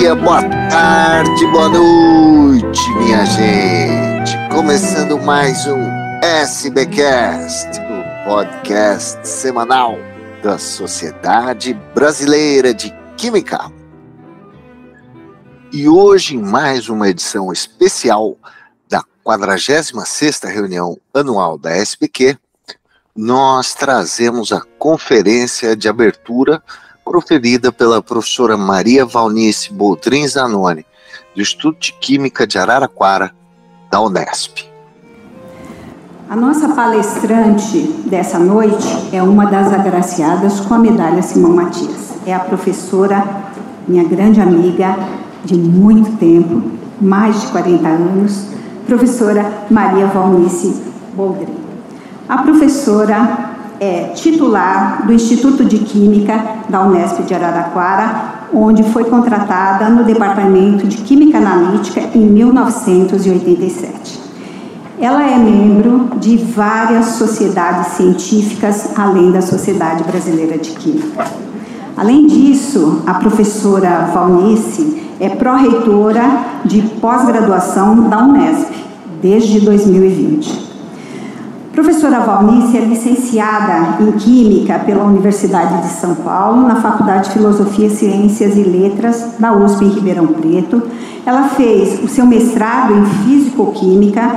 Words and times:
dia, 0.00 0.14
boa 0.14 0.42
tarde, 0.70 1.46
boa 1.48 1.68
noite, 1.68 2.90
minha 2.96 3.22
gente. 3.26 4.32
Começando 4.50 5.18
mais 5.18 5.66
um 5.66 5.78
SBcast, 6.22 7.68
o 7.80 8.24
podcast 8.24 9.28
semanal 9.28 9.98
da 10.42 10.56
Sociedade 10.56 11.74
Brasileira 11.94 12.72
de 12.72 12.90
Química. 13.18 13.70
E 15.70 15.86
hoje, 15.86 16.34
em 16.34 16.40
mais 16.40 16.88
uma 16.88 17.10
edição 17.10 17.52
especial 17.52 18.38
da 18.88 19.04
46ª 19.22 20.48
reunião 20.48 20.96
anual 21.12 21.58
da 21.58 21.72
SBQ, 21.72 22.38
nós 23.14 23.74
trazemos 23.74 24.50
a 24.50 24.62
conferência 24.78 25.76
de 25.76 25.90
abertura 25.90 26.62
proferida 27.10 27.72
pela 27.72 28.00
professora 28.00 28.56
Maria 28.56 29.04
Valnice 29.04 29.72
Boldrin 29.72 30.28
Zanoni, 30.28 30.86
do 31.34 31.42
Instituto 31.42 31.80
de 31.80 31.92
Química 31.94 32.46
de 32.46 32.56
Araraquara, 32.56 33.34
da 33.90 34.00
Unesp. 34.00 34.58
A 36.28 36.36
nossa 36.36 36.68
palestrante 36.68 37.78
dessa 38.06 38.38
noite 38.38 38.86
é 39.12 39.20
uma 39.20 39.46
das 39.46 39.72
agraciadas 39.72 40.60
com 40.60 40.72
a 40.72 40.78
medalha 40.78 41.20
Simão 41.20 41.52
Matias. 41.52 42.12
É 42.24 42.32
a 42.32 42.38
professora, 42.38 43.26
minha 43.88 44.04
grande 44.04 44.40
amiga 44.40 44.96
de 45.44 45.56
muito 45.56 46.16
tempo, 46.16 46.62
mais 47.00 47.40
de 47.40 47.48
40 47.48 47.88
anos, 47.88 48.46
professora 48.86 49.64
Maria 49.68 50.06
Valnice 50.06 50.80
Boldrin. 51.16 51.58
A 52.28 52.38
professora 52.38 53.49
é 53.80 54.12
titular 54.14 55.04
do 55.06 55.12
Instituto 55.12 55.64
de 55.64 55.78
Química 55.78 56.38
da 56.68 56.82
Unesp 56.82 57.22
de 57.22 57.34
Araraquara, 57.34 58.40
onde 58.52 58.82
foi 58.82 59.04
contratada 59.04 59.88
no 59.88 60.04
Departamento 60.04 60.86
de 60.86 60.98
Química 60.98 61.38
Analítica 61.38 62.02
em 62.14 62.20
1987. 62.20 64.20
Ela 65.00 65.26
é 65.26 65.38
membro 65.38 66.10
de 66.18 66.36
várias 66.36 67.12
sociedades 67.12 67.94
científicas, 67.94 68.90
além 68.98 69.32
da 69.32 69.40
Sociedade 69.40 70.04
Brasileira 70.04 70.58
de 70.58 70.72
Química. 70.72 71.24
Além 71.96 72.26
disso, 72.26 73.00
a 73.06 73.14
professora 73.14 74.10
Valnice 74.12 75.02
é 75.18 75.30
pró-reitora 75.30 76.22
de 76.66 76.82
pós-graduação 77.00 78.10
da 78.10 78.18
Unesp 78.18 78.68
desde 79.22 79.60
2020. 79.60 80.69
Professora 81.80 82.20
Valnice 82.20 82.76
é 82.76 82.80
licenciada 82.82 84.02
em 84.02 84.12
Química 84.12 84.78
pela 84.80 85.02
Universidade 85.02 85.80
de 85.80 85.88
São 85.88 86.14
Paulo, 86.14 86.68
na 86.68 86.76
Faculdade 86.76 87.28
de 87.28 87.30
Filosofia, 87.30 87.88
Ciências 87.88 88.54
e 88.54 88.62
Letras 88.62 89.30
da 89.38 89.54
USP 89.54 89.86
em 89.86 89.88
Ribeirão 89.88 90.26
Preto. 90.26 90.82
Ela 91.24 91.44
fez 91.44 92.04
o 92.04 92.06
seu 92.06 92.26
mestrado 92.26 92.92
em 92.92 93.06
Físico-Química 93.06 94.30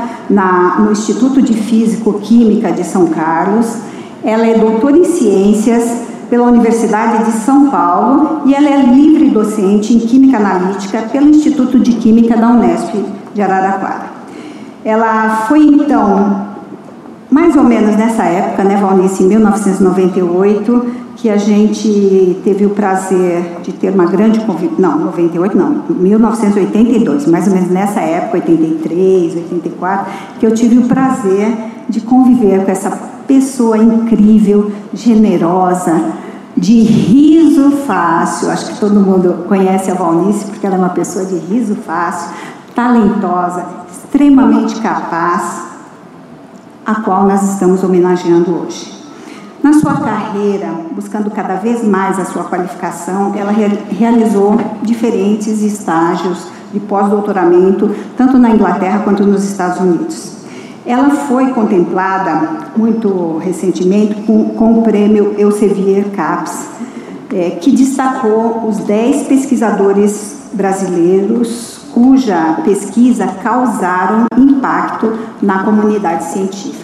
no 0.79 0.89
Instituto 0.93 1.41
de 1.41 1.53
Físico-Química 1.53 2.71
de 2.71 2.85
São 2.85 3.07
Carlos. 3.07 3.75
Ela 4.23 4.47
é 4.47 4.57
doutora 4.57 4.95
em 4.95 5.03
Ciências 5.03 5.97
pela 6.29 6.47
Universidade 6.47 7.25
de 7.25 7.31
São 7.39 7.69
Paulo 7.69 8.43
e 8.45 8.55
ela 8.55 8.69
é 8.69 8.83
livre 8.83 9.29
docente 9.31 9.93
em 9.93 9.99
Química 9.99 10.37
Analítica 10.37 11.01
pelo 11.11 11.27
Instituto 11.27 11.77
de 11.77 11.91
Química 11.91 12.37
da 12.37 12.47
Unesp 12.47 12.95
de 13.33 13.41
Araraquara. 13.41 14.13
Ela 14.85 15.45
foi 15.49 15.59
então 15.59 16.52
mais 17.33 17.55
ou 17.55 17.63
menos 17.63 17.95
nessa 17.95 18.25
época, 18.25 18.63
né, 18.63 18.77
Valnice, 18.77 19.23
em 19.23 19.27
1998, 19.27 20.85
que 21.15 21.31
a 21.31 21.37
gente 21.37 22.39
teve 22.43 22.63
o 22.63 22.69
prazer 22.69 23.57
de 23.63 23.73
ter 23.73 23.91
uma 23.91 24.05
grande 24.05 24.39
convivência. 24.41 24.77
Não, 24.77 24.99
98 24.99 25.57
não, 25.57 25.83
1982, 25.89 27.25
mais 27.25 27.47
ou 27.47 27.53
menos 27.55 27.71
nessa 27.71 28.01
época, 28.01 28.37
83, 28.37 29.35
84, 29.35 30.13
que 30.39 30.45
eu 30.45 30.53
tive 30.53 30.77
o 30.77 30.83
prazer 30.83 31.51
de 31.89 32.01
conviver 32.01 32.65
com 32.65 32.71
essa 32.71 32.91
pessoa 33.25 33.79
incrível, 33.79 34.71
generosa, 34.93 36.03
de 36.55 36.81
riso 36.83 37.71
fácil. 37.87 38.51
Acho 38.51 38.73
que 38.73 38.79
todo 38.79 38.99
mundo 38.99 39.45
conhece 39.47 39.89
a 39.89 39.95
Valnice, 39.95 40.45
porque 40.45 40.67
ela 40.67 40.75
é 40.75 40.79
uma 40.79 40.89
pessoa 40.89 41.25
de 41.25 41.37
riso 41.37 41.73
fácil, 41.77 42.31
talentosa, 42.75 43.65
extremamente 43.91 44.79
capaz 44.81 45.72
a 46.85 46.95
qual 46.95 47.25
nós 47.25 47.53
estamos 47.53 47.83
homenageando 47.83 48.51
hoje. 48.51 48.91
Na 49.61 49.71
sua 49.71 49.93
carreira, 49.93 50.67
buscando 50.91 51.31
cada 51.31 51.55
vez 51.55 51.83
mais 51.83 52.19
a 52.19 52.25
sua 52.25 52.43
qualificação, 52.43 53.33
ela 53.33 53.53
realizou 53.89 54.59
diferentes 54.81 55.61
estágios 55.61 56.47
de 56.73 56.81
pós-doutoramento, 56.81 57.89
tanto 58.17 58.37
na 58.37 58.49
Inglaterra 58.49 58.99
quanto 59.05 59.23
nos 59.23 59.43
Estados 59.45 59.79
Unidos. 59.79 60.33
Ela 60.85 61.11
foi 61.11 61.53
contemplada 61.53 62.71
muito 62.75 63.37
recentemente 63.37 64.15
com, 64.23 64.49
com 64.49 64.79
o 64.79 64.83
prêmio 64.83 65.33
Elsevier 65.37 66.09
Caps, 66.11 66.67
é, 67.33 67.51
que 67.51 67.71
destacou 67.71 68.67
os 68.67 68.79
10 68.79 69.27
pesquisadores 69.27 70.49
brasileiros 70.51 71.82
cuja 71.93 72.59
pesquisa 72.63 73.27
causaram 73.43 74.25
impacto 74.37 75.13
na 75.41 75.63
comunidade 75.63 76.25
científica. 76.25 76.83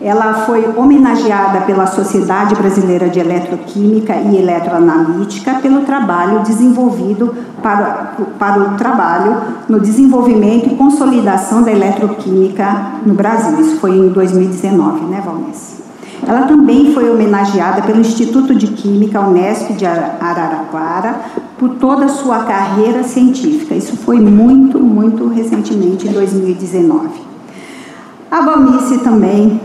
Ela 0.00 0.34
foi 0.46 0.66
homenageada 0.76 1.60
pela 1.60 1.86
Sociedade 1.86 2.56
Brasileira 2.56 3.08
de 3.08 3.20
Eletroquímica 3.20 4.16
e 4.16 4.36
Eletroanalítica 4.36 5.54
pelo 5.62 5.82
trabalho 5.82 6.40
desenvolvido 6.40 7.32
para, 7.62 8.14
para 8.36 8.60
o 8.60 8.76
trabalho 8.76 9.36
no 9.68 9.78
desenvolvimento 9.78 10.66
e 10.66 10.74
consolidação 10.74 11.62
da 11.62 11.70
eletroquímica 11.70 12.94
no 13.06 13.14
Brasil. 13.14 13.60
Isso 13.60 13.76
foi 13.76 13.96
em 13.96 14.08
2019, 14.08 15.04
né, 15.04 15.22
Valnese? 15.24 15.81
Ela 16.26 16.42
também 16.42 16.94
foi 16.94 17.10
homenageada 17.10 17.82
pelo 17.82 18.00
Instituto 18.00 18.54
de 18.54 18.68
Química 18.68 19.20
Unesp 19.20 19.72
de 19.72 19.84
Araraquara 19.84 21.20
por 21.58 21.70
toda 21.70 22.06
a 22.06 22.08
sua 22.08 22.44
carreira 22.44 23.02
científica. 23.02 23.74
Isso 23.74 23.96
foi 23.96 24.20
muito, 24.20 24.78
muito 24.78 25.28
recentemente, 25.28 26.08
em 26.08 26.12
2019. 26.12 27.08
A 28.30 28.40
Valnice 28.40 28.98
também 28.98 29.60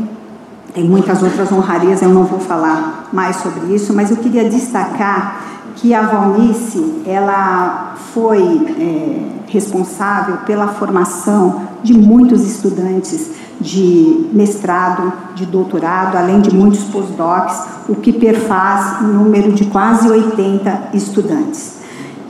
tem 0.74 0.84
muitas 0.84 1.24
outras 1.24 1.52
honrarias, 1.52 2.02
eu 2.02 2.10
não 2.10 2.24
vou 2.24 2.40
falar 2.40 3.08
mais 3.12 3.38
sobre 3.38 3.74
isso, 3.74 3.94
mas 3.94 4.12
eu 4.12 4.18
queria 4.18 4.48
destacar 4.50 5.42
que 5.76 5.94
a 5.94 6.02
Valnice 6.02 7.02
ela 7.06 7.96
foi 8.14 8.62
é, 8.80 9.30
responsável 9.48 10.38
pela 10.46 10.68
formação 10.68 11.62
de 11.84 11.94
muitos 11.94 12.44
estudantes 12.44 13.32
de 13.60 14.30
mestrado, 14.32 15.12
de 15.36 15.46
doutorado, 15.46 16.18
além 16.18 16.42
de 16.42 16.54
muitos 16.54 16.84
postdocs, 16.86 17.64
o 17.90 17.96
que 17.96 18.14
perfaz 18.14 19.02
um 19.02 19.08
número 19.08 19.52
de 19.52 19.66
quase 19.66 20.10
80 20.10 20.90
estudantes. 20.94 21.78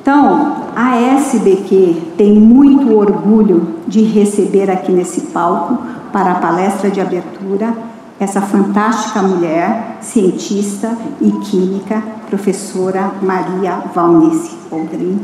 Então, 0.01 0.55
a 0.75 0.95
SBQ 0.95 2.13
tem 2.17 2.33
muito 2.33 2.95
orgulho 2.97 3.75
de 3.87 4.03
receber 4.03 4.71
aqui 4.71 4.91
nesse 4.91 5.21
palco 5.21 5.79
para 6.13 6.31
a 6.31 6.35
palestra 6.35 6.89
de 6.89 7.01
abertura 7.01 7.73
essa 8.19 8.41
fantástica 8.41 9.21
mulher, 9.21 9.97
cientista 10.01 10.97
e 11.21 11.31
química, 11.31 12.01
professora 12.29 13.11
Maria 13.21 13.83
Valnice 13.93 14.57
Aldrin 14.71 15.19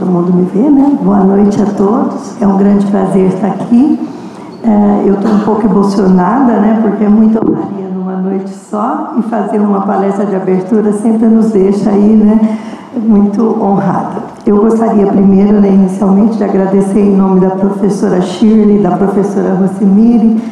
todo 0.00 0.10
mundo 0.10 0.32
me 0.32 0.44
vê, 0.46 0.70
né? 0.70 0.96
Boa 1.02 1.18
noite 1.18 1.60
a 1.60 1.66
todos. 1.66 2.40
É 2.40 2.46
um 2.46 2.56
grande 2.56 2.86
prazer 2.86 3.26
estar 3.26 3.48
aqui. 3.48 4.00
É, 4.64 5.02
eu 5.06 5.14
estou 5.14 5.30
um 5.30 5.40
pouco 5.40 5.66
emocionada, 5.66 6.54
né? 6.54 6.80
Porque 6.80 7.04
é 7.04 7.08
muita 7.08 7.38
honraria 7.38 7.86
numa 7.94 8.16
noite 8.16 8.48
só 8.48 9.12
e 9.18 9.22
fazer 9.24 9.58
uma 9.60 9.82
palestra 9.82 10.24
de 10.24 10.34
abertura 10.34 10.94
sempre 10.94 11.26
nos 11.26 11.50
deixa 11.50 11.90
aí, 11.90 12.16
né? 12.16 12.58
Muito 12.96 13.42
honrada. 13.62 14.22
Eu 14.46 14.56
gostaria 14.56 15.06
primeiro, 15.06 15.60
né, 15.60 15.68
inicialmente, 15.68 16.38
de 16.38 16.44
agradecer 16.44 17.00
em 17.00 17.14
nome 17.14 17.40
da 17.40 17.50
professora 17.50 18.22
Shirley, 18.22 18.78
da 18.78 18.92
professora 18.92 19.54
Rosimiri, 19.54 20.42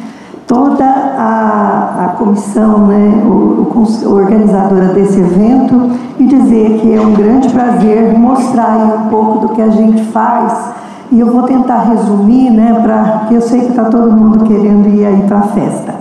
toda 0.49 0.83
a, 0.83 2.05
a 2.05 2.07
comissão, 2.17 2.87
né, 2.87 3.21
o, 3.23 3.71
o, 3.71 4.13
organizadora 4.15 4.87
desse 4.87 5.19
evento, 5.19 5.91
e 6.17 6.25
dizer 6.25 6.79
que 6.79 6.91
é 6.91 6.99
um 6.99 7.13
grande 7.13 7.49
prazer 7.49 8.17
mostrar 8.17 9.05
um 9.05 9.09
pouco 9.09 9.47
do 9.47 9.49
que 9.49 9.61
a 9.61 9.69
gente 9.69 10.03
faz. 10.05 10.73
E 11.11 11.19
eu 11.19 11.31
vou 11.31 11.43
tentar 11.43 11.83
resumir, 11.83 12.49
né, 12.49 12.79
pra, 12.81 13.19
porque 13.19 13.35
eu 13.35 13.41
sei 13.41 13.61
que 13.61 13.69
está 13.69 13.85
todo 13.85 14.11
mundo 14.11 14.43
querendo 14.43 14.89
ir 14.89 15.05
aí 15.05 15.21
para 15.27 15.37
a 15.37 15.43
festa. 15.43 15.93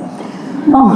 Bom, 0.66 0.92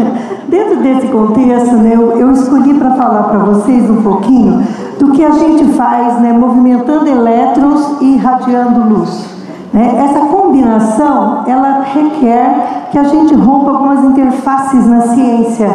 dentro 0.48 0.82
desse 0.82 1.06
contexto, 1.08 1.76
né, 1.76 1.92
eu, 1.94 2.12
eu 2.12 2.32
escolhi 2.32 2.72
para 2.72 2.92
falar 2.92 3.24
para 3.24 3.38
vocês 3.40 3.88
um 3.90 4.02
pouquinho 4.02 4.62
do 4.98 5.12
que 5.12 5.22
a 5.22 5.30
gente 5.30 5.64
faz, 5.74 6.20
né, 6.20 6.32
movimentando 6.32 7.06
elétrons 7.06 8.00
e 8.00 8.14
irradiando 8.14 8.88
luz. 8.88 9.33
Né? 9.74 9.92
Essa 10.08 10.20
combinação, 10.26 11.42
ela 11.48 11.80
requer 11.80 12.88
que 12.92 12.96
a 12.96 13.02
gente 13.02 13.34
rompa 13.34 13.72
algumas 13.72 14.04
interfaces 14.04 14.86
na 14.86 15.00
ciência. 15.00 15.68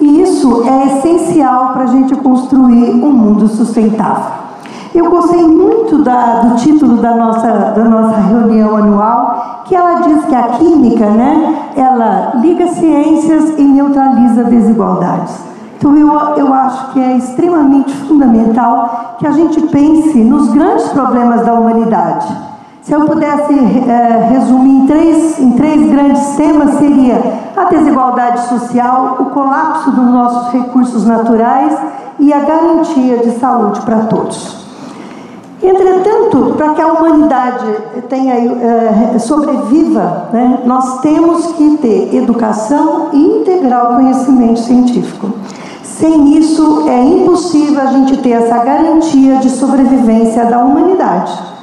E 0.00 0.22
isso 0.22 0.64
é 0.68 0.86
essencial 0.86 1.72
para 1.72 1.84
a 1.84 1.86
gente 1.86 2.16
construir 2.16 2.90
um 2.90 3.12
mundo 3.12 3.46
sustentável. 3.46 4.42
Eu 4.92 5.08
gostei 5.08 5.46
muito 5.46 6.02
da, 6.02 6.40
do 6.40 6.56
título 6.56 6.96
da 6.96 7.14
nossa, 7.14 7.46
da 7.46 7.84
nossa 7.84 8.16
reunião 8.22 8.76
anual, 8.76 9.62
que 9.64 9.74
ela 9.74 10.00
diz 10.00 10.24
que 10.24 10.34
a 10.34 10.42
química, 10.48 11.06
né, 11.06 11.70
ela 11.76 12.32
liga 12.34 12.66
ciências 12.66 13.56
e 13.56 13.62
neutraliza 13.62 14.44
desigualdades. 14.44 15.32
Então 15.78 15.96
eu, 15.96 16.12
eu 16.36 16.52
acho 16.52 16.92
que 16.92 17.00
é 17.00 17.16
extremamente 17.16 17.92
fundamental 17.92 19.16
que 19.18 19.26
a 19.26 19.30
gente 19.30 19.60
pense 19.68 20.18
nos 20.18 20.48
grandes 20.48 20.88
problemas 20.88 21.44
da 21.44 21.54
humanidade 21.54 22.53
se 22.84 22.92
eu 22.92 23.00
pudesse 23.06 23.54
é, 23.54 24.28
resumir 24.30 24.82
em 24.82 24.86
três, 24.86 25.38
em 25.40 25.52
três 25.52 25.90
grandes 25.90 26.36
temas, 26.36 26.74
seria 26.74 27.18
a 27.56 27.64
desigualdade 27.64 28.46
social, 28.46 29.16
o 29.20 29.24
colapso 29.30 29.90
dos 29.90 30.04
nossos 30.04 30.52
recursos 30.52 31.06
naturais 31.06 31.74
e 32.18 32.30
a 32.30 32.40
garantia 32.40 33.18
de 33.18 33.38
saúde 33.38 33.80
para 33.80 34.00
todos. 34.00 34.66
Entretanto, 35.62 36.56
para 36.58 36.74
que 36.74 36.82
a 36.82 36.92
humanidade 36.92 37.64
tenha, 38.10 38.34
é, 38.34 39.18
sobreviva, 39.18 40.28
né, 40.30 40.58
nós 40.66 41.00
temos 41.00 41.52
que 41.52 41.78
ter 41.78 42.14
educação 42.14 43.08
e 43.14 43.38
integrar 43.40 43.92
o 43.92 43.94
conhecimento 43.96 44.60
científico. 44.60 45.30
Sem 45.82 46.36
isso, 46.36 46.86
é 46.86 47.02
impossível 47.02 47.80
a 47.80 47.86
gente 47.86 48.18
ter 48.18 48.32
essa 48.32 48.58
garantia 48.58 49.36
de 49.36 49.48
sobrevivência 49.48 50.44
da 50.44 50.58
humanidade. 50.58 51.53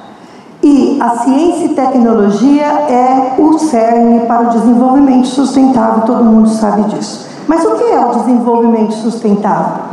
E 0.63 0.99
a 1.01 1.09
ciência 1.17 1.65
e 1.65 1.69
tecnologia 1.69 2.65
é 2.65 3.35
o 3.39 3.57
cerne 3.57 4.21
para 4.27 4.43
o 4.43 4.49
desenvolvimento 4.49 5.27
sustentável, 5.27 6.03
todo 6.03 6.23
mundo 6.23 6.49
sabe 6.49 6.83
disso. 6.83 7.27
Mas 7.47 7.65
o 7.65 7.71
que 7.71 7.83
é 7.85 7.99
o 7.99 8.09
desenvolvimento 8.19 8.93
sustentável? 8.93 9.91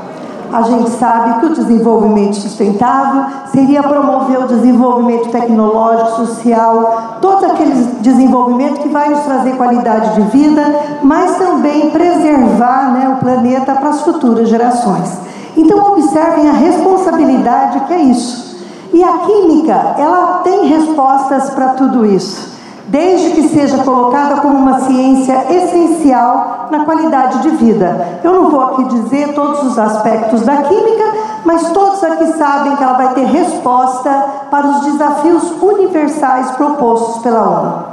A 0.53 0.63
gente 0.63 0.91
sabe 0.91 1.41
que 1.41 1.47
o 1.47 1.55
desenvolvimento 1.55 2.37
sustentável 2.37 3.25
seria 3.51 3.83
promover 3.83 4.41
o 4.41 4.47
desenvolvimento 4.47 5.31
tecnológico, 5.31 6.27
social, 6.27 7.19
todo 7.21 7.45
aquele 7.45 7.73
desenvolvimento 8.01 8.81
que 8.81 8.89
vai 8.89 9.11
nos 9.11 9.21
trazer 9.21 9.57
qualidade 9.57 10.15
de 10.15 10.23
vida, 10.31 10.63
mas 11.03 11.37
também 11.37 11.91
preservar 11.91 12.93
né, 12.93 13.15
o 13.15 13.17
planeta 13.17 13.75
para 13.75 13.91
as 13.91 14.03
futuras 14.03 14.49
gerações. 14.49 15.19
Então, 15.57 15.93
observem 15.93 16.49
a 16.49 16.53
responsabilidade 16.53 17.81
que 17.81 17.93
é 17.93 18.01
isso. 18.01 18.48
E 18.93 19.05
a 19.05 19.19
química, 19.19 19.95
ela 19.99 20.41
tem 20.43 20.67
respostas 20.67 21.51
para 21.51 21.71
tudo 21.71 22.07
isso, 22.07 22.53
desde 22.87 23.33
que 23.33 23.49
seja 23.49 23.85
colocada 23.85 24.41
como 24.41 24.57
uma 24.57 24.81
ciência 24.81 25.47
essencial 25.51 26.69
na 26.71 26.85
qualidade 26.85 27.43
de 27.43 27.51
vida. 27.51 28.21
Eu 28.25 28.33
não 28.33 28.51
vou 28.51 28.61
aqui 28.63 28.85
dizer 28.85 29.35
todos 29.35 29.63
os 29.63 29.79
aspectos 29.79 30.43
da 30.43 30.57
química, 30.59 31.05
mas 31.45 31.71
todos 31.71 32.03
aqui 32.03 32.27
sabem 32.39 32.77
que 32.77 32.83
ela 32.83 32.95
vai 32.95 33.15
ter 33.15 33.27
resposta 33.27 34.11
para 34.51 34.67
os 34.67 34.81
desafios 34.81 35.53
universais 35.61 36.51
propostos 36.53 37.23
pela 37.23 37.43
ONU. 37.43 37.85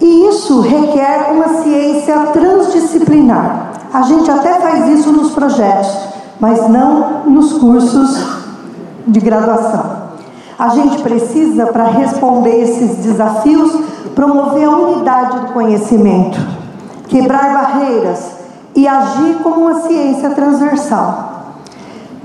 E 0.00 0.28
isso 0.28 0.60
requer 0.60 1.30
uma 1.32 1.62
ciência 1.62 2.18
transdisciplinar. 2.32 3.72
A 3.92 4.02
gente 4.02 4.30
até 4.30 4.54
faz 4.54 4.88
isso 4.88 5.12
nos 5.12 5.32
projetos, 5.32 5.88
mas 6.40 6.68
não 6.68 7.22
nos 7.26 7.52
cursos 7.54 8.41
de 9.06 9.20
graduação. 9.20 10.12
A 10.58 10.68
gente 10.68 11.02
precisa, 11.02 11.66
para 11.66 11.84
responder 11.84 12.62
esses 12.62 12.96
desafios, 12.98 13.72
promover 14.14 14.64
a 14.64 14.70
unidade 14.70 15.40
do 15.40 15.52
conhecimento, 15.52 16.38
quebrar 17.08 17.52
barreiras 17.52 18.30
e 18.74 18.86
agir 18.86 19.38
como 19.42 19.62
uma 19.62 19.80
ciência 19.82 20.30
transversal. 20.30 21.32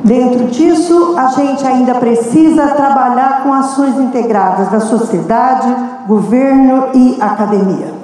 Dentro 0.03 0.45
disso, 0.45 1.15
a 1.17 1.27
gente 1.27 1.65
ainda 1.65 1.95
precisa 1.95 2.67
trabalhar 2.67 3.41
com 3.43 3.51
ações 3.51 3.97
integradas 3.97 4.69
da 4.69 4.79
sociedade, 4.79 5.75
governo 6.07 6.89
e 6.93 7.17
academia. 7.19 7.96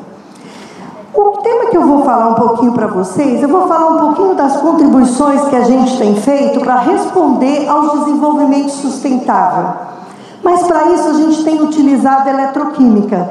O 1.15 1.37
tema 1.43 1.69
que 1.69 1.77
eu 1.77 1.85
vou 1.85 2.03
falar 2.03 2.29
um 2.29 2.33
pouquinho 2.33 2.71
para 2.71 2.87
vocês, 2.87 3.43
eu 3.43 3.47
vou 3.47 3.67
falar 3.67 3.87
um 3.87 3.97
pouquinho 3.99 4.33
das 4.33 4.57
contribuições 4.57 5.41
que 5.45 5.55
a 5.55 5.61
gente 5.61 5.95
tem 5.99 6.15
feito 6.15 6.59
para 6.61 6.79
responder 6.79 7.69
ao 7.69 7.99
desenvolvimento 7.99 8.71
sustentável. 8.71 9.75
Mas 10.41 10.63
para 10.63 10.91
isso 10.91 11.07
a 11.09 11.13
gente 11.13 11.43
tem 11.43 11.61
utilizado 11.61 12.27
a 12.27 12.33
eletroquímica. 12.33 13.29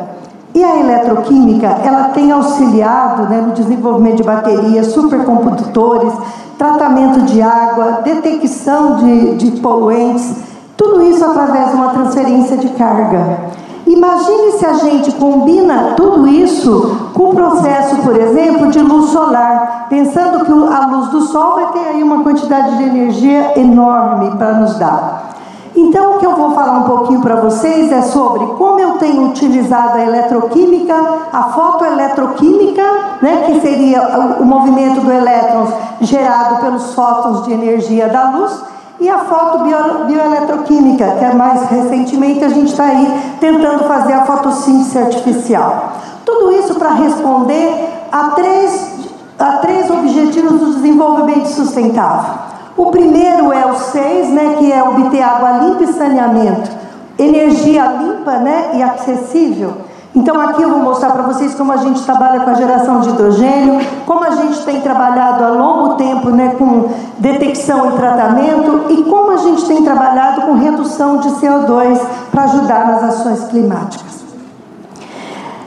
E 0.55 0.63
a 0.63 0.79
eletroquímica, 0.79 1.67
ela 1.67 2.11
tem 2.11 2.31
auxiliado 2.31 3.25
né, 3.25 3.41
no 3.41 3.53
desenvolvimento 3.53 4.19
de 4.19 4.23
baterias, 4.23 4.93
supercomputadores, 4.93 6.13
tratamento 6.57 7.23
de 7.23 7.43
água, 7.43 8.03
detecção 8.05 8.97
de, 8.97 9.35
de 9.35 9.61
poluentes, 9.61 10.37
tudo 10.77 11.03
isso 11.03 11.25
através 11.25 11.71
de 11.71 11.75
uma 11.75 11.89
transferência 11.89 12.57
de 12.57 12.69
carga. 12.69 13.62
Imagine 13.87 14.53
se 14.53 14.65
a 14.65 14.75
gente 14.75 15.13
combina 15.13 15.95
tudo 15.97 16.29
isso 16.29 17.11
com 17.15 17.31
o 17.31 17.35
processo, 17.35 17.97
por 17.97 18.17
exemplo, 18.17 18.71
de 18.71 18.79
luz 18.79 19.11
solar, 19.11 19.87
pensando 19.89 20.45
que 20.45 20.53
a 20.53 20.87
luz 20.87 21.09
do 21.09 21.21
sol 21.23 21.55
vai 21.55 21.67
ter 21.73 21.89
aí 21.89 22.03
uma 22.03 22.23
quantidade 22.23 22.77
de 22.77 22.85
energia 22.85 23.59
enorme 23.59 24.37
para 24.37 24.55
nos 24.55 24.79
dar. 24.79 25.33
Então, 25.75 26.17
o 26.17 26.19
que 26.19 26.27
eu 26.27 26.37
vou 26.37 26.53
falar 26.53 26.79
um 26.79 26.83
pouquinho 26.83 27.21
para 27.23 27.37
vocês 27.37 27.91
é 27.91 28.03
sobre 28.03 28.45
como 28.55 28.79
eu 28.79 28.99
tenho 28.99 29.29
utilizado 29.29 29.97
a 29.97 30.05
eletroquímica, 30.05 30.95
a 31.33 31.45
fotoeletroquímica, 31.45 32.83
né, 33.23 33.45
que 33.47 33.61
seria 33.61 34.37
o 34.39 34.45
movimento 34.45 35.01
do 35.01 35.11
elétron 35.11 35.67
gerado 36.01 36.61
pelos 36.61 36.95
fótons 36.95 37.45
de 37.45 37.53
energia 37.53 38.09
da 38.09 38.31
luz, 38.31 38.63
e 39.03 39.09
a 39.09 39.19
foto 39.19 39.65
bio, 39.65 40.05
bioeletroquímica, 40.07 41.17
que 41.19 41.25
é 41.25 41.35
mais 41.35 41.69
recentemente 41.69 42.45
a 42.45 42.49
gente 42.49 42.71
está 42.71 42.85
aí 42.85 43.35
tentando 43.41 43.83
fazer 43.85 44.13
a 44.13 44.25
fotossíntese 44.25 44.97
artificial. 44.97 45.95
Tudo 46.25 46.53
isso 46.53 46.77
para 46.77 46.91
responder 46.91 47.89
a 48.13 48.31
três, 48.31 49.11
a 49.37 49.57
três 49.57 49.91
objetivos 49.91 50.61
do 50.61 50.75
desenvolvimento 50.75 51.47
sustentável. 51.47 52.43
O 52.77 52.93
primeiro 52.93 53.53
é 53.53 53.67
o 53.67 53.75
seis, 53.75 54.29
né, 54.29 54.55
que 54.59 54.73
é 54.73 54.85
obter 54.85 55.21
água 55.21 55.65
limpa 55.65 55.83
e 55.83 55.93
saneamento, 55.93 56.71
energia 57.19 57.85
limpa 57.85 58.39
né, 58.39 58.71
e 58.75 58.83
acessível. 58.85 59.79
Então 60.15 60.39
aqui 60.39 60.61
eu 60.61 60.69
vou 60.69 60.81
mostrar 60.81 61.11
para 61.11 61.23
vocês 61.23 61.55
como 61.55 61.73
a 61.73 61.79
gente 61.79 62.03
trabalha 62.03 62.41
com 62.41 62.51
a 62.51 62.55
geração 62.55 63.01
de 63.01 63.09
hidrogênio, 63.09 63.81
como 64.05 64.23
a 64.23 64.31
gente 64.31 64.63
tem 64.63 64.81
trabalhado 64.83 65.43
a 65.43 65.49
longo 65.49 65.95
tempo 65.95 66.29
né, 66.29 66.55
com 66.59 66.91
detecção 67.19 67.91
e 67.91 67.97
tratamento 67.97 68.87
e 68.91 69.05
como 69.05 69.31
a 69.31 69.39
gente 69.39 69.65
tem 69.67 69.83
trabalhado 69.83 70.43
com 70.43 70.53
redução 70.53 71.17
de 71.17 71.31
CO2 71.31 71.99
para 72.31 72.43
ajudar 72.45 72.87
nas 72.89 73.05
ações 73.05 73.45
climáticas. 73.45 74.23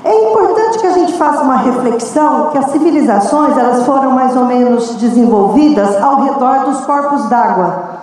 É 0.04 0.30
importante 0.30 0.78
que 0.78 0.86
a 0.86 0.92
gente 0.92 1.14
faça 1.14 1.42
uma 1.42 1.58
reflexão 1.58 2.50
que 2.52 2.60
as 2.60 2.70
civilizações 2.70 3.58
elas 3.58 3.84
foram 3.84 4.12
mais 4.12 4.38
ou 4.38 4.46
menos 4.46 4.94
desenvolvidas 4.98 6.00
ao 6.00 6.22
redor 6.22 6.66
dos 6.66 6.82
corpos 6.82 7.28
d'água. 7.28 7.96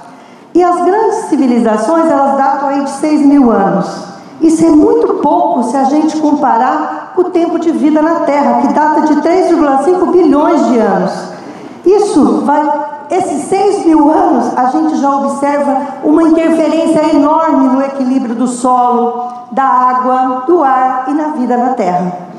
E 0.52 0.60
as 0.60 0.84
grandes 0.84 1.28
civilizações 1.28 2.10
elas 2.10 2.36
datam 2.36 2.68
aí 2.68 2.82
de 2.82 2.90
6 2.90 3.26
mil 3.26 3.52
anos. 3.52 4.11
Isso 4.42 4.64
é 4.64 4.70
muito 4.70 5.14
pouco 5.14 5.62
se 5.62 5.76
a 5.76 5.84
gente 5.84 6.16
comparar 6.18 7.12
com 7.14 7.22
o 7.22 7.30
tempo 7.30 7.60
de 7.60 7.70
vida 7.70 8.02
na 8.02 8.20
Terra, 8.20 8.60
que 8.60 8.72
data 8.74 9.02
de 9.02 9.14
3,5 9.22 10.10
bilhões 10.10 10.66
de 10.66 10.78
anos. 10.78 11.12
Isso 11.86 12.42
vai. 12.44 12.92
Esses 13.08 13.44
6 13.44 13.84
mil 13.86 14.10
anos, 14.10 14.56
a 14.56 14.66
gente 14.66 14.96
já 14.96 15.10
observa 15.10 15.82
uma 16.02 16.22
interferência 16.22 17.14
enorme 17.14 17.68
no 17.68 17.82
equilíbrio 17.82 18.34
do 18.34 18.48
solo, 18.48 19.28
da 19.50 19.64
água, 19.64 20.44
do 20.46 20.64
ar 20.64 21.04
e 21.08 21.12
na 21.12 21.28
vida 21.28 21.56
na 21.56 21.74
Terra. 21.74 22.31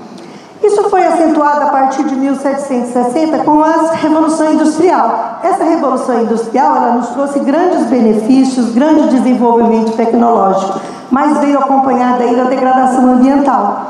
Isso 0.63 0.89
foi 0.89 1.05
acentuado 1.05 1.63
a 1.63 1.65
partir 1.65 2.03
de 2.05 2.15
1760 2.15 3.39
com 3.39 3.62
a 3.62 3.91
Revolução 3.93 4.53
Industrial. 4.53 5.39
Essa 5.43 5.65
Revolução 5.65 6.22
Industrial 6.22 6.77
ela 6.77 6.91
nos 6.93 7.10
trouxe 7.10 7.39
grandes 7.39 7.86
benefícios, 7.88 8.74
grande 8.74 9.10
desenvolvimento 9.10 9.91
tecnológico, 9.98 10.79
mas 11.12 11.38
veio 11.39 11.60
acompanhada 11.60 12.24
aí 12.24 12.36
da 12.36 12.46
degradação 12.46 13.13
ambiental. 13.13 13.88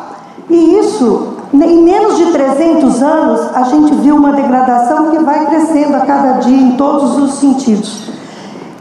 E 0.49 0.79
isso 0.79 1.33
em 1.53 1.83
menos 1.83 2.17
de 2.17 2.31
300 2.31 3.03
anos, 3.03 3.55
a 3.55 3.63
gente 3.63 3.93
viu 3.95 4.15
uma 4.15 4.33
degradação 4.33 5.11
que 5.11 5.19
vai 5.19 5.45
crescendo 5.45 5.95
a 5.95 5.99
cada 5.99 6.39
dia 6.39 6.57
em 6.57 6.71
todos 6.71 7.15
os 7.19 7.35
sentidos. 7.35 8.09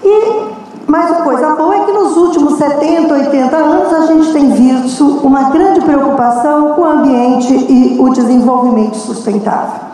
E 0.02 0.51
mais 0.86 1.10
uma 1.10 1.22
coisa 1.22 1.50
boa 1.54 1.76
é 1.76 1.84
que 1.84 1.92
nos 1.92 2.16
últimos 2.16 2.58
70, 2.58 3.12
80 3.12 3.56
anos 3.56 3.92
a 3.92 4.06
gente 4.06 4.32
tem 4.32 4.50
visto 4.50 5.04
uma 5.22 5.50
grande 5.50 5.80
preocupação 5.80 6.74
com 6.74 6.82
o 6.82 6.84
ambiente 6.84 7.54
e 7.54 7.96
o 8.00 8.08
desenvolvimento 8.10 8.96
sustentável. 8.96 9.92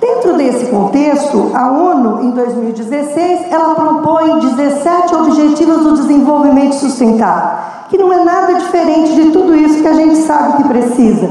Dentro 0.00 0.34
desse 0.36 0.66
contexto, 0.66 1.50
a 1.54 1.72
ONU, 1.72 2.22
em 2.22 2.30
2016, 2.30 3.50
ela 3.50 3.74
propõe 3.74 4.38
17 4.38 5.14
Objetivos 5.14 5.78
do 5.78 5.94
Desenvolvimento 5.94 6.74
Sustentável, 6.74 7.58
que 7.88 7.98
não 7.98 8.12
é 8.12 8.22
nada 8.22 8.54
diferente 8.54 9.14
de 9.14 9.30
tudo 9.30 9.56
isso 9.56 9.80
que 9.80 9.88
a 9.88 9.94
gente 9.94 10.16
sabe 10.18 10.58
que 10.58 10.68
precisa. 10.68 11.30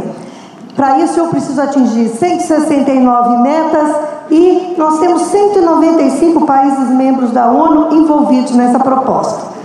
Para 0.76 1.00
isso, 1.00 1.20
eu 1.20 1.28
preciso 1.28 1.62
atingir 1.62 2.10
169 2.10 3.42
metas 3.42 3.96
e 4.30 4.76
nós 4.78 5.00
temos 5.00 5.24
195 5.24 6.46
países 6.46 6.90
membros 6.90 7.32
da 7.32 7.48
ONU 7.48 7.96
envolvidos 7.96 8.52
nessa 8.52 8.80
proposta. 8.80 9.58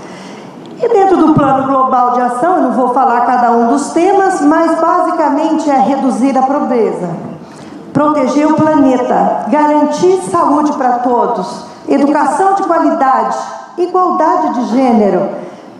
E 0.81 0.89
dentro 0.89 1.17
do 1.17 1.35
Plano 1.35 1.69
Global 1.69 2.13
de 2.13 2.21
Ação, 2.21 2.57
eu 2.57 2.63
não 2.63 2.73
vou 2.73 2.89
falar 2.93 3.21
cada 3.25 3.53
um 3.53 3.69
dos 3.69 3.91
temas, 3.91 4.41
mas 4.41 4.81
basicamente 4.81 5.71
é 5.71 5.79
reduzir 5.79 6.37
a 6.37 6.43
pobreza, 6.43 7.09
proteger 7.93 8.49
o 8.49 8.55
planeta, 8.55 9.45
garantir 9.49 10.21
saúde 10.31 10.73
para 10.73 10.99
todos, 10.99 11.67
educação 11.89 12.55
de 12.55 12.65
qualidade, 12.65 13.37
igualdade 13.79 14.55
de 14.55 14.65
gênero, 14.77 15.29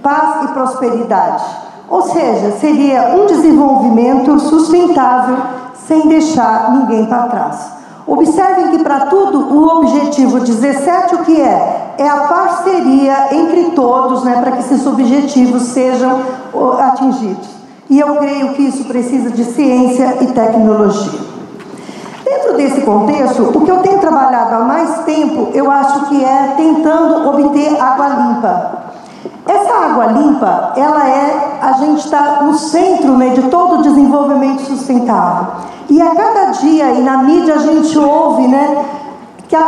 paz 0.03 0.45
e 0.45 0.49
prosperidade. 0.49 1.45
Ou 1.89 2.03
seja, 2.03 2.53
seria 2.53 3.15
um 3.17 3.27
desenvolvimento 3.27 4.39
sustentável 4.39 5.37
sem 5.75 6.07
deixar 6.09 6.71
ninguém 6.71 7.07
para 7.07 7.25
trás. 7.25 7.72
Observem 8.07 8.71
que 8.71 8.83
para 8.83 9.07
tudo 9.07 9.55
o 9.55 9.79
objetivo 9.79 10.41
17 10.41 11.15
o 11.15 11.19
que 11.19 11.41
é? 11.41 11.95
É 11.99 12.09
a 12.09 12.17
parceria 12.23 13.29
entre 13.33 13.71
todos, 13.71 14.25
né, 14.25 14.41
para 14.41 14.53
que 14.53 14.61
esses 14.61 14.87
objetivos 14.87 15.63
sejam 15.63 16.21
atingidos. 16.81 17.49
E 17.89 18.01
eu 18.01 18.17
creio 18.17 18.55
que 18.55 18.63
isso 18.63 18.85
precisa 18.85 19.31
de 19.31 19.45
ciência 19.45 20.17
e 20.21 20.27
tecnologia. 20.29 21.21
Dentro 22.25 22.57
desse 22.57 22.81
contexto, 22.81 23.43
o 23.55 23.61
que 23.61 23.71
eu 23.71 23.79
tenho 23.79 23.99
trabalhado 23.99 24.55
há 24.55 24.61
mais 24.61 25.05
tempo, 25.05 25.51
eu 25.53 25.71
acho 25.71 26.07
que 26.07 26.25
é 26.25 26.55
tentando 26.57 27.29
obter 27.29 27.81
água 27.81 28.09
limpa. 28.09 28.92
Essa 29.47 29.75
água 29.75 30.07
limpa, 30.07 30.73
ela 30.77 31.09
é, 31.09 31.59
a 31.61 31.73
gente 31.73 32.05
está 32.05 32.43
no 32.43 32.55
centro 32.55 33.17
né, 33.17 33.31
de 33.31 33.43
todo 33.43 33.79
o 33.79 33.83
desenvolvimento 33.83 34.63
sustentável. 34.63 35.47
E 35.91 36.01
a 36.01 36.15
cada 36.15 36.53
dia, 36.53 36.93
e 36.93 37.03
na 37.03 37.19
mídia 37.19 37.57
a 37.57 37.59
gente 37.59 37.99
ouve, 37.99 38.47
né, 38.47 38.85
que 39.49 39.57
a, 39.57 39.61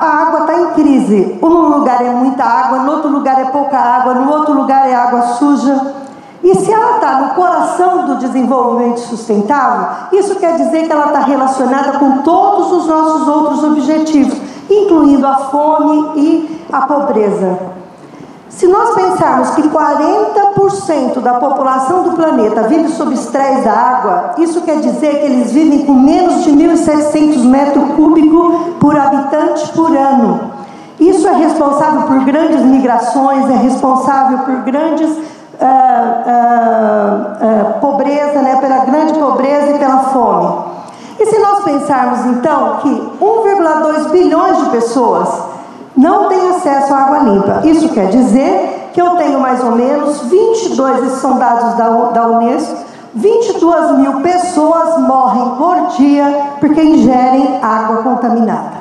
a, 0.00 0.22
água 0.22 0.40
está 0.40 0.60
em 0.60 0.66
crise. 0.72 1.38
Um 1.40 1.48
lugar 1.48 2.04
é 2.04 2.10
muita 2.10 2.42
água, 2.42 2.80
no 2.80 2.92
outro 2.92 3.10
lugar 3.10 3.40
é 3.40 3.44
pouca 3.46 3.78
água, 3.78 4.14
no 4.14 4.30
outro 4.30 4.52
lugar 4.52 4.88
é 4.88 4.94
água 4.94 5.22
suja. 5.22 5.94
E 6.42 6.54
se 6.56 6.72
ela 6.72 6.96
está 6.96 7.20
no 7.20 7.34
coração 7.34 8.06
do 8.06 8.16
desenvolvimento 8.16 8.98
sustentável, 8.98 10.08
isso 10.12 10.34
quer 10.36 10.56
dizer 10.56 10.86
que 10.86 10.92
ela 10.92 11.06
está 11.06 11.20
relacionada 11.20 11.98
com 11.98 12.18
todos 12.18 12.72
os 12.72 12.86
nossos 12.86 13.28
outros 13.28 13.62
objetivos, 13.62 14.36
incluindo 14.68 15.26
a 15.26 15.36
fome 15.36 16.12
e 16.16 16.66
a 16.72 16.82
pobreza. 16.82 17.79
Se 18.50 18.66
nós 18.66 18.94
pensarmos 18.94 19.50
que 19.50 19.62
40% 19.62 21.20
da 21.20 21.34
população 21.34 22.02
do 22.02 22.12
planeta 22.12 22.64
vive 22.64 22.88
sob 22.88 23.14
estresse 23.14 23.62
da 23.62 23.72
água, 23.72 24.34
isso 24.38 24.60
quer 24.62 24.80
dizer 24.80 25.20
que 25.20 25.26
eles 25.26 25.52
vivem 25.52 25.86
com 25.86 25.92
menos 25.94 26.42
de 26.42 26.50
1.700 26.50 27.44
metros 27.44 27.94
cúbicos 27.94 28.74
por 28.80 28.98
habitante 28.98 29.72
por 29.72 29.96
ano. 29.96 30.50
Isso 30.98 31.28
é 31.28 31.32
responsável 31.32 32.02
por 32.02 32.24
grandes 32.24 32.60
migrações, 32.62 33.48
é 33.48 33.56
responsável 33.56 34.38
por 34.40 34.56
grandes 34.64 35.08
uh, 35.08 35.16
uh, 36.26 37.76
uh, 37.76 37.80
pobreza, 37.80 38.42
né, 38.42 38.56
pela 38.56 38.84
grande 38.84 39.14
pobreza 39.14 39.70
e 39.70 39.78
pela 39.78 39.98
fome. 40.10 40.70
E 41.20 41.26
se 41.26 41.38
nós 41.38 41.62
pensarmos 41.64 42.26
então 42.26 42.78
que 42.82 43.12
1,2 43.20 44.10
bilhões 44.10 44.58
de 44.58 44.70
pessoas 44.70 45.49
não 46.00 46.28
têm 46.28 46.48
acesso 46.48 46.94
à 46.94 46.96
água 46.96 47.18
limpa, 47.18 47.60
isso 47.62 47.90
quer 47.90 48.08
dizer 48.08 48.88
que 48.94 49.02
eu 49.02 49.16
tenho 49.16 49.38
mais 49.38 49.62
ou 49.62 49.72
menos 49.72 50.22
22, 50.22 51.04
esses 51.04 51.20
são 51.20 51.38
dados 51.38 51.74
da, 51.74 51.88
da 51.88 52.26
Unesco, 52.26 52.74
22 53.14 53.98
mil 53.98 54.20
pessoas 54.20 54.98
morrem 54.98 55.56
por 55.58 55.88
dia 55.98 56.54
porque 56.58 56.82
ingerem 56.82 57.60
água 57.62 57.98
contaminada. 57.98 58.80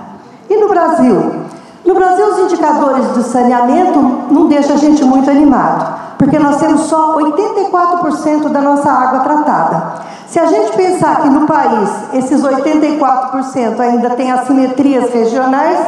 E 0.50 0.56
no 0.56 0.70
Brasil? 0.70 1.46
No 1.86 1.94
Brasil, 1.94 2.26
os 2.26 2.40
indicadores 2.40 3.08
do 3.08 3.24
saneamento 3.24 4.00
não 4.32 4.48
deixam 4.48 4.76
a 4.76 4.80
gente 4.80 5.04
muito 5.04 5.30
animado 5.30 6.00
porque 6.18 6.40
nós 6.40 6.58
temos 6.58 6.82
só 6.84 7.18
84% 7.18 8.50
da 8.50 8.62
nossa 8.62 8.90
água 8.90 9.20
tratada. 9.20 9.84
Se 10.28 10.40
a 10.40 10.46
gente 10.46 10.74
pensar 10.74 11.22
que 11.22 11.30
no 11.30 11.48
país 11.48 11.90
esses 12.14 12.42
84% 12.42 13.80
ainda 13.80 14.10
têm 14.12 14.32
assimetrias 14.32 15.12
regionais, 15.12 15.80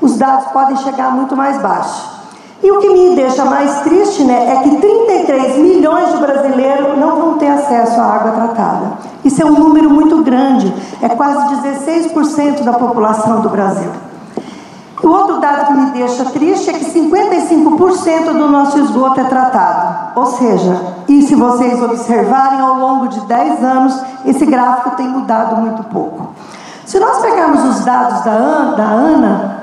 os 0.00 0.16
dados 0.16 0.46
podem 0.52 0.76
chegar 0.78 1.10
muito 1.10 1.36
mais 1.36 1.60
baixos. 1.60 2.20
E 2.62 2.70
o 2.70 2.78
que 2.78 2.90
me 2.90 3.16
deixa 3.16 3.44
mais 3.44 3.80
triste 3.80 4.22
né, 4.22 4.54
é 4.54 4.62
que 4.62 4.76
33 4.76 5.56
milhões 5.58 6.12
de 6.12 6.18
brasileiros 6.18 6.98
não 6.98 7.16
vão 7.16 7.38
ter 7.38 7.48
acesso 7.48 7.98
à 7.98 8.04
água 8.04 8.32
tratada. 8.32 8.92
Isso 9.24 9.40
é 9.40 9.46
um 9.46 9.58
número 9.58 9.88
muito 9.88 10.22
grande, 10.22 10.72
é 11.00 11.08
quase 11.08 11.54
16% 11.56 12.62
da 12.62 12.74
população 12.74 13.40
do 13.40 13.48
Brasil. 13.48 13.90
O 15.02 15.08
outro 15.08 15.40
dado 15.40 15.68
que 15.68 15.72
me 15.72 15.90
deixa 15.92 16.26
triste 16.26 16.68
é 16.68 16.74
que 16.74 16.84
55% 16.84 18.32
do 18.32 18.48
nosso 18.48 18.78
esgoto 18.78 19.20
é 19.20 19.24
tratado. 19.24 20.20
Ou 20.20 20.26
seja, 20.26 20.78
e 21.08 21.22
se 21.22 21.34
vocês 21.34 21.82
observarem 21.82 22.60
ao 22.60 22.74
longo 22.74 23.08
de 23.08 23.20
10 23.20 23.64
anos, 23.64 23.98
esse 24.26 24.44
gráfico 24.44 24.90
tem 24.96 25.08
mudado 25.08 25.56
muito 25.56 25.82
pouco. 25.84 26.28
Se 26.84 27.00
nós 27.00 27.18
pegarmos 27.18 27.64
os 27.64 27.84
dados 27.84 28.20
da 28.22 28.84
ANA, 28.84 29.59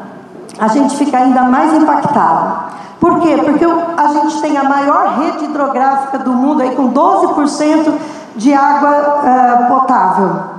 a 0.59 0.67
gente 0.67 0.95
fica 0.97 1.17
ainda 1.17 1.43
mais 1.43 1.73
impactado. 1.73 2.77
Por 2.99 3.19
quê? 3.19 3.37
Porque 3.43 3.65
a 3.65 4.07
gente 4.07 4.41
tem 4.41 4.57
a 4.57 4.63
maior 4.63 5.19
rede 5.19 5.45
hidrográfica 5.45 6.19
do 6.19 6.31
mundo, 6.31 6.61
aí 6.61 6.75
com 6.75 6.91
12% 6.91 7.93
de 8.35 8.53
água 8.53 8.89
uh, 8.89 9.67
potável. 9.67 10.57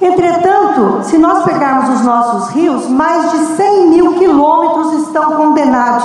Entretanto, 0.00 1.00
se 1.02 1.18
nós 1.18 1.42
pegarmos 1.42 1.98
os 1.98 2.04
nossos 2.04 2.50
rios, 2.50 2.88
mais 2.88 3.32
de 3.32 3.38
100 3.38 3.88
mil 3.88 4.14
quilômetros 4.14 4.92
estão 5.04 5.32
condenados, 5.32 6.04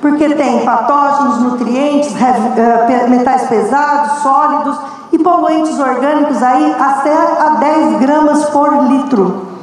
porque 0.00 0.28
tem 0.34 0.64
patógenos, 0.64 1.40
nutrientes, 1.40 2.14
eh, 2.20 3.06
metais 3.08 3.48
pesados, 3.48 4.22
sólidos 4.22 4.78
e 5.10 5.18
poluentes 5.18 5.80
orgânicos 5.80 6.42
aí 6.42 6.76
até 6.78 7.16
a 7.40 7.48
10 7.58 8.00
gramas 8.00 8.44
por 8.50 8.84
litro. 8.84 9.53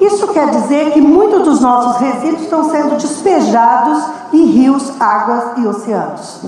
Isso 0.00 0.28
quer 0.28 0.50
dizer 0.50 0.92
que 0.92 1.00
muitos 1.00 1.42
dos 1.42 1.60
nossos 1.60 2.00
resíduos 2.00 2.42
estão 2.42 2.70
sendo 2.70 2.96
despejados 2.96 4.02
em 4.32 4.44
rios, 4.46 4.92
águas 5.00 5.44
e 5.56 5.66
oceanos. 5.66 6.40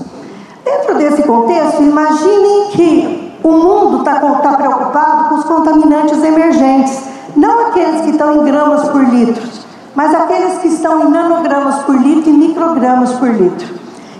Dentro 0.63 0.95
desse 0.97 1.23
contexto, 1.23 1.81
imaginem 1.81 2.67
que 2.71 3.39
o 3.43 3.51
mundo 3.51 3.99
está 3.99 4.15
tá 4.15 4.53
preocupado 4.57 5.29
com 5.29 5.35
os 5.35 5.45
contaminantes 5.45 6.21
emergentes, 6.21 7.01
não 7.35 7.67
aqueles 7.67 8.01
que 8.01 8.09
estão 8.09 8.35
em 8.35 8.43
gramas 8.43 8.89
por 8.89 9.01
litro, 9.01 9.47
mas 9.95 10.13
aqueles 10.13 10.57
que 10.59 10.67
estão 10.67 11.07
em 11.07 11.09
nanogramas 11.09 11.83
por 11.83 11.95
litro 11.95 12.29
e 12.29 12.33
microgramas 12.33 13.13
por 13.13 13.29
litro. 13.29 13.75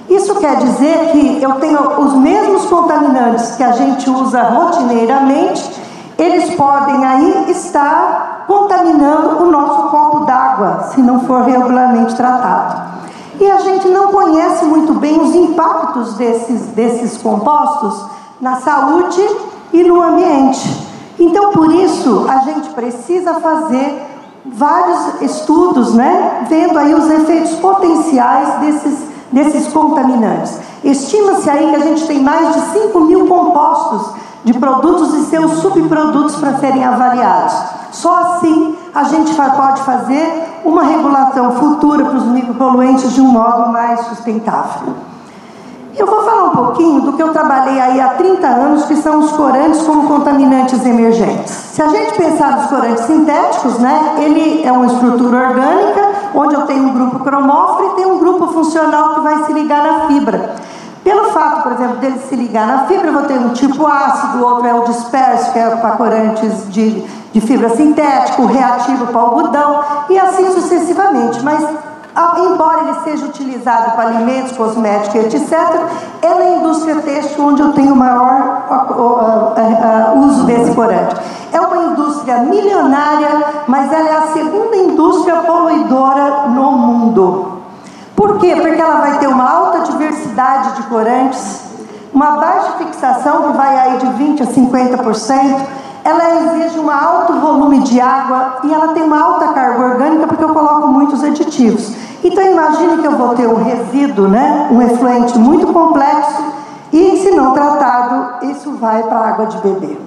Isso 0.09 0.35
quer 0.35 0.55
dizer 0.55 1.11
que 1.11 1.43
eu 1.43 1.55
tenho 1.55 1.99
os 1.99 2.13
mesmos 2.13 2.65
contaminantes 2.65 3.55
que 3.57 3.63
a 3.63 3.73
gente 3.73 4.09
usa 4.09 4.41
rotineiramente, 4.41 5.69
eles 6.17 6.55
podem 6.55 7.05
aí 7.05 7.51
estar 7.51 8.26
contaminando 8.47 9.43
o 9.43 9.51
nosso 9.51 9.89
copo 9.89 10.21
d'água, 10.21 10.89
se 10.93 11.01
não 11.01 11.19
for 11.25 11.43
regularmente 11.43 12.15
tratado. 12.15 12.97
E 13.39 13.51
a 13.51 13.57
gente 13.57 13.87
não 13.89 14.07
conhece 14.07 14.65
muito 14.65 14.93
bem 14.93 15.21
os 15.21 15.35
impactos 15.35 16.13
desses, 16.15 16.61
desses 16.67 17.17
compostos 17.21 18.05
na 18.41 18.55
saúde 18.55 19.21
e 19.73 19.83
no 19.83 20.01
ambiente. 20.01 20.87
Então, 21.19 21.51
por 21.51 21.71
isso, 21.71 22.25
a 22.29 22.39
gente 22.39 22.69
precisa 22.69 23.35
fazer 23.35 24.05
vários 24.45 25.21
estudos, 25.21 25.93
né, 25.93 26.45
vendo 26.47 26.79
aí 26.79 26.93
os 26.95 27.09
efeitos 27.09 27.51
potenciais 27.55 28.59
desses, 28.59 28.99
desses 29.31 29.67
contaminantes. 29.73 30.57
Estima-se 30.83 31.49
aí 31.49 31.69
que 31.69 31.75
a 31.75 31.79
gente 31.79 32.07
tem 32.07 32.21
mais 32.21 32.53
de 32.53 32.61
5 32.79 32.99
mil 33.01 33.27
compostos 33.27 34.15
de 34.43 34.53
produtos 34.53 35.13
e 35.15 35.25
seus 35.25 35.59
subprodutos 35.59 36.37
para 36.37 36.57
serem 36.59 36.85
avaliados. 36.85 37.76
Só 37.97 38.15
assim 38.15 38.75
a 38.93 39.05
gente 39.05 39.33
pode 39.33 39.81
fazer 39.81 40.61
uma 40.63 40.83
regulação 40.83 41.53
futura 41.53 42.05
para 42.05 42.17
os 42.17 42.25
micropoluentes 42.25 43.11
de 43.13 43.21
um 43.21 43.27
modo 43.27 43.71
mais 43.71 44.01
sustentável. 44.01 44.93
Eu 45.97 46.05
vou 46.05 46.21
falar 46.21 46.43
um 46.43 46.49
pouquinho 46.51 47.01
do 47.01 47.13
que 47.13 47.23
eu 47.23 47.33
trabalhei 47.33 47.79
aí 47.79 47.99
há 47.99 48.09
30 48.09 48.45
anos, 48.45 48.85
que 48.85 48.95
são 48.97 49.17
os 49.17 49.31
corantes 49.31 49.81
como 49.81 50.07
contaminantes 50.07 50.85
emergentes. 50.85 51.49
Se 51.49 51.81
a 51.81 51.87
gente 51.87 52.13
pensar 52.15 52.57
nos 52.57 52.67
corantes 52.67 53.03
sintéticos, 53.05 53.79
né, 53.79 54.17
ele 54.19 54.63
é 54.63 54.71
uma 54.71 54.85
estrutura 54.85 55.49
orgânica, 55.49 56.11
onde 56.35 56.53
eu 56.53 56.67
tenho 56.67 56.83
um 56.83 56.93
grupo 56.93 57.19
cromófilo 57.21 57.93
e 57.93 57.95
tenho 57.95 58.13
um 58.13 58.19
grupo 58.19 58.45
funcional 58.45 59.15
que 59.15 59.21
vai 59.21 59.43
se 59.45 59.53
ligar 59.53 59.81
na 59.81 59.99
fibra. 60.05 60.55
Pelo 61.07 61.31
fato, 61.31 61.63
por 61.63 61.71
exemplo, 61.71 61.95
dele 61.99 62.19
se 62.27 62.35
ligar 62.35 62.67
na 62.67 62.79
fibra, 62.79 63.07
eu 63.07 63.13
vou 63.13 63.23
ter 63.23 63.39
um 63.39 63.53
tipo 63.53 63.87
ácido, 63.87 64.45
outro 64.45 64.67
é 64.67 64.73
o 64.73 64.83
disperso, 64.83 65.53
que 65.53 65.57
é 65.57 65.69
para 65.77 65.91
corantes 65.91 66.69
de, 66.69 67.01
de 67.31 67.39
fibra 67.39 67.69
sintética, 67.69 68.41
o 68.41 68.45
reativo 68.45 69.07
para 69.07 69.21
algodão, 69.21 69.79
e 70.09 70.19
assim 70.19 70.51
sucessivamente. 70.51 71.41
Mas 71.45 71.65
embora 72.39 72.81
ele 72.81 72.99
seja 73.05 73.25
utilizado 73.25 73.91
para 73.91 74.09
alimentos, 74.09 74.51
cosméticos, 74.57 75.33
etc., 75.33 75.57
é 76.21 76.33
na 76.33 76.57
indústria 76.57 76.95
têxtil 76.95 77.41
onde 77.41 77.61
eu 77.61 77.71
tenho 77.71 77.93
o 77.93 77.95
maior 77.95 78.65
uso 80.17 80.43
desse 80.43 80.75
corante. 80.75 81.15
É 81.53 81.61
uma 81.61 81.85
indústria 81.85 82.39
milionária, 82.39 83.63
mas 83.65 83.93
ela 83.93 84.09
é 84.09 84.17
a 84.17 84.27
segunda 84.33 84.75
indústria 84.75 85.37
poluidora 85.37 86.47
no 86.49 86.73
mundo. 86.73 87.56
Por 88.17 88.39
quê? 88.39 88.55
Porque 88.55 88.81
ela 88.81 88.99
vai 88.99 89.19
ter 89.19 89.27
uma 89.27 89.47
alta 89.47 89.81
diversidade 89.81 90.75
de 90.77 90.83
corantes, 90.87 91.61
uma 92.11 92.31
baixa 92.31 92.71
fixação, 92.79 93.43
que 93.43 93.57
vai 93.57 93.77
aí 93.77 93.97
de 93.99 94.07
20% 94.07 94.41
a 94.41 95.03
50%, 95.03 95.61
ela 96.03 96.35
exige 96.35 96.79
um 96.79 96.89
alto 96.89 97.33
volume 97.33 97.79
de 97.81 98.01
água 98.01 98.57
e 98.63 98.73
ela 98.73 98.87
tem 98.87 99.03
uma 99.03 99.21
alta 99.21 99.49
carga 99.49 99.83
orgânica 99.83 100.25
porque 100.25 100.43
eu 100.43 100.49
coloco 100.49 100.87
muitos 100.87 101.23
aditivos. 101.23 101.93
Então 102.23 102.43
imagine 102.43 102.97
que 102.97 103.05
eu 103.05 103.11
vou 103.11 103.35
ter 103.35 103.47
um 103.47 103.63
resíduo, 103.63 104.27
né, 104.27 104.67
um 104.71 104.81
efluente 104.81 105.37
muito 105.37 105.67
complexo 105.67 106.43
e 106.91 107.17
se 107.17 107.29
não 107.29 107.53
tratado, 107.53 108.47
isso 108.47 108.71
vai 108.77 109.03
para 109.03 109.19
a 109.19 109.27
água 109.29 109.45
de 109.45 109.57
beber. 109.59 109.99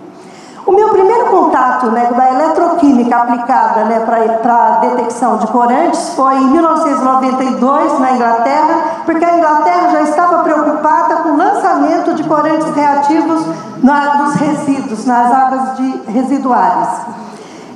O 0.66 0.72
meu 0.72 0.90
primeiro 0.90 1.26
contato 1.26 1.86
né, 1.86 2.10
da 2.14 2.30
eletroquímica 2.30 3.16
aplicada 3.16 3.84
né, 3.84 4.00
para 4.00 4.52
a 4.52 4.70
detecção 4.80 5.38
de 5.38 5.46
corantes 5.46 6.10
foi 6.14 6.36
em 6.36 6.48
1992, 6.48 7.98
na 7.98 8.12
Inglaterra, 8.12 8.82
porque 9.04 9.24
a 9.24 9.38
Inglaterra 9.38 9.88
já 9.90 10.02
estava 10.02 10.42
preocupada 10.42 11.16
com 11.16 11.30
o 11.30 11.36
lançamento 11.36 12.14
de 12.14 12.24
corantes 12.24 12.74
reativos 12.74 13.46
na, 13.82 14.16
nos 14.16 14.34
resíduos, 14.34 15.06
nas 15.06 15.32
águas 15.32 15.76
de 15.76 16.02
residuárias. 16.08 16.88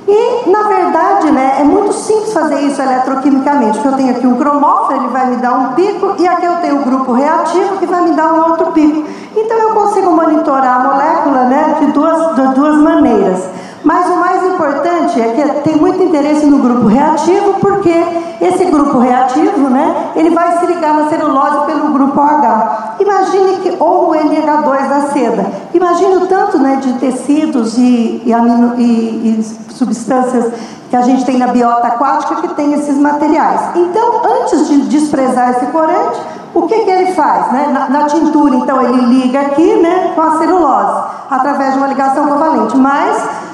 E, 0.07 0.49
na 0.49 0.63
verdade, 0.63 1.31
né, 1.31 1.57
é 1.59 1.63
muito 1.63 1.91
simples 1.93 2.31
fazer 2.31 2.59
isso 2.61 2.79
eletroquimicamente, 2.79 3.79
porque 3.79 3.87
eu 3.87 3.97
tenho 3.97 4.11
aqui 4.11 4.27
um 4.27 4.35
cromófilo, 4.35 4.99
ele 4.99 5.07
vai 5.07 5.31
me 5.31 5.37
dar 5.37 5.53
um 5.53 5.73
pico, 5.73 6.15
e 6.19 6.27
aqui 6.27 6.45
eu 6.45 6.57
tenho 6.57 6.75
um 6.75 6.83
grupo 6.83 7.13
reativo 7.13 7.77
que 7.77 7.87
vai 7.87 8.01
me 8.03 8.11
dar 8.11 8.33
um 8.33 8.51
outro 8.51 8.67
pico. 8.67 9.03
Então, 9.35 9.57
eu 9.57 9.73
consigo 9.73 10.11
monitorar 10.11 10.79
a 10.79 10.83
molécula 10.83 11.43
né, 11.45 11.77
de, 11.79 11.87
duas, 11.87 12.35
de 12.35 12.53
duas 12.53 12.77
maneiras. 12.77 13.49
Mas 13.85 14.07
o 14.09 14.15
mais 14.15 14.43
importante 14.43 15.21
é 15.21 15.27
que 15.27 15.61
tem 15.61 15.75
muito 15.75 16.01
interesse 16.01 16.43
no 16.47 16.57
grupo 16.57 16.87
reativo, 16.87 17.53
porque 17.61 17.93
esse 18.41 18.65
grupo 18.65 18.97
reativo, 18.97 19.69
né, 19.69 20.11
ele 20.15 20.31
vai 20.31 20.57
se 20.57 20.65
ligar 20.65 20.95
na 20.95 21.07
celulose 21.07 21.67
pelo 21.67 21.93
grupo 21.93 22.19
OH. 22.19 22.95
Imagine 22.99 23.57
que, 23.57 23.77
ou 23.79 24.09
o 24.09 24.13
NH2 24.15 24.89
da 24.89 25.01
seda. 25.13 25.45
Imagine 25.71 26.15
o 26.15 26.25
tanto 26.25 26.57
né, 26.57 26.77
de 26.77 26.93
tecidos 26.93 27.77
e, 27.77 28.23
e, 28.25 28.33
amino, 28.33 28.73
e, 28.79 29.39
e 29.39 29.43
substâncias 29.69 30.51
que 30.89 30.95
a 30.95 31.01
gente 31.01 31.23
tem 31.23 31.37
na 31.37 31.47
biota 31.47 31.85
aquática 31.85 32.37
que 32.37 32.47
tem 32.55 32.73
esses 32.73 32.97
materiais. 32.97 33.61
Então, 33.75 34.21
antes 34.41 34.67
de 34.67 34.81
desprezar 34.87 35.51
esse 35.51 35.67
corante, 35.67 36.19
o 36.55 36.63
que, 36.63 36.79
que 36.79 36.89
ele 36.89 37.11
faz? 37.11 37.51
Né? 37.51 37.69
Na, 37.71 37.87
na, 37.87 38.05
tintura, 38.07 38.55
então, 38.55 38.81
ele 38.81 39.01
liga 39.21 39.41
aqui 39.41 39.75
né, 39.75 40.13
com 40.15 40.21
a 40.21 40.39
celulose, 40.39 41.03
através 41.29 41.73
de 41.73 41.77
uma 41.77 41.87
ligação 41.87 42.27
covalente. 42.27 42.75
Mas 42.77 43.44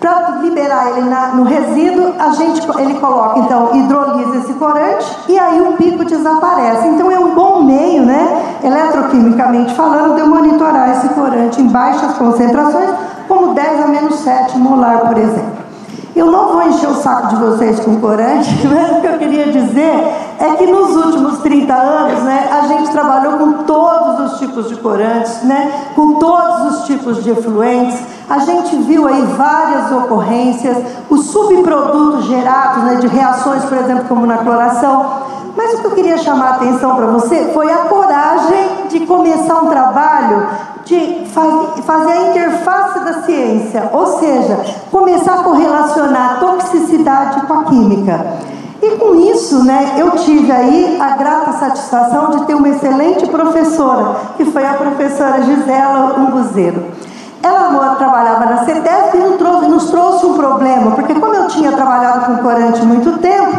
para 0.00 0.38
liberar 0.40 0.96
ele 0.96 1.08
na, 1.08 1.28
no 1.28 1.44
resíduo, 1.44 2.14
a 2.18 2.30
gente, 2.30 2.66
ele 2.78 2.94
coloca, 2.94 3.38
então, 3.40 3.76
hidrolisa 3.76 4.38
esse 4.38 4.54
corante 4.54 5.06
e 5.28 5.38
aí 5.38 5.60
o 5.60 5.74
pico 5.74 6.04
desaparece. 6.04 6.88
Então 6.88 7.10
é 7.10 7.18
um 7.18 7.34
bom 7.34 7.62
meio, 7.62 8.02
né, 8.04 8.56
eletroquimicamente 8.64 9.74
falando, 9.74 10.16
de 10.16 10.22
monitorar 10.22 10.90
esse 10.92 11.10
corante 11.10 11.60
em 11.60 11.68
baixas 11.68 12.14
concentrações, 12.14 12.90
como 13.28 13.52
10 13.54 13.82
a 13.82 13.88
menos 13.88 14.14
7 14.16 14.58
molar, 14.58 15.00
por 15.00 15.18
exemplo. 15.18 15.59
Eu 16.14 16.26
não 16.26 16.52
vou 16.52 16.62
encher 16.62 16.88
o 16.88 16.94
saco 16.94 17.28
de 17.28 17.36
vocês 17.36 17.80
com 17.80 18.00
corante, 18.00 18.48
mas 18.66 18.98
o 18.98 19.00
que 19.00 19.06
eu 19.06 19.18
queria 19.18 19.46
dizer 19.52 20.30
é 20.38 20.54
que 20.56 20.66
nos 20.66 20.96
últimos 20.96 21.38
30 21.38 21.72
anos, 21.72 22.22
né, 22.22 22.48
a 22.50 22.66
gente 22.66 22.90
trabalhou 22.90 23.34
com 23.34 23.52
todos 23.64 24.32
os 24.32 24.38
tipos 24.38 24.68
de 24.68 24.76
corantes, 24.76 25.42
né, 25.42 25.90
com 25.94 26.14
todos 26.14 26.72
os 26.72 26.86
tipos 26.86 27.22
de 27.22 27.30
efluentes. 27.30 28.00
A 28.28 28.38
gente 28.38 28.76
viu 28.76 29.06
aí 29.06 29.22
várias 29.36 29.92
ocorrências, 29.92 30.78
os 31.08 31.26
subprodutos 31.26 32.24
gerados 32.24 32.84
né, 32.84 32.96
de 32.96 33.06
reações, 33.06 33.64
por 33.64 33.78
exemplo, 33.78 34.04
como 34.08 34.26
na 34.26 34.38
cloração. 34.38 35.30
Mas 35.56 35.74
o 35.74 35.78
que 35.78 35.86
eu 35.86 35.90
queria 35.92 36.16
chamar 36.18 36.46
a 36.46 36.54
atenção 36.56 36.96
para 36.96 37.06
você 37.06 37.50
foi 37.52 37.70
a 37.72 37.78
coragem 37.78 38.86
de 38.88 39.00
começar 39.06 39.60
um 39.60 39.68
trabalho 39.68 40.46
de 40.90 41.24
fazer 41.82 42.12
a 42.12 42.30
interface 42.30 42.98
da 43.00 43.22
ciência, 43.22 43.88
ou 43.92 44.18
seja, 44.18 44.58
começar 44.90 45.34
a 45.34 45.42
correlacionar 45.44 46.32
a 46.32 46.34
toxicidade 46.40 47.42
com 47.42 47.54
a 47.54 47.64
química. 47.64 48.26
E 48.82 48.96
com 48.96 49.14
isso, 49.14 49.62
né, 49.62 49.94
eu 49.98 50.10
tive 50.12 50.50
aí 50.50 50.98
a 51.00 51.10
grata 51.10 51.52
satisfação 51.52 52.30
de 52.30 52.44
ter 52.46 52.54
uma 52.54 52.68
excelente 52.68 53.26
professora, 53.28 54.16
que 54.36 54.44
foi 54.46 54.66
a 54.66 54.74
professora 54.74 55.42
Gisela 55.42 56.16
Umbuzeiro. 56.18 56.86
Ela 57.42 57.94
trabalhava 57.94 58.46
na 58.46 58.64
CETESB 58.64 59.18
e 59.18 59.68
nos 59.68 59.90
trouxe, 59.90 60.26
um 60.26 60.34
problema, 60.34 60.90
porque 60.92 61.14
como 61.14 61.34
eu 61.34 61.46
tinha 61.46 61.72
trabalhado 61.72 62.26
com 62.26 62.42
corante 62.42 62.82
muito 62.82 63.18
tempo, 63.18 63.56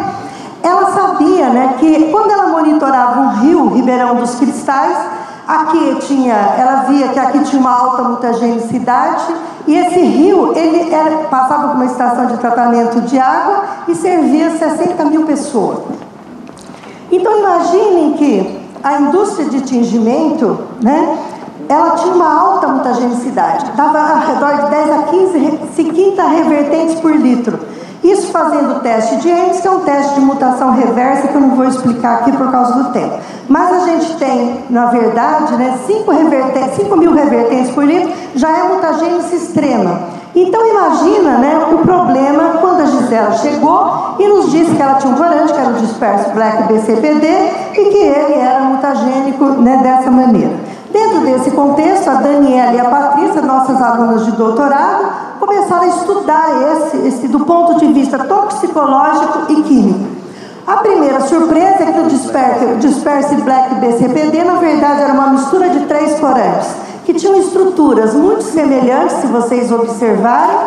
ela 0.62 0.91
sabia 0.91 1.50
né, 1.50 1.76
que 1.80 2.12
quando 2.12 2.32
ela 2.32 2.48
monitorava 2.48 3.20
um 3.22 3.30
rio, 3.39 3.70
Ribeirão 3.70 4.15
dos 4.15 4.36
Cristais, 4.36 4.98
aqui 5.47 5.95
tinha, 6.01 6.34
ela 6.34 6.84
via 6.84 7.10
que 7.10 7.19
aqui 7.19 7.39
tinha 7.43 7.60
uma 7.60 7.71
alta 7.71 8.04
mutagenicidade 8.04 9.34
e 9.67 9.75
esse 9.75 9.99
rio 9.99 10.54
ele 10.56 10.93
era, 10.93 11.17
passava 11.30 11.69
por 11.69 11.75
uma 11.75 11.86
estação 11.86 12.25
de 12.27 12.38
tratamento 12.38 13.01
de 13.01 13.19
água 13.19 13.63
e 13.88 13.95
servia 13.95 14.51
60 14.58 15.06
mil 15.06 15.25
pessoas. 15.25 15.80
Então 17.12 17.38
imaginem 17.38 18.13
que 18.13 18.62
a 18.84 18.99
indústria 19.01 19.49
de 19.49 19.62
tingimento, 19.62 20.58
né, 20.82 21.17
ela 21.67 21.91
tinha 21.91 22.13
uma 22.13 22.34
alta 22.34 22.67
mutagenicidade, 22.67 23.71
dava 23.75 23.99
ao 23.99 24.19
redor 24.27 24.65
de 24.65 24.71
10 24.71 24.91
a 24.91 25.04
15 25.04 25.60
50 25.75 26.27
revertentes 26.27 26.95
por 26.95 27.15
litro. 27.15 27.60
Isso 28.04 28.32
fazendo 28.32 28.78
o 28.78 28.80
teste 28.80 29.18
de 29.18 29.32
Ames, 29.32 29.60
que 29.60 29.68
é 29.68 29.72
um 29.72 29.82
teste 29.82 30.16
de 30.16 30.22
mutação 30.22 30.72
reversa, 30.72 31.28
que 31.28 31.36
eu 31.36 31.42
não 31.42 31.56
vou 31.56 31.66
explicar 31.66 32.20
aqui 32.20 32.32
por 32.32 32.52
causa 32.52 32.74
do 32.74 32.92
tempo. 32.92 33.20
Mas 33.48 33.72
a 33.72 33.86
gente 33.86 34.16
tem, 34.16 34.64
na 34.70 34.88
verdade, 34.88 35.56
né, 35.56 35.78
5, 35.86 36.10
revertentes, 36.12 36.76
5 36.78 36.98
mil 36.98 37.14
revertentes 37.14 37.72
por 37.72 37.84
litro, 37.84 38.12
já 38.34 38.50
é 38.50 38.64
mutagênese 38.64 39.36
extrema. 39.36 40.22
Então 40.34 40.66
imagina 40.66 41.38
né, 41.38 41.68
o 41.74 41.80
problema 41.80 42.58
quando 42.62 42.82
a 42.82 42.86
Gisela 42.86 43.34
chegou 43.34 44.16
e 44.18 44.28
nos 44.28 44.50
disse 44.50 44.74
que 44.74 44.82
ela 44.82 44.96
tinha 44.96 45.14
um 45.14 45.18
corante, 45.18 45.54
que 45.54 45.60
era 45.60 45.70
o 45.70 45.74
disperso 45.74 46.30
Black 46.32 46.64
BCPD, 46.72 47.28
e 47.74 47.90
que 47.90 47.98
ele 47.98 48.40
era 48.40 48.62
mutagênico 48.62 49.46
né, 49.62 49.80
dessa 49.84 50.10
maneira. 50.10 50.54
Dentro 50.91 51.21
desse 51.21 51.51
contexto, 51.51 52.10
a 52.10 52.15
Daniela 52.15 52.73
e 52.73 52.80
a 52.80 52.86
Patrícia, 52.86 53.41
nossas 53.41 53.82
alunas 53.82 54.25
de 54.25 54.32
doutorado, 54.34 55.39
começaram 55.39 55.84
a 55.84 55.88
estudar 55.88 56.49
esse, 56.73 56.97
esse 57.08 57.27
do 57.30 57.39
ponto 57.41 57.80
de 57.80 57.93
vista 57.93 58.19
toxicológico 58.19 59.39
e 59.49 59.63
químico. 59.63 60.21
A 60.67 60.77
primeira 60.77 61.21
surpresa 61.21 61.84
é 61.84 61.91
que 61.93 61.99
o 61.99 62.08
Disperse, 62.08 62.65
Disperse 62.80 63.36
Black 63.36 63.75
BCPD, 63.75 64.43
na 64.43 64.56
verdade, 64.56 65.01
era 65.01 65.13
uma 65.13 65.27
mistura 65.27 65.69
de 65.69 65.80
três 65.86 66.19
corantes, 66.19 66.69
que 67.06 67.13
tinham 67.13 67.38
estruturas 67.38 68.13
muito 68.13 68.43
semelhantes, 68.43 69.15
se 69.17 69.27
vocês 69.27 69.71
observarem. 69.71 70.58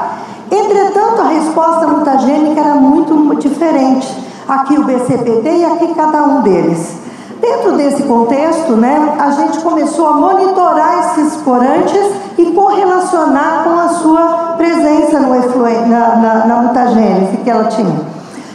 Entretanto, 0.50 1.20
a 1.20 1.28
resposta 1.28 1.86
mutagênica 1.86 2.60
era 2.60 2.74
muito 2.74 3.36
diferente. 3.36 4.08
Aqui 4.48 4.78
o 4.78 4.84
BCPD 4.84 5.58
e 5.58 5.64
aqui 5.64 5.94
cada 5.94 6.22
um 6.22 6.40
deles. 6.40 7.03
Dentro 7.44 7.72
desse 7.76 8.02
contexto, 8.04 8.72
né, 8.72 9.16
a 9.20 9.30
gente 9.32 9.58
começou 9.58 10.08
a 10.08 10.12
monitorar 10.14 11.10
esses 11.18 11.36
corantes 11.42 12.10
e 12.38 12.46
correlacionar 12.52 13.64
com 13.64 13.78
a 13.78 13.88
sua 13.88 14.54
presença 14.56 15.20
no 15.20 15.36
efluente, 15.36 15.86
na, 15.86 16.16
na, 16.16 16.46
na 16.46 16.56
mutagênese 16.62 17.36
que 17.44 17.50
ela 17.50 17.64
tinha. 17.64 18.00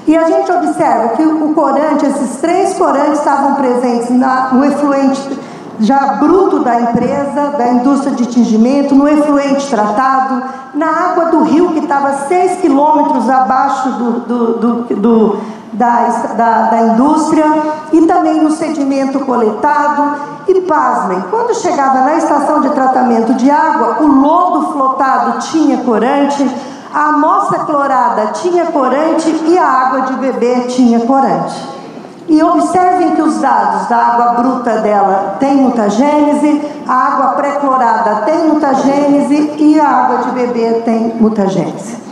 E 0.07 0.17
a 0.17 0.23
gente 0.23 0.51
observa 0.51 1.09
que 1.09 1.21
o 1.21 1.53
corante, 1.53 2.03
esses 2.03 2.37
três 2.37 2.73
corantes 2.73 3.19
estavam 3.19 3.53
presentes 3.53 4.09
na, 4.09 4.53
no 4.53 4.65
efluente 4.65 5.39
já 5.79 6.15
bruto 6.15 6.59
da 6.59 6.81
empresa, 6.81 7.53
da 7.59 7.67
indústria 7.69 8.15
de 8.15 8.25
tingimento, 8.25 8.95
no 8.95 9.07
efluente 9.07 9.69
tratado, 9.69 10.41
na 10.73 10.87
água 10.87 11.25
do 11.25 11.43
rio 11.43 11.73
que 11.73 11.79
estava 11.79 12.25
6 12.27 12.59
quilômetros 12.59 13.29
abaixo 13.29 13.89
do, 13.91 14.11
do, 14.21 14.53
do, 14.57 14.95
do 14.95 15.37
da, 15.73 16.07
da, 16.35 16.61
da 16.69 16.81
indústria 16.81 17.45
e 17.91 18.01
também 18.05 18.41
no 18.41 18.51
sedimento 18.51 19.19
coletado. 19.21 20.39
E 20.47 20.61
pasmem, 20.61 21.23
quando 21.29 21.53
chegava 21.53 21.99
na 22.01 22.15
estação 22.15 22.61
de 22.61 22.69
tratamento 22.69 23.35
de 23.35 23.51
água, 23.51 23.97
o 24.01 24.07
lodo 24.07 24.71
flotado 24.73 25.39
tinha 25.39 25.77
corante, 25.77 26.49
a 26.91 27.09
amostra 27.09 27.59
clorada 27.59 28.27
tinha 28.33 28.65
corante 28.65 29.29
e 29.45 29.57
a 29.57 29.65
água 29.65 30.01
de 30.01 30.13
beber 30.13 30.65
tinha 30.67 31.01
corante. 31.01 31.79
E 32.27 32.41
observem 32.41 33.15
que 33.15 33.21
os 33.21 33.39
dados 33.39 33.87
da 33.87 33.97
água 33.97 34.41
bruta 34.41 34.77
dela 34.79 35.35
tem 35.39 35.55
mutagênese, 35.55 36.61
a 36.87 36.93
água 36.93 37.27
pré-clorada 37.33 38.21
tem 38.25 38.47
mutagênese 38.47 39.53
e 39.57 39.79
a 39.79 39.87
água 39.87 40.17
de 40.19 40.31
beber 40.31 40.83
tem 40.83 41.15
mutagênese. 41.19 42.08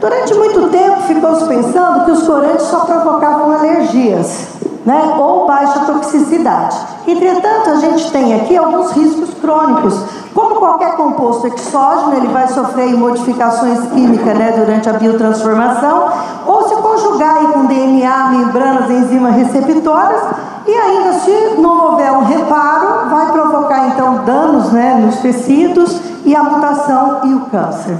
Durante 0.00 0.32
muito 0.34 0.68
tempo 0.68 1.00
ficou-se 1.02 1.44
pensando 1.46 2.04
que 2.04 2.12
os 2.12 2.22
corantes 2.22 2.66
só 2.66 2.80
provocavam 2.80 3.52
alergias, 3.52 4.46
né, 4.86 5.16
ou 5.18 5.44
baixa 5.44 5.80
toxicidade. 5.80 6.76
Entretanto, 7.04 7.70
a 7.70 7.74
gente 7.76 8.08
tem 8.12 8.40
aqui 8.40 8.56
alguns 8.56 8.92
riscos 8.92 9.34
crônicos. 9.40 10.00
Como 10.32 10.54
qualquer 10.56 10.94
composto 10.94 11.48
exógeno, 11.48 12.14
ele 12.14 12.28
vai 12.28 12.46
sofrer 12.46 12.96
modificações 12.96 13.90
químicas 13.90 14.38
né, 14.38 14.52
durante 14.56 14.88
a 14.88 14.92
biotransformação, 14.92 16.12
ou 16.46 16.68
se 16.68 16.76
conjugar 16.76 17.52
com 17.52 17.66
DNA, 17.66 18.28
membranas, 18.30 18.88
enzimas 18.90 19.34
receptoras, 19.34 20.22
e 20.64 20.74
ainda 20.74 21.14
se 21.14 21.60
não 21.60 21.86
houver 21.86 22.12
um 22.12 22.24
reparo, 22.24 23.10
vai 23.10 23.32
provocar 23.32 23.88
então 23.88 24.22
danos 24.24 24.70
né, 24.70 25.02
nos 25.04 25.16
tecidos 25.16 26.00
e 26.24 26.36
a 26.36 26.42
mutação 26.44 27.20
e 27.24 27.34
o 27.34 27.40
câncer. 27.46 27.98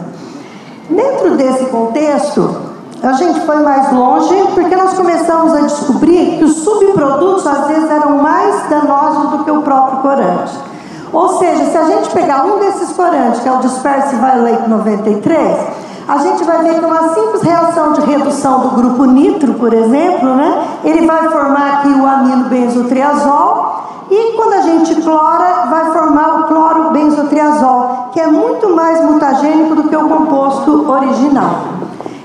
Dentro 0.88 1.36
desse 1.36 1.66
contexto, 1.66 2.56
a 3.02 3.12
gente 3.12 3.40
foi 3.40 3.56
mais 3.56 3.92
longe 3.92 4.34
porque 4.54 4.74
nós 4.74 4.94
começamos 4.94 5.54
a 5.54 5.60
descobrir 5.60 6.38
que 6.38 6.44
os 6.44 6.56
subprodutos 6.56 7.46
às 7.46 7.68
vezes 7.68 7.90
eram 7.90 8.18
mais 8.18 8.68
danosos 8.70 9.30
do 9.30 9.44
que 9.44 9.50
o 9.50 9.60
próprio 9.62 10.00
corante. 10.00 10.58
Ou 11.12 11.38
seja, 11.38 11.64
se 11.66 11.76
a 11.76 11.84
gente 11.84 12.10
pegar 12.10 12.44
um 12.44 12.58
desses 12.58 12.90
corantes, 12.92 13.40
que 13.40 13.48
é 13.48 13.52
o 13.52 13.58
Disperse 13.58 14.16
Violate 14.16 14.68
93, 14.68 15.58
a 16.08 16.18
gente 16.18 16.42
vai 16.44 16.62
ver 16.62 16.78
que 16.78 16.84
uma 16.86 17.14
simples 17.14 17.42
reação 17.42 17.92
de 17.92 18.00
redução 18.00 18.60
do 18.60 18.70
grupo 18.70 19.04
nitro, 19.04 19.54
por 19.54 19.74
exemplo, 19.74 20.34
né, 20.34 20.66
ele 20.84 21.06
vai 21.06 21.28
formar 21.28 21.74
aqui 21.74 21.88
o 21.88 22.06
amino 22.06 22.44
benzotriazol 22.44 23.67
e 24.10 24.32
quando 24.36 24.54
a 24.54 24.62
gente 24.62 24.94
clora, 25.02 25.66
vai 25.70 25.92
formar 25.92 26.40
o 26.40 26.44
cloro 26.44 26.90
benzotriazol, 26.90 28.08
que 28.12 28.20
é 28.20 28.26
muito 28.26 28.74
mais 28.74 29.02
mutagênico 29.04 29.74
do 29.74 29.84
que 29.84 29.96
o 29.96 30.08
composto 30.08 30.90
original. 30.90 31.78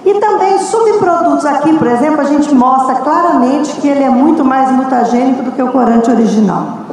E 0.05 0.13
também 0.15 0.57
subprodutos 0.59 1.45
aqui, 1.45 1.73
por 1.73 1.87
exemplo, 1.87 2.21
a 2.21 2.25
gente 2.25 2.53
mostra 2.53 2.95
claramente 2.95 3.73
que 3.75 3.87
ele 3.87 4.03
é 4.03 4.09
muito 4.09 4.43
mais 4.43 4.71
mutagênico 4.71 5.43
do 5.43 5.51
que 5.51 5.61
o 5.61 5.71
corante 5.71 6.09
original. 6.09 6.83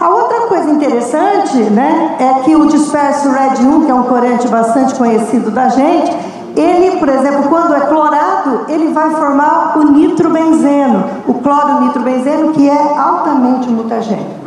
A 0.00 0.08
outra 0.08 0.48
coisa 0.48 0.70
interessante 0.70 1.56
né, 1.58 2.16
é 2.18 2.42
que 2.42 2.56
o 2.56 2.66
disperso 2.66 3.30
Red 3.30 3.64
1, 3.64 3.84
que 3.84 3.90
é 3.90 3.94
um 3.94 4.02
corante 4.02 4.48
bastante 4.48 4.94
conhecido 4.96 5.50
da 5.52 5.68
gente, 5.68 6.10
ele, 6.56 6.98
por 6.98 7.08
exemplo, 7.08 7.48
quando 7.48 7.74
é 7.74 7.80
clorado, 7.80 8.66
ele 8.68 8.92
vai 8.92 9.10
formar 9.10 9.78
o 9.78 9.84
nitrobenzeno, 9.84 11.04
o 11.26 11.34
cloro 11.34 11.82
nitrobenzeno, 11.82 12.52
que 12.52 12.68
é 12.68 12.98
altamente 12.98 13.68
mutagênico. 13.70 14.42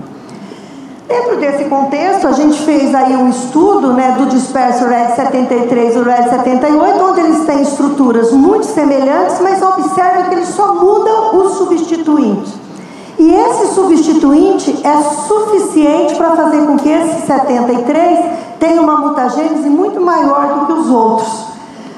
Dentro 1.08 1.38
desse 1.38 1.66
contexto, 1.66 2.28
a 2.28 2.32
gente 2.32 2.60
fez 2.64 2.94
aí 2.96 3.16
um 3.16 3.30
estudo 3.30 3.94
né, 3.94 4.16
do 4.18 4.26
disperso 4.26 4.86
RED 4.86 5.16
73 5.16 5.96
e 5.96 6.00
o 6.00 6.04
RED 6.04 6.30
78, 6.30 7.04
onde 7.04 7.20
eles 7.20 7.46
têm 7.46 7.62
estruturas 7.62 8.32
muito 8.32 8.66
semelhantes, 8.66 9.40
mas 9.40 9.62
observe 9.62 10.30
que 10.30 10.36
eles 10.36 10.50
só 10.50 10.74
mudam 10.74 11.38
o 11.38 11.50
substituinte. 11.50 12.54
E 13.18 13.34
esse 13.34 13.74
substituinte 13.74 14.82
é 14.84 15.02
suficiente 15.28 16.16
para 16.16 16.32
fazer 16.32 16.66
com 16.66 16.76
que 16.76 16.90
esse 16.90 17.28
73 17.28 18.20
tenha 18.60 18.82
uma 18.82 18.98
mutagênese 18.98 19.70
muito 19.70 20.02
maior 20.02 20.60
do 20.60 20.66
que 20.66 20.74
os 20.74 20.90
outros. 20.90 21.55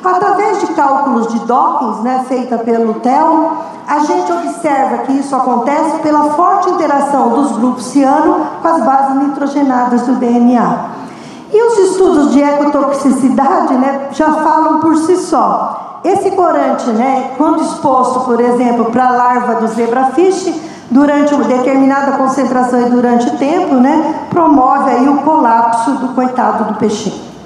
Através 0.07 0.61
de 0.61 0.67
cálculos 0.67 1.27
de 1.27 1.39
Dawkins, 1.39 1.99
né, 1.99 2.23
feita 2.29 2.57
pelo 2.59 2.93
TEL, 2.95 3.51
a 3.85 3.99
gente 3.99 4.31
observa 4.31 4.99
que 4.99 5.11
isso 5.11 5.35
acontece 5.35 5.99
pela 5.99 6.31
forte 6.31 6.69
interação 6.69 7.29
dos 7.29 7.51
grupos 7.57 7.87
ciano 7.87 8.47
com 8.61 8.67
as 8.67 8.81
bases 8.83 9.15
nitrogenadas 9.21 10.03
do 10.03 10.15
DNA. 10.15 10.77
E 11.51 11.61
os 11.61 11.77
estudos 11.89 12.31
de 12.31 12.41
ecotoxicidade 12.41 13.73
né, 13.73 14.07
já 14.11 14.31
falam 14.31 14.79
por 14.79 14.95
si 14.95 15.17
só. 15.17 15.99
Esse 16.05 16.31
corante, 16.31 16.89
né, 16.91 17.31
quando 17.37 17.61
exposto, 17.61 18.21
por 18.21 18.39
exemplo, 18.39 18.85
para 18.85 19.07
a 19.07 19.11
larva 19.11 19.55
do 19.55 19.67
zebrafish, 19.67 20.53
durante 20.89 21.33
uma 21.33 21.43
determinada 21.43 22.13
concentração 22.13 22.81
e 22.87 22.89
durante 22.89 23.27
o 23.27 23.37
tempo, 23.37 23.75
né, 23.75 24.27
promove 24.29 24.89
aí 24.89 25.09
o 25.09 25.17
colapso 25.17 25.91
do 25.95 26.09
coitado 26.15 26.63
do 26.63 26.75
peixinho. 26.75 27.36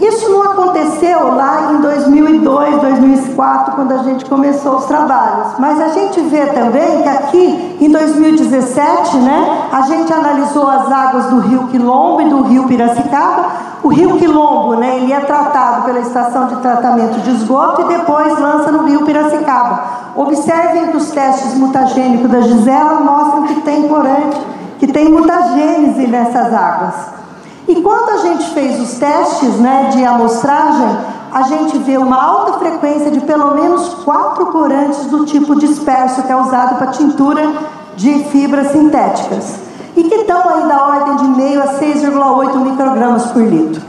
Isso 0.00 0.28
não 0.28 0.42
aconteceu 0.42 1.34
lá 1.36 1.72
em 1.72 1.80
2002, 1.80 2.80
2004, 2.80 3.74
quando 3.74 3.92
a 3.92 3.98
gente 3.98 4.24
começou 4.24 4.76
os 4.76 4.86
trabalhos. 4.86 5.52
Mas 5.58 5.80
a 5.80 5.88
gente 5.88 6.20
vê 6.22 6.46
também 6.46 7.02
que 7.02 7.08
aqui, 7.08 7.76
em 7.80 7.90
2017, 7.90 9.16
né, 9.18 9.68
a 9.72 9.82
gente 9.82 10.12
analisou 10.12 10.68
as 10.68 10.90
águas 10.90 11.26
do 11.26 11.40
Rio 11.40 11.68
Quilombo 11.68 12.22
e 12.22 12.28
do 12.28 12.42
Rio 12.42 12.64
Piracicaba. 12.64 13.46
O 13.84 13.88
Rio 13.88 14.16
Quilombo, 14.16 14.74
né, 14.74 14.96
ele 14.96 15.12
é 15.12 15.20
tratado 15.20 15.84
pela 15.84 16.00
estação 16.00 16.46
de 16.46 16.56
tratamento 16.56 17.20
de 17.20 17.30
esgoto 17.30 17.82
e 17.82 17.84
depois 17.84 18.36
lança 18.38 18.72
no 18.72 18.84
Rio 18.84 19.04
Piracicaba. 19.04 19.84
Observem 20.16 20.88
que 20.88 20.96
os 20.96 21.10
testes 21.10 21.54
mutagênicos 21.54 22.30
da 22.30 22.40
Gisela 22.40 23.00
mostram 23.00 23.44
que 23.44 23.60
tem 23.60 23.86
corante, 23.86 24.40
que 24.78 24.88
tem 24.88 25.08
mutagênese 25.08 26.06
nessas 26.08 26.52
águas. 26.52 27.23
E 27.66 27.76
quando 27.76 28.10
a 28.10 28.16
gente 28.18 28.50
fez 28.50 28.78
os 28.80 28.98
testes 28.98 29.58
né, 29.58 29.90
de 29.92 30.04
amostragem, 30.04 30.98
a 31.32 31.42
gente 31.42 31.78
vê 31.78 31.96
uma 31.96 32.22
alta 32.22 32.58
frequência 32.58 33.10
de 33.10 33.20
pelo 33.20 33.54
menos 33.54 33.94
quatro 34.04 34.46
corantes 34.46 35.06
do 35.06 35.24
tipo 35.24 35.56
disperso, 35.56 36.22
que 36.22 36.30
é 36.30 36.36
usado 36.36 36.76
para 36.76 36.88
tintura 36.88 37.52
de 37.96 38.24
fibras 38.24 38.72
sintéticas. 38.72 39.56
E 39.96 40.04
que 40.04 40.14
estão 40.14 40.42
aí 40.48 40.68
da 40.68 40.86
ordem 40.86 41.16
de 41.16 41.24
meio 41.24 41.62
a 41.62 41.68
6,8 41.74 42.56
microgramas 42.56 43.26
por 43.26 43.42
litro. 43.42 43.82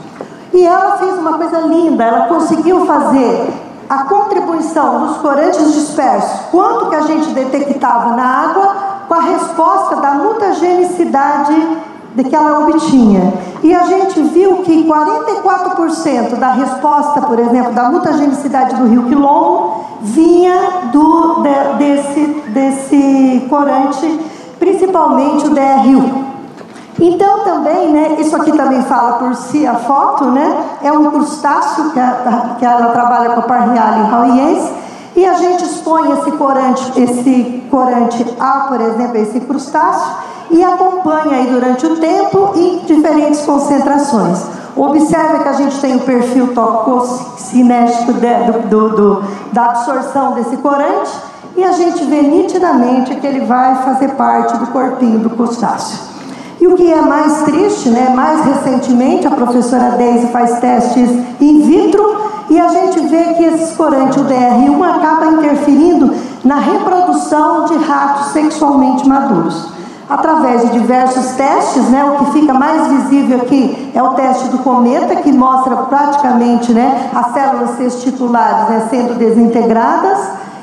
E 0.53 0.65
ela 0.65 0.97
fez 0.97 1.17
uma 1.17 1.33
coisa 1.33 1.59
linda, 1.61 2.03
ela 2.03 2.27
conseguiu 2.27 2.85
fazer 2.85 3.53
a 3.89 4.03
contribuição 4.05 5.05
dos 5.05 5.17
corantes 5.17 5.73
dispersos, 5.73 6.47
quanto 6.49 6.89
que 6.89 6.95
a 6.95 7.01
gente 7.01 7.29
detectava 7.31 8.15
na 8.15 8.23
água, 8.23 8.75
com 9.07 9.13
a 9.13 9.21
resposta 9.21 9.97
da 9.97 10.11
mutagenicidade 10.11 11.53
de 12.15 12.23
que 12.23 12.35
ela 12.35 12.59
obtinha. 12.59 13.33
E 13.61 13.73
a 13.73 13.83
gente 13.83 14.21
viu 14.21 14.57
que 14.57 14.85
44% 14.85 16.35
da 16.37 16.51
resposta, 16.51 17.21
por 17.21 17.37
exemplo, 17.37 17.73
da 17.73 17.89
mutagenicidade 17.89 18.75
do 18.75 18.87
rio 18.87 19.03
Quilombo 19.03 19.85
vinha 20.01 20.55
do, 20.91 21.41
de, 21.41 21.77
desse, 21.77 22.25
desse 22.49 23.45
corante, 23.49 24.19
principalmente 24.57 25.47
o 25.47 25.49
DRU. 25.49 26.25
Então 26.97 27.43
também, 27.43 27.91
né, 27.91 28.15
isso 28.19 28.33
aqui 28.37 28.53
também 28.53 28.81
fala 28.83 29.13
por 29.13 29.35
si 29.35 29.67
a 29.67 29.75
foto, 29.75 30.25
né, 30.25 30.57
é 30.81 30.91
um 30.93 31.11
crustáceo 31.11 31.91
que, 31.91 31.99
a, 31.99 32.55
que 32.57 32.65
ela 32.65 32.87
trabalha 32.91 33.31
com 33.31 33.41
a 33.41 33.43
Parriale 33.43 34.03
Rauiense, 34.03 34.71
e 35.15 35.25
a 35.25 35.33
gente 35.33 35.63
expõe 35.63 36.11
esse 36.11 36.31
corante, 36.31 37.01
esse 37.01 37.63
corante 37.71 38.25
a, 38.39 38.65
por 38.67 38.81
exemplo, 38.81 39.17
esse 39.17 39.39
crustáceo, 39.39 40.13
e 40.51 40.63
acompanha 40.63 41.37
aí 41.37 41.47
durante 41.47 41.85
o 41.85 41.97
tempo 41.97 42.51
em 42.55 42.79
diferentes 42.85 43.41
concentrações. 43.41 44.43
Observe 44.75 45.39
que 45.39 45.47
a 45.47 45.53
gente 45.53 45.79
tem 45.79 45.95
o 45.95 46.01
perfil 46.01 46.53
tococinético 46.53 48.13
do, 48.69 48.89
do, 48.89 49.23
da 49.53 49.65
absorção 49.67 50.33
desse 50.33 50.57
corante 50.57 51.11
e 51.55 51.63
a 51.63 51.71
gente 51.71 52.03
vê 52.03 52.21
nitidamente 52.21 53.15
que 53.15 53.25
ele 53.25 53.45
vai 53.45 53.83
fazer 53.83 54.09
parte 54.09 54.57
do 54.57 54.67
corpinho 54.67 55.19
do 55.19 55.29
crustáceo. 55.29 55.97
E 56.59 56.67
o 56.67 56.75
que 56.75 56.91
é 56.91 57.01
mais 57.01 57.43
triste, 57.43 57.89
né, 57.89 58.09
mais 58.13 58.43
recentemente, 58.45 59.25
a 59.25 59.31
professora 59.31 59.91
Deise 59.91 60.27
faz 60.27 60.59
testes 60.59 61.09
in 61.39 61.61
vitro 61.61 62.24
e 62.49 62.59
a 62.59 62.67
gente 62.67 62.99
vê 63.07 63.33
que 63.33 63.43
esse 63.43 63.75
corante, 63.75 64.19
o 64.19 64.25
DR1, 64.25 64.95
acaba 64.95 65.27
interferindo 65.27 66.13
na 66.43 66.55
reprodução 66.55 67.65
de 67.65 67.77
ratos 67.77 68.27
sexualmente 68.27 69.07
maduros 69.07 69.75
através 70.09 70.61
de 70.61 70.79
diversos 70.79 71.31
testes, 71.31 71.89
né? 71.89 72.05
O 72.05 72.17
que 72.17 72.31
fica 72.39 72.53
mais 72.53 72.87
visível 72.87 73.37
aqui 73.37 73.91
é 73.93 74.01
o 74.01 74.09
teste 74.09 74.47
do 74.49 74.59
cometa, 74.59 75.15
que 75.15 75.31
mostra 75.31 75.75
praticamente, 75.75 76.71
né, 76.73 77.09
as 77.13 77.33
células 77.33 77.71
testiculares 77.71 78.69
né, 78.69 78.87
sendo 78.89 79.17
desintegradas. 79.17 80.19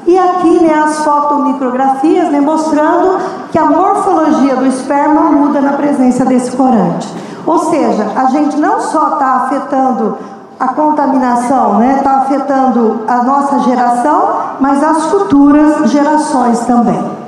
E 0.07 0.19
aqui, 0.19 0.63
né, 0.63 0.75
as 0.75 1.05
fotomicrografias, 1.05 2.31
né, 2.31 2.41
mostrando 2.41 3.19
que 3.51 3.59
a 3.59 3.67
morfologia 3.67 4.57
do 4.57 4.67
esperma 4.67 5.23
muda 5.23 5.61
na 5.61 5.73
presença 5.73 6.25
desse 6.25 6.57
corante. 6.57 7.09
Ou 7.47 7.59
seja, 7.59 8.13
a 8.17 8.27
gente 8.27 8.57
não 8.57 8.81
só 8.81 9.15
está 9.15 9.27
afetando 9.45 10.19
a 10.59 10.69
contaminação 10.69 11.83
está 11.83 11.95
né, 11.95 12.01
tá 12.03 12.17
afetando 12.19 13.01
a 13.09 13.23
nossa 13.23 13.59
geração, 13.61 14.37
mas 14.61 14.83
as 14.83 15.07
futuras 15.07 15.91
gerações 15.91 16.61
também. 16.61 17.23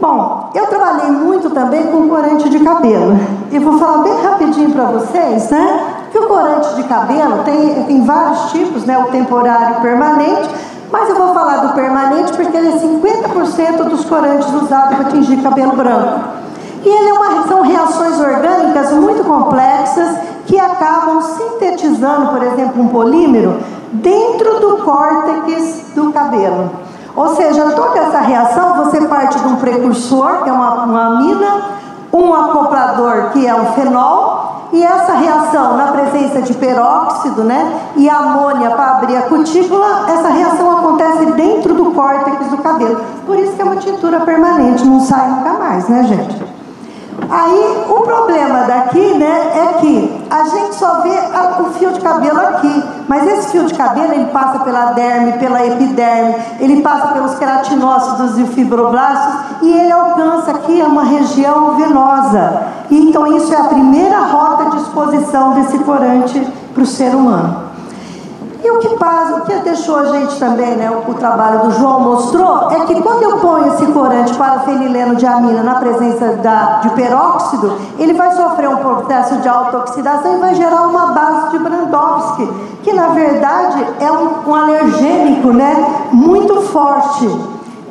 Bom, 0.00 0.50
eu 0.54 0.66
trabalhei 0.66 1.10
muito 1.10 1.48
também 1.50 1.86
com 1.86 2.08
corante 2.08 2.48
de 2.48 2.58
cabelo. 2.60 3.18
E 3.50 3.58
vou 3.58 3.78
falar 3.78 4.02
bem 4.02 4.20
rapidinho 4.22 4.70
para 4.70 4.84
vocês, 4.84 5.48
né? 5.50 5.80
Que 6.10 6.18
o 6.18 6.28
corante 6.28 6.74
de 6.74 6.82
cabelo 6.84 7.42
tem, 7.44 7.84
tem 7.84 8.04
vários 8.04 8.50
tipos, 8.50 8.84
né? 8.84 8.98
O 8.98 9.04
temporário 9.04 9.76
e 9.78 9.80
permanente. 9.80 10.50
Mas 10.92 11.08
eu 11.08 11.16
vou 11.16 11.32
falar 11.32 11.56
do 11.58 11.72
permanente 11.72 12.32
porque 12.34 12.56
ele 12.56 12.68
é 12.68 12.78
50% 12.78 13.84
dos 13.84 14.04
corantes 14.04 14.52
usados 14.52 14.96
para 14.96 15.08
atingir 15.08 15.42
cabelo 15.42 15.72
branco. 15.72 16.43
E 16.84 16.88
ele 16.88 17.08
é 17.08 17.12
uma, 17.14 17.48
são 17.48 17.62
reações 17.62 18.20
orgânicas 18.20 18.92
muito 18.92 19.24
complexas 19.24 20.18
que 20.46 20.60
acabam 20.60 21.22
sintetizando, 21.22 22.28
por 22.28 22.42
exemplo, 22.42 22.82
um 22.82 22.88
polímero 22.88 23.58
dentro 23.90 24.60
do 24.60 24.78
córtex 24.84 25.92
do 25.94 26.12
cabelo. 26.12 26.70
Ou 27.16 27.34
seja, 27.36 27.70
toda 27.70 27.98
essa 27.98 28.18
reação 28.18 28.74
você 28.84 29.00
parte 29.06 29.38
de 29.38 29.46
um 29.46 29.56
precursor, 29.56 30.42
que 30.42 30.50
é 30.50 30.52
uma, 30.52 30.84
uma 30.84 31.06
amina, 31.06 31.62
um 32.12 32.34
acoplador, 32.34 33.30
que 33.32 33.46
é 33.46 33.54
o 33.54 33.66
fenol, 33.72 34.68
e 34.72 34.82
essa 34.82 35.12
reação 35.14 35.76
na 35.76 35.92
presença 35.92 36.42
de 36.42 36.52
peróxido 36.54 37.44
né, 37.44 37.80
e 37.96 38.10
amônia 38.10 38.70
para 38.70 38.96
abrir 38.96 39.16
a 39.16 39.22
cutícula, 39.22 40.06
essa 40.08 40.28
reação 40.28 40.78
acontece 40.78 41.26
dentro 41.32 41.74
do 41.74 41.92
córtex 41.92 42.48
do 42.48 42.58
cabelo. 42.58 43.00
Por 43.24 43.38
isso 43.38 43.52
que 43.52 43.62
é 43.62 43.64
uma 43.64 43.76
tintura 43.76 44.20
permanente, 44.20 44.84
não 44.84 45.00
sai 45.00 45.30
nunca 45.30 45.52
mais, 45.52 45.88
né, 45.88 46.02
gente? 46.02 46.53
Aí 47.36 47.84
o 47.88 48.00
problema 48.02 48.60
daqui, 48.60 49.12
né, 49.14 49.50
é 49.56 49.78
que 49.80 50.24
a 50.30 50.44
gente 50.44 50.76
só 50.76 51.00
vê 51.00 51.18
a, 51.18 51.60
o 51.62 51.72
fio 51.72 51.90
de 51.90 52.00
cabelo 52.00 52.38
aqui, 52.38 52.84
mas 53.08 53.26
esse 53.26 53.48
fio 53.48 53.64
de 53.64 53.74
cabelo 53.74 54.12
ele 54.12 54.26
passa 54.26 54.60
pela 54.60 54.92
derme, 54.92 55.32
pela 55.32 55.66
epiderme, 55.66 56.36
ele 56.60 56.80
passa 56.80 57.08
pelos 57.08 57.34
queratinócitos 57.34 58.38
e 58.38 58.44
fibroblastos 58.44 59.62
e 59.62 59.72
ele 59.72 59.90
alcança 59.90 60.52
aqui 60.52 60.80
uma 60.82 61.02
região 61.02 61.74
venosa. 61.74 62.68
E, 62.88 63.00
então 63.08 63.26
isso 63.26 63.52
é 63.52 63.56
a 63.56 63.64
primeira 63.64 64.20
rota 64.26 64.70
de 64.70 64.76
exposição 64.82 65.54
desse 65.54 65.76
corante 65.80 66.40
para 66.72 66.84
o 66.84 66.86
ser 66.86 67.16
humano. 67.16 67.73
E 68.64 68.70
o 68.70 68.78
que 68.78 68.96
passa, 68.96 69.34
o 69.34 69.40
que 69.42 69.54
deixou 69.56 69.98
a 69.98 70.06
gente 70.06 70.38
também, 70.38 70.74
né, 70.74 70.90
o, 70.90 71.10
o, 71.10 71.14
trabalho 71.14 71.64
do 71.64 71.72
João 71.72 72.00
mostrou, 72.00 72.70
é 72.70 72.80
que 72.86 72.98
quando 73.02 73.22
eu 73.22 73.36
ponho 73.36 73.68
esse 73.68 73.84
corante 73.92 74.32
para 74.32 74.60
fenileno 74.60 75.16
de 75.16 75.26
amina 75.26 75.62
na 75.62 75.74
presença 75.74 76.28
da, 76.36 76.78
de 76.78 76.88
peróxido, 76.90 77.74
ele 77.98 78.14
vai 78.14 78.32
sofrer 78.32 78.70
um 78.70 78.76
processo 78.76 79.36
de 79.36 79.48
autooxidação 79.50 80.36
e 80.36 80.40
vai 80.40 80.54
gerar 80.54 80.86
uma 80.86 81.08
base 81.08 81.50
de 81.50 81.58
Brandowski, 81.58 82.50
que 82.82 82.94
na 82.94 83.08
verdade 83.08 83.86
é 84.00 84.10
um, 84.10 84.48
um 84.50 84.54
alergênico 84.54 85.48
né, 85.48 86.06
muito 86.10 86.62
forte. 86.62 87.28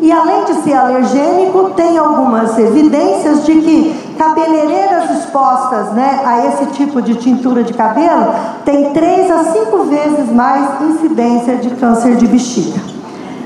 E 0.02 0.12
além 0.12 0.44
de 0.46 0.56
ser 0.56 0.74
alergênico, 0.74 1.70
tem 1.76 2.00
algumas 2.00 2.58
evidências 2.58 3.46
de 3.46 3.62
que 3.62 4.03
cabeleireiras 4.17 5.10
expostas 5.12 5.91
né, 5.91 6.21
a 6.26 6.47
esse 6.47 6.65
tipo 6.67 7.02
de 7.02 7.15
tintura 7.15 7.63
de 7.63 7.73
cabelo 7.73 8.34
têm 8.65 8.91
3 8.93 9.32
a 9.32 9.43
5 9.43 9.84
vezes 9.86 10.32
mais 10.32 10.82
incidência 10.82 11.58
de 11.58 11.71
câncer 11.71 12.15
de 12.15 12.28
bexiga. 12.28 12.93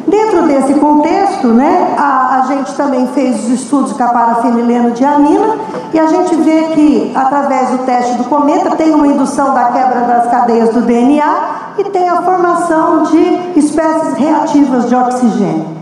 Dentro 0.08 0.44
desse 0.44 0.74
contexto, 0.76 1.48
né, 1.48 1.96
a, 1.98 2.40
a 2.40 2.42
gente 2.48 2.74
também 2.76 3.08
fez 3.08 3.44
os 3.44 3.50
estudos 3.50 3.92
com 3.92 4.04
a 4.04 4.08
parafenileno 4.08 4.92
de 4.92 5.04
amina 5.04 5.58
e 5.94 6.00
a 6.00 6.08
gente 6.08 6.34
vê 6.36 6.64
que, 6.74 7.12
através 7.14 7.72
do 7.72 7.80
teste 7.80 8.16
do 8.16 8.24
cometa, 8.24 8.74
tem 8.78 8.94
uma 8.94 9.06
indução 9.06 9.54
da 9.54 9.66
quebra 9.66 10.02
das 10.02 10.32
cadeias 10.32 10.70
do 10.70 10.82
DNA 10.82 11.74
e 11.78 11.84
tem 11.86 12.08
a 12.08 12.22
formação 12.22 13.04
de 13.04 13.60
espécies 13.60 14.14
reativas 14.14 14.88
de 14.88 14.96
oxigênio. 14.96 15.77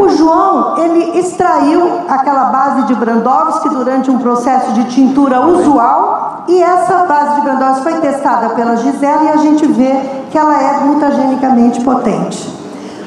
O 0.00 0.08
João, 0.10 0.76
ele 0.78 1.18
extraiu 1.18 2.00
aquela 2.08 2.44
base 2.44 2.86
de 2.86 2.94
Brandowski 2.94 3.68
durante 3.70 4.10
um 4.10 4.18
processo 4.18 4.72
de 4.72 4.84
tintura 4.84 5.44
usual 5.44 6.44
e 6.46 6.62
essa 6.62 7.04
base 7.06 7.34
de 7.36 7.40
Brandowski 7.42 7.82
foi 7.82 7.94
testada 7.94 8.50
pela 8.50 8.76
Gisela 8.76 9.24
e 9.24 9.28
a 9.28 9.36
gente 9.36 9.66
vê 9.66 10.00
que 10.30 10.38
ela 10.38 10.54
é 10.62 10.80
mutagenicamente 10.84 11.80
potente. 11.80 12.56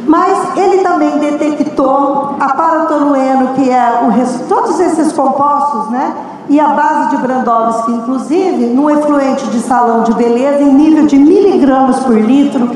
Mas 0.06 0.58
ele 0.58 0.84
também 0.84 1.18
detectou 1.20 2.36
a 2.40 2.50
parotolueno, 2.50 3.50
que 3.50 3.70
é 3.70 4.02
o, 4.04 4.48
todos 4.48 4.80
esses 4.80 5.14
compostos, 5.14 5.90
né? 5.92 6.14
E 6.50 6.60
a 6.60 6.68
base 6.68 7.12
de 7.12 7.18
Brandowski, 7.18 7.92
inclusive, 7.92 8.66
num 8.66 8.90
efluente 8.90 9.48
de 9.48 9.60
salão 9.60 10.04
de 10.04 10.14
beleza 10.14 10.64
em 10.64 10.74
nível 10.74 11.06
de 11.06 11.18
miligramas 11.18 12.00
por 12.00 12.16
litro, 12.16 12.72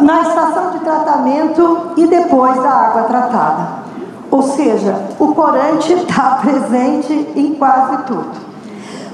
na 0.00 0.22
estação 0.22 0.70
de 0.70 0.78
tratamento 0.80 1.92
e 1.96 2.06
depois 2.06 2.56
da 2.62 2.70
água 2.70 3.02
tratada. 3.04 3.68
Ou 4.30 4.42
seja, 4.42 4.94
o 5.18 5.34
corante 5.34 5.92
está 5.92 6.38
presente 6.42 7.32
em 7.34 7.54
quase 7.54 7.96
tudo. 8.04 8.48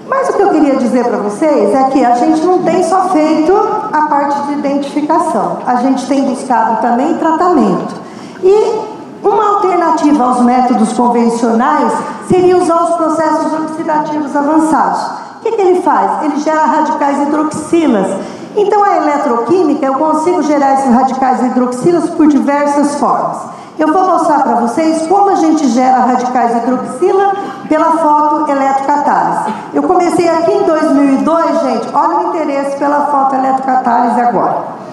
Mas 0.09 0.29
o 0.29 0.33
que 0.35 0.43
eu 0.43 0.51
queria 0.51 0.77
dizer 0.77 1.05
para 1.05 1.19
vocês 1.19 1.75
é 1.75 1.85
que 1.85 2.05
a 2.05 2.15
gente 2.17 2.43
não 2.43 2.63
tem 2.63 2.83
só 2.83 3.09
feito 3.09 3.57
a 3.93 4.03
parte 4.03 4.43
de 4.43 4.53
identificação, 4.55 5.59
a 5.67 5.77
gente 5.77 6.07
tem 6.07 6.25
buscado 6.25 6.83
também 6.83 7.15
tratamento. 7.15 7.95
E 8.43 8.95
uma 9.23 9.55
alternativa 9.55 10.25
aos 10.25 10.41
métodos 10.41 10.93
convencionais 10.93 11.91
seria 12.29 12.59
usar 12.59 12.83
os 12.83 12.97
processos 12.97 13.53
oxidativos 13.55 14.37
avançados. 14.37 15.01
Que, 15.45 15.53
que 15.53 15.61
ele 15.61 15.83
faz? 15.83 16.25
Ele 16.25 16.41
gera 16.41 16.65
radicais 16.65 17.29
hidroxilas 17.29 18.09
então, 18.57 18.85
a 18.85 18.97
eletroquímica, 18.99 19.85
eu 19.85 19.95
consigo 19.95 20.41
gerar 20.43 20.75
esses 20.75 20.95
radicais 20.95 21.43
hidroxilas 21.45 22.11
por 22.11 22.29
diversas 22.29 22.95
formas. 23.01 23.39
Eu 23.77 23.93
vou 23.93 24.07
mostrar 24.07 24.45
para 24.45 24.55
vocês 24.55 25.09
como 25.09 25.31
a 25.31 25.35
gente 25.35 25.67
gera 25.71 25.99
radicais 25.99 26.63
hidroxila 26.63 27.33
pela 27.69 27.91
fotoeletrocatálise. 27.99 29.53
Eu 29.75 29.83
comecei 29.83 30.29
aqui 30.29 30.53
em 30.53 30.63
2002, 30.63 31.63
gente, 31.63 31.89
olha 31.93 32.19
o 32.19 32.29
interesse 32.29 32.77
pela 32.77 33.07
fotoeletrocatálise 33.07 34.21
agora. 34.21 34.84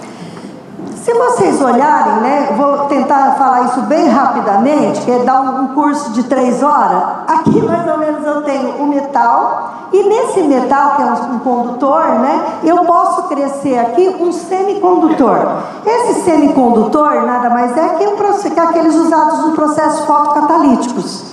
Se 1.03 1.11
vocês 1.15 1.59
olharem, 1.59 2.21
né, 2.21 2.53
vou 2.55 2.85
tentar 2.85 3.31
falar 3.31 3.63
isso 3.63 3.81
bem 3.81 4.07
rapidamente, 4.07 5.01
que 5.01 5.09
é 5.09 5.23
dar 5.23 5.41
um 5.41 5.69
curso 5.69 6.11
de 6.11 6.23
três 6.25 6.61
horas. 6.61 7.01
Aqui 7.27 7.59
mais 7.59 7.89
ou 7.89 7.97
menos 7.97 8.23
eu 8.23 8.43
tenho 8.43 8.83
o 8.83 8.85
metal, 8.85 9.87
e 9.91 10.03
nesse 10.03 10.43
metal, 10.43 10.95
que 10.95 11.01
é 11.01 11.05
um 11.05 11.39
condutor, 11.39 12.03
né, 12.19 12.59
eu 12.63 12.85
posso 12.85 13.23
crescer 13.23 13.79
aqui 13.79 14.15
um 14.19 14.31
semicondutor. 14.31 15.39
Esse 15.83 16.21
semicondutor 16.21 17.25
nada 17.25 17.49
mais 17.49 17.75
é 17.75 17.89
que, 17.95 18.05
um, 18.05 18.15
que 18.15 18.59
aqueles 18.59 18.93
usados 18.93 19.39
no 19.39 19.53
processo 19.53 20.05
fotocatalíticos. 20.05 21.30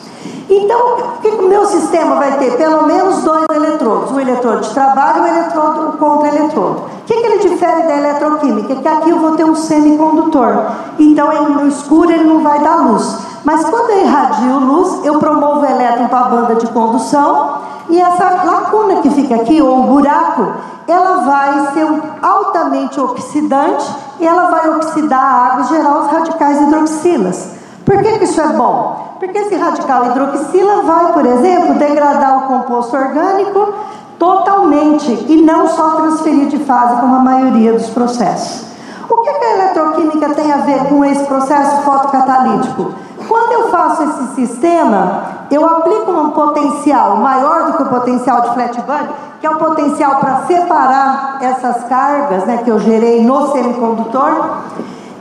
Então, 0.50 0.78
o 0.96 1.20
que 1.20 1.28
o 1.28 1.48
meu 1.48 1.66
sistema 1.66 2.16
vai 2.16 2.38
ter? 2.38 2.56
Pelo 2.56 2.86
menos 2.86 3.22
dois 3.22 3.44
eletrodos, 3.54 4.10
um 4.12 4.20
eletrodo 4.20 4.60
de 4.60 4.70
trabalho 4.70 5.18
e 5.18 5.20
um 5.20 5.26
eletrodo 5.26 5.98
contra-eletrodo. 5.98 6.80
O 6.80 7.04
que, 7.04 7.14
que 7.14 7.26
ele 7.26 7.38
difere 7.38 7.82
da 7.82 7.96
eletroquímica? 7.98 8.76
Que 8.76 8.88
aqui 8.88 9.10
eu 9.10 9.18
vou 9.18 9.32
ter 9.32 9.44
um 9.44 9.54
semicondutor. 9.54 10.54
Então, 10.98 11.50
no 11.50 11.68
escuro 11.68 12.10
ele 12.10 12.24
não 12.24 12.42
vai 12.42 12.60
dar 12.60 12.76
luz. 12.76 13.18
Mas 13.44 13.64
quando 13.68 13.90
eu 13.90 14.00
irradio 14.00 14.58
luz, 14.58 15.04
eu 15.04 15.18
promovo 15.18 15.60
o 15.60 15.66
elétron 15.66 16.08
para 16.08 16.18
a 16.18 16.28
banda 16.28 16.54
de 16.54 16.66
condução 16.68 17.58
e 17.90 18.00
essa 18.00 18.44
lacuna 18.44 18.96
que 18.96 19.10
fica 19.10 19.36
aqui, 19.36 19.62
ou 19.62 19.80
o 19.80 19.82
buraco, 19.84 20.52
ela 20.86 21.16
vai 21.24 21.72
ser 21.72 21.86
altamente 22.22 23.00
oxidante 23.00 23.86
e 24.20 24.26
ela 24.26 24.50
vai 24.50 24.68
oxidar 24.70 25.20
a 25.20 25.46
água 25.46 25.64
e 25.64 25.68
gerar 25.68 26.00
os 26.00 26.10
radicais 26.10 26.60
hidroxilas. 26.62 27.50
Por 27.84 28.02
que, 28.02 28.18
que 28.18 28.24
isso 28.24 28.40
é 28.40 28.48
bom? 28.48 29.07
Porque 29.18 29.38
esse 29.38 29.56
radical 29.56 30.06
hidroxila 30.06 30.82
vai, 30.82 31.12
por 31.12 31.26
exemplo, 31.26 31.74
degradar 31.74 32.38
o 32.38 32.46
composto 32.48 32.96
orgânico 32.96 33.74
totalmente 34.18 35.26
e 35.28 35.42
não 35.42 35.68
só 35.68 35.90
transferir 35.96 36.46
de 36.48 36.58
fase 36.58 37.00
como 37.00 37.16
a 37.16 37.20
maioria 37.20 37.72
dos 37.72 37.88
processos. 37.90 38.68
O 39.08 39.16
que, 39.22 39.30
a 39.30 39.54
eletroquímica 39.54 40.34
tem 40.34 40.52
a 40.52 40.58
ver 40.58 40.88
com 40.88 41.04
esse 41.04 41.24
processo 41.24 41.82
fotocatalítico? 41.82 42.92
Quando 43.26 43.52
eu 43.52 43.70
faço 43.70 44.02
esse 44.02 44.34
sistema, 44.34 45.22
eu 45.50 45.64
aplico 45.64 46.10
um 46.10 46.30
potencial 46.30 47.16
maior 47.16 47.66
do 47.66 47.72
que 47.74 47.82
o 47.82 47.86
potencial 47.86 48.42
de 48.42 48.54
flatband, 48.54 49.08
que 49.40 49.46
é 49.46 49.50
o 49.50 49.56
potencial 49.56 50.16
para 50.16 50.46
separar 50.46 51.38
essas 51.40 51.84
cargas 51.84 52.44
né, 52.44 52.58
que 52.64 52.70
eu 52.70 52.78
gerei 52.78 53.24
no 53.24 53.52
semicondutor, 53.52 54.58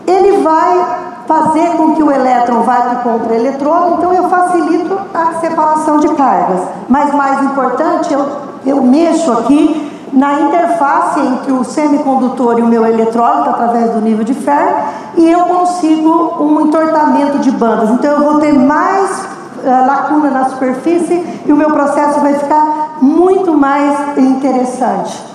ele 0.05 0.41
vai 0.41 1.06
fazer 1.27 1.75
com 1.75 1.93
que 1.93 2.01
o 2.01 2.09
elétron 2.09 2.61
vá 2.61 2.75
para 2.75 2.93
o 2.93 3.03
contra-eletrônico, 3.03 3.97
então 3.97 4.13
eu 4.13 4.29
facilito 4.29 4.97
a 5.13 5.33
separação 5.41 5.99
de 5.99 6.07
cargas. 6.15 6.61
Mas 6.87 7.13
mais 7.13 7.43
importante, 7.43 8.13
eu, 8.13 8.25
eu 8.65 8.81
mexo 8.81 9.31
aqui 9.33 9.93
na 10.13 10.39
interface 10.39 11.19
entre 11.19 11.51
o 11.51 11.65
semicondutor 11.65 12.57
e 12.59 12.61
o 12.61 12.67
meu 12.67 12.85
eletrólito 12.85 13.49
através 13.49 13.91
do 13.91 13.99
nível 13.99 14.23
de 14.23 14.33
ferro 14.33 14.85
e 15.17 15.29
eu 15.29 15.41
consigo 15.41 16.37
um 16.39 16.61
entortamento 16.61 17.39
de 17.39 17.51
bandas. 17.51 17.89
Então 17.89 18.13
eu 18.13 18.19
vou 18.21 18.39
ter 18.39 18.53
mais 18.53 19.25
uh, 19.63 19.85
lacuna 19.85 20.29
na 20.29 20.45
superfície 20.45 21.41
e 21.45 21.51
o 21.51 21.57
meu 21.57 21.71
processo 21.71 22.21
vai 22.21 22.35
ficar 22.35 22.97
muito 23.01 23.53
mais 23.53 24.17
interessante. 24.17 25.26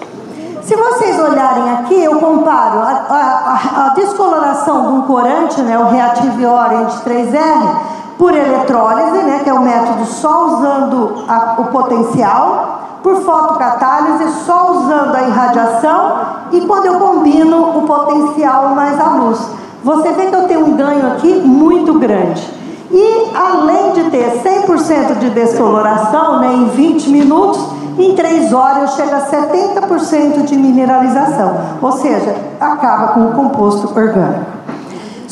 Se 0.64 0.76
vocês 0.76 1.18
olharem 1.18 1.72
aqui, 1.72 2.04
eu 2.04 2.20
comparo 2.20 2.78
a, 2.78 3.04
a, 3.10 3.86
a 3.86 3.88
descoloração 3.94 4.82
de 4.82 4.92
um 4.92 5.02
corante, 5.02 5.60
né, 5.60 5.76
o 5.76 5.88
Reactive 5.88 6.46
Orange 6.46 6.98
3R, 7.04 7.76
por 8.16 8.32
eletrólise, 8.32 9.24
né, 9.24 9.40
que 9.42 9.50
é 9.50 9.52
o 9.52 9.60
método 9.60 10.04
só 10.04 10.46
usando 10.46 11.24
a, 11.28 11.56
o 11.58 11.64
potencial, 11.64 12.80
por 13.02 13.16
fotocatálise, 13.22 14.44
só 14.44 14.70
usando 14.70 15.16
a 15.16 15.22
irradiação, 15.22 16.12
e 16.52 16.60
quando 16.60 16.86
eu 16.86 17.00
combino 17.00 17.78
o 17.78 17.82
potencial 17.82 18.68
mais 18.68 19.00
a 19.00 19.08
luz. 19.16 19.40
Você 19.82 20.12
vê 20.12 20.26
que 20.26 20.36
eu 20.36 20.46
tenho 20.46 20.64
um 20.64 20.76
ganho 20.76 21.08
aqui 21.08 21.42
muito 21.44 21.98
grande. 21.98 22.48
E 22.88 23.32
além 23.34 23.92
de 23.94 24.10
ter 24.10 24.40
100% 24.44 25.18
de 25.18 25.30
descoloração 25.30 26.38
né, 26.38 26.52
em 26.52 26.66
20 26.66 27.08
minutos, 27.08 27.81
em 27.98 28.14
3 28.14 28.52
horas 28.52 28.98
eu 28.98 29.04
chego 29.04 29.14
a 29.14 29.20
70% 29.20 30.44
de 30.44 30.56
mineralização. 30.56 31.56
Ou 31.80 31.92
seja, 31.92 32.34
acaba 32.60 33.08
com 33.08 33.26
o 33.26 33.32
composto 33.32 33.88
orgânico. 33.98 34.62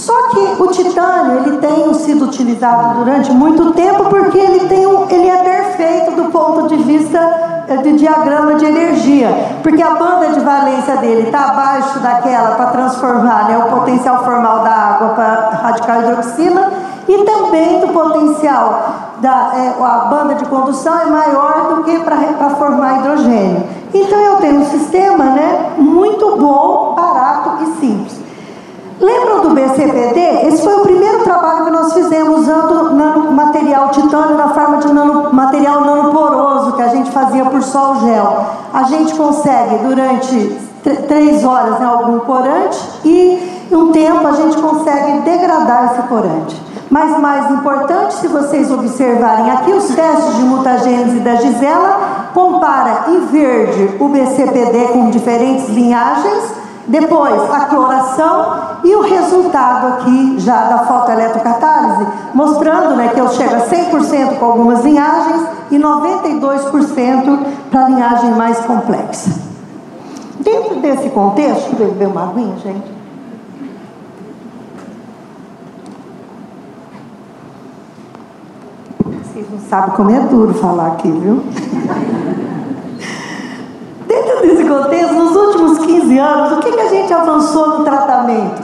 Só 0.00 0.28
que 0.28 0.62
o 0.62 0.66
titânio 0.68 1.44
ele 1.44 1.58
tem 1.58 1.92
sido 1.92 2.24
utilizado 2.24 3.00
durante 3.00 3.30
muito 3.32 3.72
tempo 3.72 4.04
porque 4.04 4.38
ele, 4.38 4.66
tem 4.66 4.86
um, 4.86 5.06
ele 5.10 5.28
é 5.28 5.36
perfeito 5.42 6.12
do 6.12 6.30
ponto 6.30 6.68
de 6.68 6.76
vista 6.76 7.18
eh, 7.68 7.76
de 7.76 7.92
diagrama 7.92 8.54
de 8.54 8.64
energia, 8.64 9.28
porque 9.62 9.82
a 9.82 9.90
banda 9.90 10.30
de 10.30 10.40
valência 10.40 10.96
dele 10.96 11.26
está 11.26 11.50
abaixo 11.50 11.98
daquela 11.98 12.56
para 12.56 12.66
transformar 12.66 13.48
né, 13.48 13.58
o 13.58 13.76
potencial 13.78 14.24
formal 14.24 14.60
da 14.60 14.70
água 14.70 15.08
para 15.10 15.60
radical 15.62 16.00
hidroxila 16.00 16.72
e 17.06 17.24
também 17.24 17.80
do 17.80 17.88
potencial 17.88 19.09
da 19.20 19.52
é, 19.54 19.82
a 19.82 19.98
banda 20.10 20.34
de 20.34 20.44
condução 20.46 20.98
é 21.00 21.06
maior 21.06 21.74
do 21.74 21.84
que 21.84 21.98
para 22.00 22.50
formar 22.50 22.98
hidrogênio. 22.98 23.62
Então 23.92 24.18
eu 24.18 24.36
tenho 24.36 24.60
um 24.60 24.64
sistema 24.64 25.24
né, 25.24 25.72
muito 25.78 26.36
bom, 26.36 26.94
barato 26.94 27.62
e 27.62 27.66
simples. 27.80 28.20
Lembram 29.00 29.40
do 29.40 29.50
BCPD? 29.54 30.46
Esse 30.46 30.62
foi 30.62 30.76
o 30.76 30.80
primeiro 30.80 31.24
trabalho 31.24 31.64
que 31.64 31.70
nós 31.70 31.92
fizemos 31.94 32.40
usando 32.40 33.32
material 33.32 33.88
titânio 33.88 34.36
na 34.36 34.48
forma 34.50 34.76
de 34.76 34.92
nano, 34.92 35.32
material 35.32 35.80
nanoporoso 35.80 36.72
que 36.72 36.82
a 36.82 36.88
gente 36.88 37.10
fazia 37.10 37.46
por 37.46 37.62
sol 37.62 37.96
gel. 38.00 38.44
A 38.74 38.82
gente 38.82 39.14
consegue 39.14 39.86
durante 39.86 40.58
três 41.08 41.44
horas 41.44 41.80
né, 41.80 41.86
algum 41.86 42.20
corante 42.20 42.78
e 43.04 43.59
um 43.76 43.92
tempo 43.92 44.26
a 44.26 44.32
gente 44.32 44.56
consegue 44.60 45.20
degradar 45.20 45.92
esse 45.92 46.08
corante. 46.08 46.60
Mas 46.90 47.18
mais 47.20 47.50
importante, 47.52 48.14
se 48.14 48.26
vocês 48.26 48.70
observarem 48.70 49.50
aqui 49.50 49.72
os 49.72 49.94
testes 49.94 50.36
de 50.36 50.42
mutagênese 50.42 51.20
da 51.20 51.36
Gisela, 51.36 52.30
compara 52.34 53.04
em 53.08 53.26
verde 53.26 53.96
o 54.00 54.08
BCPD 54.08 54.88
com 54.92 55.10
diferentes 55.10 55.68
linhagens 55.68 56.60
depois, 56.90 57.40
a 57.48 57.66
cloração 57.66 58.56
e 58.82 58.92
o 58.96 59.02
resultado 59.02 59.86
aqui 59.94 60.40
já 60.40 60.64
da 60.64 60.78
fotoeletrocatálise, 60.78 62.06
mostrando 62.34 62.96
né, 62.96 63.10
que 63.14 63.20
eu 63.20 63.28
chego 63.28 63.54
a 63.54 63.60
100% 63.60 64.38
com 64.38 64.44
algumas 64.44 64.84
linhagens 64.84 65.46
e 65.70 65.78
92% 65.78 67.38
para 67.70 67.84
a 67.84 67.88
linhagem 67.88 68.32
mais 68.32 68.58
complexa. 68.60 69.30
Dentro 70.40 70.80
desse 70.80 71.10
contexto, 71.10 71.76
beber 71.76 72.08
uma 72.08 72.24
aguinha, 72.24 72.56
gente? 72.56 72.99
Sabem 79.70 79.94
como 79.94 80.10
é 80.10 80.18
duro 80.18 80.52
falar 80.54 80.88
aqui, 80.88 81.08
viu? 81.08 81.44
Dentro 84.04 84.40
desse 84.40 84.64
contexto, 84.64 85.14
nos 85.14 85.36
últimos 85.36 85.78
15 85.78 86.18
anos, 86.18 86.52
o 86.54 86.60
que, 86.60 86.72
que 86.72 86.80
a 86.80 86.88
gente 86.88 87.12
avançou 87.12 87.78
no 87.78 87.84
tratamento? 87.84 88.60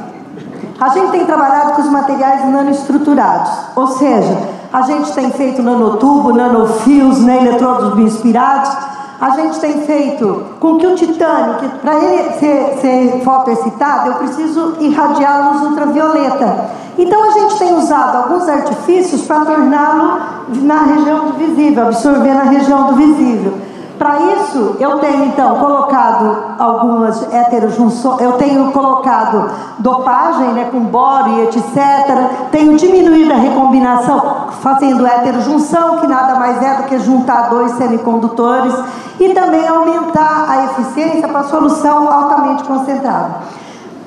A 0.81 0.89
gente 0.89 1.13
tem 1.13 1.25
trabalhado 1.25 1.75
com 1.75 1.83
os 1.83 1.91
materiais 1.91 2.45
nanoestruturados, 2.51 3.53
ou 3.77 3.87
seja, 3.87 4.37
a 4.73 4.83
gente 4.83 5.13
tem 5.13 5.31
feito 5.31 5.63
nanotubo, 5.63 6.33
nanofios, 6.33 7.21
né, 7.21 7.39
eletrodos 7.39 7.95
bioinspirados, 7.95 8.77
a 9.21 9.31
gente 9.31 9.59
tem 9.61 9.81
feito 9.83 10.45
com 10.61 10.77
que 10.77 10.87
o 10.87 10.95
titânio, 10.95 11.71
para 11.81 11.95
ele 11.97 12.33
ser, 12.35 12.79
ser 12.81 13.21
fotoexcitado, 13.25 14.11
eu 14.11 14.15
preciso 14.15 14.77
irradiar 14.81 15.53
luz 15.53 15.63
ultravioleta. 15.71 16.71
Então 16.99 17.25
a 17.25 17.31
gente 17.31 17.59
tem 17.59 17.75
usado 17.75 18.17
alguns 18.17 18.49
artifícios 18.49 19.23
para 19.23 19.45
torná-lo 19.45 20.21
na 20.63 20.83
região 20.83 21.27
do 21.27 21.33
visível, 21.35 21.85
absorver 21.85 22.35
na 22.35 22.45
região 22.45 22.87
do 22.87 22.95
visível. 22.95 23.55
Para 23.99 24.19
isso, 24.19 24.77
eu 24.79 24.99
tenho 24.99 25.25
então 25.25 25.57
colocado 25.57 26.57
algumas 26.59 27.33
heterojunções, 27.33 28.21
eu 28.21 28.33
tenho 28.33 28.71
colocado 28.71 29.51
dopagem 29.79 30.49
né, 30.49 30.69
com 30.71 30.81
boro 30.81 31.31
e 31.31 31.43
etc. 31.45 32.51
Tenho 32.51 32.77
diminuído 32.77 33.33
a 33.33 33.37
recombinação 33.37 34.49
fazendo 34.61 35.07
heterojunção, 35.07 35.99
que 35.99 36.07
nada 36.07 36.35
mais 36.35 36.63
é 36.63 36.75
do 36.75 36.83
que 36.85 36.99
juntar 36.99 37.49
dois 37.49 37.73
semicondutores, 37.73 38.75
e 39.19 39.31
também 39.31 39.67
aumentar 39.67 40.47
a 40.47 40.65
eficiência 40.65 41.27
para 41.29 41.45
solução 41.45 42.13
altamente 42.13 42.65
concentrada. 42.65 43.37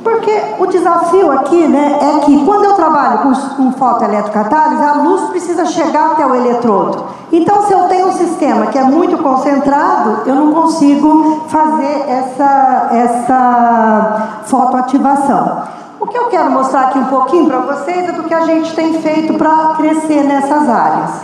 Porque 0.04 0.32
o 0.60 0.66
desafio 0.68 1.32
aqui 1.32 1.68
né, 1.68 1.98
é 2.00 2.20
que 2.26 2.46
quando 2.46 2.66
eu 2.66 2.74
trabalho 2.74 3.20
com, 3.20 3.34
com 3.34 3.72
fotoeletrocatálise, 3.74 4.84
a 4.84 4.94
luz 4.94 5.30
precisa 5.30 5.66
chegar 5.66 6.12
até 6.12 6.26
o 6.26 6.36
eletrodo. 6.36 7.04
Então, 7.32 7.62
se 7.68 7.74
eu 7.74 7.82
tenho 7.88 8.08
um 8.08 8.12
sistema 8.12 8.68
que 8.68 8.78
é 8.78 8.84
muito 8.84 9.18
concentrado, 9.20 10.24
eu 10.26 10.34
não 10.34 10.52
consigo 10.52 11.46
fazer 11.48 12.06
essa, 12.08 12.90
essa 12.92 14.44
fotoativação. 14.46 15.64
O 16.00 16.08
que 16.08 16.18
eu 16.18 16.26
quero 16.26 16.50
mostrar 16.50 16.88
aqui 16.88 16.98
um 16.98 17.06
pouquinho 17.06 17.46
para 17.46 17.60
vocês 17.60 18.10
é 18.10 18.12
do 18.14 18.24
que 18.24 18.34
a 18.34 18.46
gente 18.46 18.74
tem 18.74 18.94
feito 19.02 19.36
para 19.36 19.76
crescer 19.78 20.24
nessas 20.24 20.68
áreas. 20.68 21.22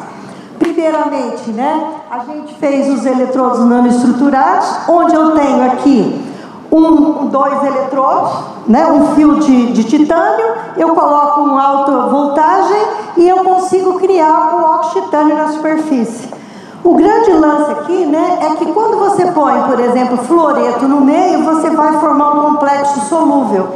Primeiramente, 0.60 1.50
né, 1.52 1.92
a 2.12 2.20
gente 2.20 2.54
fez 2.56 2.88
os 2.90 3.06
eletrodos 3.06 3.66
nanoestruturados, 3.66 4.88
onde 4.88 5.16
eu 5.16 5.32
tenho 5.32 5.66
aqui 5.66 6.35
um, 6.76 7.28
dois 7.28 7.64
eletrodos, 7.64 8.32
né, 8.68 8.86
um 8.88 9.16
fio 9.16 9.40
de, 9.40 9.74
de 9.74 9.84
titânio, 9.84 10.54
eu 10.78 10.94
coloco 10.94 11.42
uma 11.42 11.64
alta 11.64 11.92
voltagem 12.08 12.82
e 13.18 13.28
eu 13.28 13.44
consigo 13.44 14.00
criar 14.00 14.56
o 14.56 14.76
oxitânio 14.76 15.36
na 15.36 15.48
superfície. 15.50 16.36
O 16.84 16.94
grande 16.94 17.32
lance 17.32 17.72
aqui 17.72 18.06
né, 18.06 18.40
é 18.42 18.56
que 18.58 18.72
quando 18.72 19.00
você 19.00 19.26
põe, 19.32 19.60
por 19.64 19.80
exemplo, 19.80 20.18
fluoreto 20.18 20.88
no 20.88 21.02
meio, 21.02 21.44
você 21.44 21.72
vai 21.72 22.00
formar 22.00 22.34
um 22.34 22.52
complexo 22.52 23.00
solúvel. 23.08 23.70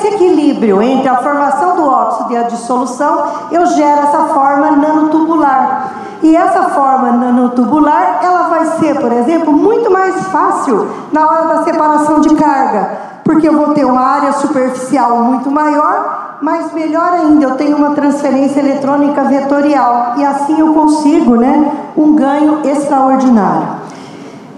Desse 0.00 0.14
equilíbrio 0.14 0.80
entre 0.80 1.10
a 1.10 1.16
formação 1.16 1.76
do 1.76 1.86
óxido 1.86 2.32
e 2.32 2.36
a 2.38 2.44
dissolução, 2.44 3.22
eu 3.52 3.66
gero 3.66 4.00
essa 4.00 4.28
forma 4.28 4.70
nanotubular. 4.70 5.92
E 6.22 6.34
essa 6.34 6.70
forma 6.70 7.12
nanotubular, 7.12 8.20
ela 8.22 8.48
vai 8.48 8.64
ser, 8.78 8.98
por 8.98 9.12
exemplo, 9.12 9.52
muito 9.52 9.90
mais 9.92 10.26
fácil 10.28 10.88
na 11.12 11.28
hora 11.28 11.48
da 11.48 11.64
separação 11.64 12.18
de 12.20 12.34
carga, 12.34 12.98
porque 13.22 13.46
eu 13.46 13.52
vou 13.52 13.74
ter 13.74 13.84
uma 13.84 14.00
área 14.00 14.32
superficial 14.32 15.18
muito 15.18 15.50
maior, 15.50 16.38
mas 16.40 16.72
melhor 16.72 17.12
ainda, 17.12 17.44
eu 17.44 17.56
tenho 17.56 17.76
uma 17.76 17.90
transferência 17.90 18.60
eletrônica 18.60 19.22
vetorial 19.24 20.14
e 20.16 20.24
assim 20.24 20.58
eu 20.58 20.72
consigo, 20.72 21.36
né, 21.36 21.72
um 21.94 22.14
ganho 22.14 22.60
extraordinário. 22.64 23.79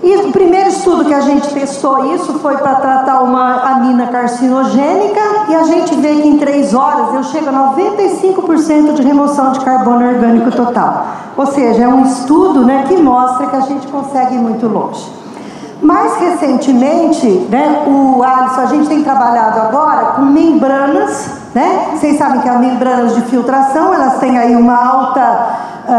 E 0.03 0.17
o 0.17 0.33
primeiro 0.33 0.69
estudo 0.69 1.05
que 1.05 1.15
a 1.15 1.21
gente 1.21 1.55
testou 1.55 2.13
isso 2.13 2.35
foi 2.41 2.57
para 2.57 2.75
tratar 2.75 3.23
uma 3.23 3.71
amina 3.71 4.09
carcinogênica 4.09 5.21
e 5.49 5.55
a 5.55 5.63
gente 5.63 5.95
vê 5.95 6.17
que 6.17 6.27
em 6.27 6.39
três 6.39 6.75
horas 6.75 7.15
eu 7.15 7.23
chego 7.23 7.49
a 7.49 7.73
95% 7.77 8.95
de 8.95 9.03
remoção 9.03 9.53
de 9.53 9.61
carbono 9.61 10.05
orgânico 10.05 10.51
total. 10.51 11.07
Ou 11.37 11.47
seja, 11.47 11.85
é 11.85 11.89
um 11.89 12.03
estudo 12.05 12.65
né, 12.65 12.85
que 12.89 12.97
mostra 12.97 13.47
que 13.47 13.55
a 13.55 13.61
gente 13.61 13.87
consegue 13.87 14.35
ir 14.35 14.39
muito 14.39 14.67
longe. 14.67 15.09
Mais 15.81 16.17
recentemente, 16.17 17.27
né, 17.49 17.85
o 17.87 18.25
Alisson, 18.25 18.61
a 18.61 18.67
gente 18.67 18.89
tem 18.89 19.05
trabalhado 19.05 19.61
agora 19.61 20.13
com 20.17 20.23
membranas, 20.23 21.31
né? 21.55 21.91
Vocês 21.93 22.19
sabem 22.19 22.41
que 22.41 22.49
as 22.49 22.61
membranas 22.61 23.15
de 23.15 23.21
filtração, 23.23 23.93
elas 23.93 24.19
têm 24.19 24.39
aí 24.39 24.55
uma 24.55 24.77
alta 24.77 25.47
uh, 25.89 25.93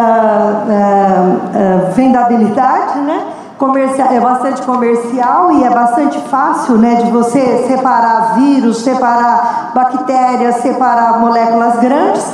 uh, 0.71 1.89
uh, 1.89 1.93
vendabilidade, 1.93 2.99
né? 2.99 3.32
Comercial, 3.64 4.07
é 4.11 4.20
bastante 4.20 4.61
comercial 4.64 5.51
e 5.53 5.64
é 5.64 5.70
bastante 5.70 6.20
fácil 6.30 6.78
né, 6.78 6.95
de 6.95 7.11
você 7.11 7.66
separar 7.68 8.36
vírus, 8.36 8.80
separar 8.80 9.72
bactérias, 9.74 10.57
separar 10.57 11.20
moléculas 11.20 11.80
grandes. 11.80 12.26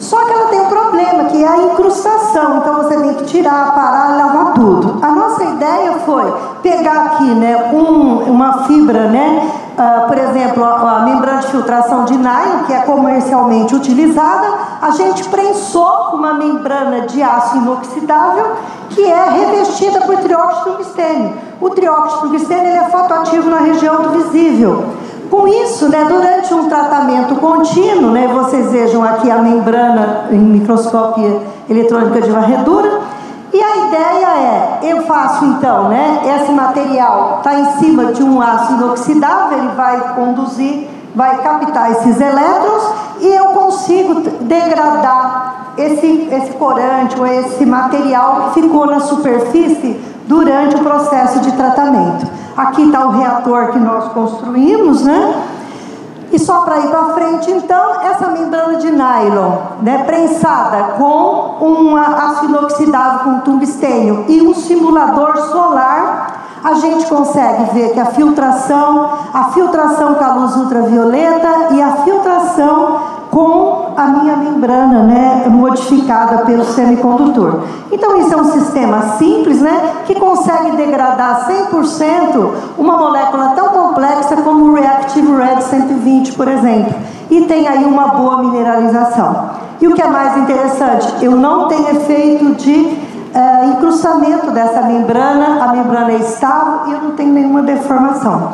Só 0.00 0.22
que 0.24 0.32
ela 0.32 0.48
tem 0.48 0.60
um 0.60 0.68
problema, 0.68 1.24
que 1.24 1.42
é 1.42 1.48
a 1.48 1.56
incrustação. 1.58 2.58
Então 2.58 2.74
você 2.74 2.96
tem 2.96 3.14
que 3.14 3.24
tirar, 3.24 3.72
parar 3.74 4.16
lavar 4.16 4.52
tudo. 4.54 4.98
A 5.00 5.12
nossa 5.12 5.44
ideia 5.44 5.92
foi 6.04 6.34
pegar 6.62 7.04
aqui 7.04 7.24
né, 7.24 7.70
um, 7.72 8.30
uma 8.30 8.64
fibra, 8.64 9.08
né, 9.08 9.50
uh, 9.78 10.06
por 10.06 10.18
exemplo, 10.18 10.64
a, 10.64 10.98
a, 10.98 11.00
membrana 11.00 11.40
de 11.40 11.48
filtração 11.48 12.04
de 12.04 12.16
nylon, 12.16 12.64
que 12.66 12.72
é 12.72 12.80
comercialmente 12.80 13.74
utilizada, 13.74 14.46
a 14.80 14.90
gente 14.90 15.28
prensou 15.28 16.14
uma 16.14 16.34
membrana 16.34 17.02
de 17.02 17.22
aço 17.22 17.56
inoxidável 17.56 18.52
que 18.90 19.04
é 19.04 19.28
revestida 19.30 20.00
por 20.02 20.16
trióxido 20.18 20.70
de 20.70 20.76
tungstênio. 20.76 21.34
o 21.60 21.70
trióxido 21.70 22.28
de 22.28 22.38
tungstênio 22.38 22.66
ele 22.66 22.78
é 22.78 22.84
fotoativo 22.84 23.50
na 23.50 23.58
região 23.58 24.02
do 24.02 24.10
visível. 24.10 24.84
Com 25.30 25.48
isso, 25.48 25.88
né, 25.88 26.04
durante 26.08 26.54
um 26.54 26.68
tratamento 26.68 27.34
contínuo, 27.36 28.10
né, 28.10 28.28
vocês 28.32 28.70
vejam 28.70 29.02
aqui 29.02 29.30
a 29.30 29.38
membrana 29.38 30.26
em 30.30 30.38
microscópio 30.38 31.40
eletrônica 31.68 32.20
de 32.20 32.30
varredura, 32.30 33.00
e 33.54 33.62
a 33.62 33.86
ideia 33.86 34.26
é, 34.26 34.78
eu 34.82 35.02
faço 35.06 35.44
então, 35.44 35.88
né, 35.88 36.22
esse 36.24 36.50
material 36.50 37.36
está 37.38 37.54
em 37.54 37.78
cima 37.78 38.06
de 38.06 38.20
um 38.20 38.42
aço 38.42 38.72
inoxidável, 38.72 39.58
ele 39.58 39.68
vai 39.76 40.14
conduzir, 40.16 40.88
vai 41.14 41.40
captar 41.40 41.92
esses 41.92 42.20
elétrons 42.20 42.82
e 43.20 43.28
eu 43.28 43.44
consigo 43.46 44.22
degradar 44.40 45.74
esse, 45.78 46.28
esse 46.32 46.50
corante 46.54 47.16
ou 47.16 47.24
esse 47.24 47.64
material 47.64 48.50
que 48.52 48.60
ficou 48.60 48.86
na 48.86 48.98
superfície 48.98 50.00
durante 50.26 50.74
o 50.74 50.80
processo 50.80 51.38
de 51.38 51.52
tratamento. 51.52 52.26
Aqui 52.56 52.82
está 52.82 53.06
o 53.06 53.10
reator 53.10 53.70
que 53.70 53.78
nós 53.78 54.08
construímos, 54.08 55.04
né? 55.04 55.44
E 56.34 56.38
só 56.40 56.62
para 56.62 56.80
ir 56.80 56.88
para 56.88 57.14
frente, 57.14 57.48
então, 57.48 58.00
essa 58.02 58.26
membrana 58.26 58.78
de 58.78 58.90
nylon, 58.90 59.52
né, 59.80 60.02
prensada 60.02 60.94
com 60.98 61.58
um 61.64 61.96
aço 61.96 62.46
inoxidável 62.46 63.20
com 63.20 63.38
tungstênio 63.42 64.24
e 64.26 64.42
um 64.42 64.52
simulador 64.52 65.36
solar, 65.52 66.58
a 66.64 66.74
gente 66.74 67.06
consegue 67.06 67.72
ver 67.72 67.92
que 67.92 68.00
a 68.00 68.06
filtração, 68.06 69.10
a 69.32 69.44
filtração 69.52 70.14
com 70.14 70.24
a 70.24 70.34
luz 70.34 70.56
ultravioleta 70.56 71.68
e 71.70 71.80
a 71.80 71.92
filtração 71.98 72.98
com 73.34 73.94
a 73.96 74.06
minha 74.06 74.36
membrana, 74.36 75.02
né, 75.02 75.46
modificada 75.48 76.44
pelo 76.44 76.64
semicondutor. 76.64 77.64
Então 77.90 78.16
isso 78.20 78.32
é 78.32 78.36
um 78.36 78.44
sistema 78.44 79.16
simples, 79.18 79.60
né, 79.60 79.92
que 80.06 80.14
consegue 80.14 80.76
degradar 80.76 81.44
100% 81.48 82.50
uma 82.78 82.96
molécula 82.96 83.48
tão 83.56 83.70
complexa 83.70 84.36
como 84.36 84.66
o 84.66 84.74
Reactive 84.74 85.34
Red 85.34 85.62
120, 85.62 86.32
por 86.34 86.46
exemplo, 86.46 86.94
e 87.28 87.40
tem 87.46 87.66
aí 87.66 87.84
uma 87.84 88.06
boa 88.06 88.38
mineralização. 88.38 89.50
E 89.80 89.88
o 89.88 89.94
que 89.94 90.02
é 90.02 90.06
mais 90.06 90.36
interessante, 90.36 91.16
eu 91.20 91.32
não 91.32 91.66
tenho 91.66 91.88
efeito 91.88 92.54
de 92.54 92.96
é, 93.34 93.66
incrustamento 93.66 94.52
dessa 94.52 94.82
membrana, 94.82 95.64
a 95.64 95.72
membrana 95.72 96.12
é 96.12 96.18
estável 96.18 96.86
e 96.86 96.92
eu 96.92 97.02
não 97.02 97.10
tenho 97.10 97.32
nenhuma 97.32 97.62
deformação. 97.62 98.52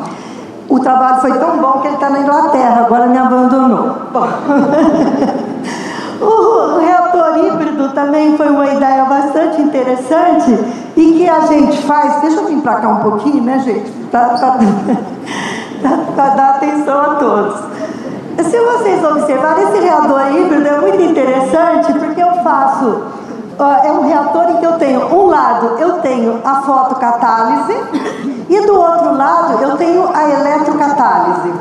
O 0.71 0.79
trabalho 0.79 1.19
foi 1.19 1.33
tão 1.37 1.57
bom 1.57 1.81
que 1.81 1.87
ele 1.87 1.95
está 1.95 2.09
na 2.09 2.21
Inglaterra, 2.21 2.83
agora 2.85 3.05
me 3.07 3.17
abandonou. 3.17 3.93
Bom. 4.13 4.25
o 6.25 6.79
reator 6.79 7.45
híbrido 7.45 7.89
também 7.89 8.37
foi 8.37 8.47
uma 8.47 8.65
ideia 8.67 9.03
bastante 9.03 9.61
interessante 9.61 10.57
e 10.95 11.11
que 11.11 11.27
a 11.27 11.41
gente 11.41 11.85
faz. 11.85 12.21
Deixa 12.21 12.37
eu 12.39 12.45
vir 12.45 12.61
para 12.61 12.75
cá 12.75 12.87
um 12.87 12.99
pouquinho, 12.99 13.43
né, 13.43 13.59
gente? 13.59 13.91
Para 14.09 14.29
dar 16.15 16.49
atenção 16.51 17.01
a 17.01 17.15
todos. 17.15 17.55
Se 18.37 18.57
vocês 18.57 19.03
observarem, 19.03 19.65
esse 19.65 19.79
reator 19.81 20.21
híbrido 20.33 20.67
é 20.69 20.79
muito 20.79 21.01
interessante 21.01 21.91
porque 21.91 22.23
eu 22.23 22.31
faço 22.45 23.01
é 23.83 23.91
um 23.91 24.07
reator 24.07 24.49
em 24.49 24.57
que 24.57 24.65
eu 24.65 24.73
tenho, 24.73 25.13
um 25.13 25.27
lado 25.27 25.77
eu 25.79 25.99
tenho 25.99 26.41
a 26.43 26.61
fotocatálise 26.61 27.73
e 28.49 28.65
do 28.65 28.79
outro 28.79 29.15
lado 29.15 29.61
eu 29.61 29.77
tenho 29.77 30.09
a 30.13 30.29
eletrocatálise. 30.29 31.53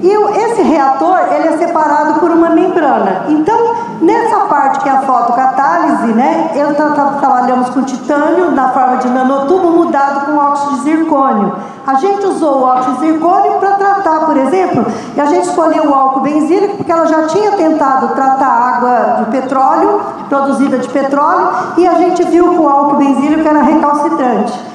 E 0.00 0.38
esse 0.38 0.62
reator, 0.62 1.18
ele 1.32 1.48
é 1.48 1.58
separado 1.58 2.20
por 2.20 2.30
uma 2.30 2.50
membrana. 2.50 3.22
Então, 3.28 3.74
nessa 4.00 4.40
parte 4.46 4.80
que 4.80 4.88
é 4.88 4.92
a 4.92 5.02
fotocatálise, 5.02 6.12
né, 6.12 6.50
eu 6.54 6.74
tra 6.74 6.90
tra 6.90 7.04
trabalhamos 7.20 7.70
com 7.70 7.82
titânio 7.82 8.50
na 8.50 8.68
forma 8.70 8.96
de 8.98 9.08
nanotubo 9.08 9.70
mudado 9.70 10.26
com 10.26 10.36
óxido 10.36 10.76
de 10.76 10.80
zircônio. 10.82 11.54
A 11.86 11.94
gente 11.94 12.26
usou 12.26 12.58
o 12.58 12.64
óxido 12.64 12.96
de 12.96 13.00
zircônio 13.00 13.52
para 13.60 13.72
tratar, 13.72 14.20
por 14.26 14.36
exemplo, 14.36 14.86
e 15.14 15.20
a 15.20 15.26
gente 15.26 15.48
escolheu 15.48 15.90
o 15.90 15.94
álcool 15.94 16.20
benzílico 16.20 16.76
porque 16.76 16.90
ela 16.90 17.06
já 17.06 17.26
tinha 17.26 17.52
tentado 17.52 18.08
tratar 18.14 18.46
água 18.46 19.24
de 19.24 19.30
petróleo, 19.30 20.00
produzida 20.28 20.78
de 20.78 20.88
petróleo, 20.88 21.48
e 21.76 21.86
a 21.86 21.94
gente 21.94 22.22
viu 22.24 22.50
que 22.50 22.58
o 22.58 22.68
álcool 22.68 22.96
benzílico 22.96 23.46
era 23.46 23.62
recalcitrante. 23.62 24.73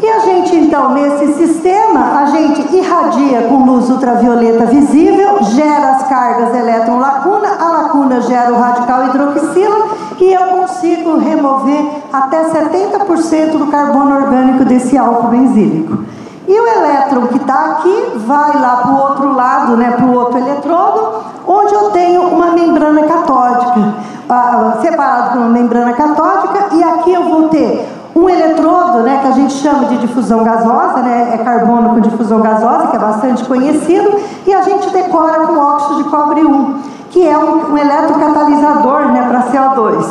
E 0.00 0.08
a 0.08 0.20
gente, 0.20 0.54
então, 0.54 0.90
nesse 0.90 1.32
sistema, 1.34 2.20
a 2.20 2.26
gente 2.26 2.76
irradia 2.76 3.42
com 3.48 3.64
luz 3.64 3.90
ultravioleta 3.90 4.64
visível, 4.66 5.42
gera 5.42 5.90
as 5.90 6.08
cargas 6.08 6.54
elétron-lacuna, 6.54 7.48
a 7.58 7.68
lacuna 7.68 8.20
gera 8.20 8.52
o 8.52 8.60
radical 8.60 9.06
hidroxila 9.06 9.88
e 10.20 10.32
eu 10.32 10.46
consigo 10.46 11.18
remover 11.18 11.84
até 12.12 12.44
70% 12.44 13.58
do 13.58 13.66
carbono 13.66 14.14
orgânico 14.14 14.64
desse 14.64 14.96
álcool 14.96 15.28
benzílico. 15.28 16.04
E 16.46 16.60
o 16.60 16.66
elétron 16.66 17.26
que 17.26 17.36
está 17.36 17.72
aqui 17.72 18.12
vai 18.24 18.56
lá 18.58 18.76
para 18.76 18.92
o 18.92 18.98
outro 18.98 19.34
lado, 19.34 19.76
né, 19.76 19.90
para 19.90 20.06
o 20.06 20.14
outro 20.14 20.38
eletrodo, 20.38 21.24
onde 21.44 21.74
eu 21.74 21.90
tenho 21.90 22.22
uma 22.22 22.52
membrana 22.52 23.02
catódica, 23.02 23.80
uh, 23.80 24.80
separado 24.80 25.32
por 25.32 25.38
uma 25.40 25.50
membrana 25.50 25.92
catódica, 25.92 26.68
e 26.72 26.84
aqui 26.84 27.12
eu 27.12 27.24
vou 27.24 27.48
ter 27.48 27.97
um 28.18 28.28
eletrodo, 28.28 29.02
né, 29.04 29.20
que 29.22 29.28
a 29.28 29.32
gente 29.32 29.54
chama 29.54 29.86
de 29.86 29.98
difusão 29.98 30.42
gasosa, 30.42 31.02
né, 31.02 31.30
é 31.34 31.38
carbono 31.38 31.90
com 31.90 32.00
difusão 32.00 32.40
gasosa, 32.40 32.88
que 32.88 32.96
é 32.96 32.98
bastante 32.98 33.44
conhecido, 33.44 34.20
e 34.44 34.52
a 34.52 34.62
gente 34.62 34.90
decora 34.90 35.46
com 35.46 35.56
óxido 35.56 36.02
de 36.02 36.10
cobre 36.10 36.44
1, 36.44 36.78
que 37.10 37.26
é 37.26 37.38
um, 37.38 37.72
um 37.72 37.78
eletrocatalisador 37.78 39.12
né, 39.12 39.24
para 39.28 39.42
CO2. 39.44 40.04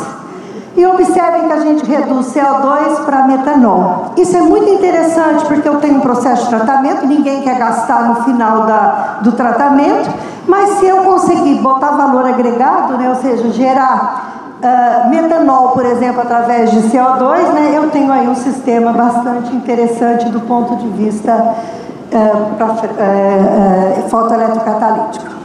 E 0.76 0.86
observem 0.86 1.48
que 1.48 1.52
a 1.52 1.60
gente 1.60 1.84
reduz 1.84 2.32
CO2 2.32 3.04
para 3.04 3.26
metanol. 3.26 4.12
Isso 4.16 4.36
é 4.36 4.40
muito 4.40 4.70
interessante 4.70 5.44
porque 5.44 5.68
eu 5.68 5.76
tenho 5.76 5.96
um 5.96 6.00
processo 6.00 6.44
de 6.44 6.50
tratamento, 6.50 7.06
ninguém 7.06 7.42
quer 7.42 7.58
gastar 7.58 8.08
no 8.08 8.22
final 8.22 8.62
da, 8.62 9.18
do 9.22 9.32
tratamento, 9.32 10.08
mas 10.46 10.78
se 10.78 10.86
eu 10.86 10.98
conseguir 10.98 11.56
botar 11.56 11.90
valor 11.90 12.24
agregado, 12.24 12.96
né, 12.96 13.08
ou 13.08 13.16
seja, 13.16 13.50
gerar 13.50 14.28
Uh, 14.58 15.08
metanol, 15.08 15.68
por 15.68 15.86
exemplo, 15.86 16.20
através 16.20 16.72
de 16.72 16.78
CO2, 16.88 17.52
né, 17.52 17.72
eu 17.74 17.90
tenho 17.90 18.10
aí 18.10 18.26
um 18.26 18.34
sistema 18.34 18.92
bastante 18.92 19.54
interessante 19.54 20.28
do 20.30 20.40
ponto 20.40 20.74
de 20.74 20.88
vista 20.88 21.32
uh, 21.32 22.54
pra, 22.56 22.66
uh, 22.66 24.08
fotoeletrocatalítico. 24.08 25.38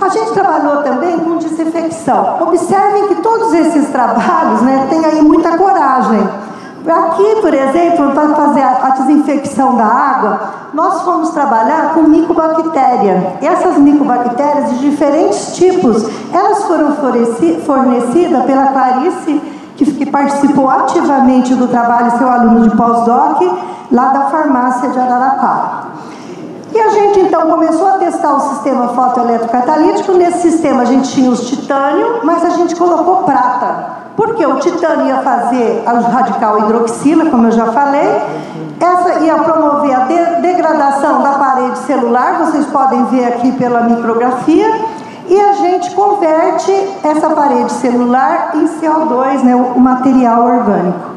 A 0.00 0.08
gente 0.08 0.32
trabalhou 0.32 0.82
também 0.82 1.16
com 1.20 1.36
desinfecção. 1.36 2.38
Observem 2.40 3.06
que 3.06 3.14
todos 3.22 3.54
esses 3.54 3.88
trabalhos 3.90 4.60
né, 4.62 4.88
têm 4.90 5.04
aí 5.04 5.22
muita 5.22 5.56
coragem 5.56 6.28
Aqui, 6.84 7.40
por 7.40 7.54
exemplo, 7.54 8.10
para 8.10 8.34
fazer 8.34 8.62
a 8.62 8.90
desinfecção 8.98 9.76
da 9.76 9.84
água, 9.84 10.40
nós 10.74 11.02
fomos 11.02 11.30
trabalhar 11.30 11.94
com 11.94 12.02
micobactéria. 12.02 13.36
Essas 13.40 13.78
micobactérias 13.78 14.70
de 14.70 14.90
diferentes 14.90 15.54
tipos, 15.54 16.04
elas 16.32 16.64
foram 16.64 16.96
fornecidas 17.64 18.44
pela 18.44 18.66
Clarice, 18.66 19.40
que, 19.76 20.06
participou 20.06 20.68
ativamente 20.68 21.54
do 21.54 21.68
trabalho, 21.68 22.18
seu 22.18 22.28
aluno 22.28 22.68
de 22.68 22.76
pós-doc, 22.76 23.40
lá 23.90 24.08
da 24.08 24.20
farmácia 24.30 24.88
de 24.90 24.98
Araraquara. 24.98 25.92
E 26.74 26.80
a 26.80 26.88
gente 26.88 27.20
então 27.20 27.50
começou 27.50 27.86
a 27.86 27.98
testar 27.98 28.34
o 28.34 28.40
sistema 28.40 28.88
fotoeletrocatalítico. 28.88 30.12
Nesse 30.12 30.50
sistema 30.50 30.82
a 30.82 30.86
gente 30.86 31.10
tinha 31.10 31.30
os 31.30 31.46
titânio, 31.46 32.20
mas 32.24 32.44
a 32.44 32.50
gente 32.50 32.74
colocou 32.74 33.24
prata. 33.24 34.01
Porque 34.16 34.44
o 34.44 34.56
titânio 34.56 35.06
ia 35.06 35.18
fazer 35.22 35.84
o 35.86 36.10
radical 36.10 36.58
hidroxila, 36.58 37.30
como 37.30 37.46
eu 37.46 37.52
já 37.52 37.66
falei, 37.72 38.20
essa 38.78 39.20
ia 39.20 39.36
promover 39.38 39.94
a 39.94 40.00
de 40.00 40.42
degradação 40.42 41.22
da 41.22 41.32
parede 41.32 41.78
celular, 41.78 42.44
vocês 42.44 42.66
podem 42.66 43.04
ver 43.06 43.26
aqui 43.26 43.52
pela 43.52 43.82
micrografia, 43.82 44.68
e 45.28 45.40
a 45.40 45.52
gente 45.54 45.92
converte 45.92 46.72
essa 47.02 47.30
parede 47.30 47.72
celular 47.72 48.50
em 48.54 48.66
CO2, 48.66 49.42
né, 49.42 49.54
o 49.54 49.78
material 49.78 50.44
orgânico. 50.44 51.12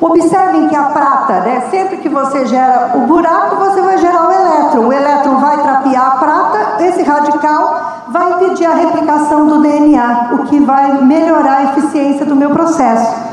Observem 0.00 0.68
que 0.68 0.76
a 0.76 0.84
prata, 0.84 1.40
né, 1.40 1.64
sempre 1.70 1.96
que 1.96 2.08
você 2.08 2.46
gera 2.46 2.92
o 2.94 3.00
buraco, 3.00 3.56
você 3.56 3.80
vai 3.80 3.98
gerar 3.98 4.28
o 4.28 4.30
elétron. 4.30 4.86
O 4.86 4.92
elétron 4.92 5.36
vai 5.38 5.60
trapear 5.60 6.06
a 6.06 6.10
prata, 6.12 6.84
esse 6.84 7.02
radical 7.02 7.87
vai 8.10 8.32
impedir 8.32 8.66
a 8.66 8.74
replicação 8.74 9.46
do 9.46 9.60
DNA, 9.60 10.30
o 10.32 10.38
que 10.46 10.60
vai 10.60 11.02
melhorar 11.02 11.58
a 11.58 11.64
eficiência 11.64 12.24
do 12.24 12.34
meu 12.34 12.50
processo. 12.50 13.28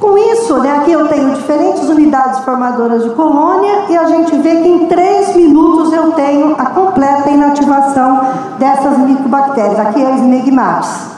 Com 0.00 0.16
isso, 0.18 0.58
né, 0.58 0.76
aqui 0.78 0.92
eu 0.92 1.08
tenho 1.08 1.30
diferentes 1.30 1.88
unidades 1.88 2.40
formadoras 2.40 3.02
de 3.02 3.10
colônia 3.10 3.84
e 3.88 3.96
a 3.96 4.04
gente 4.04 4.36
vê 4.36 4.56
que 4.56 4.68
em 4.68 4.86
três 4.86 5.34
minutos 5.34 5.92
eu 5.92 6.12
tenho 6.12 6.54
a 6.58 6.66
completa 6.66 7.30
inativação 7.30 8.20
dessas 8.58 8.98
micobactérias. 8.98 9.78
Aqui 9.80 10.02
é 10.02 10.10
o 10.10 10.14
Smegmatis. 10.16 11.16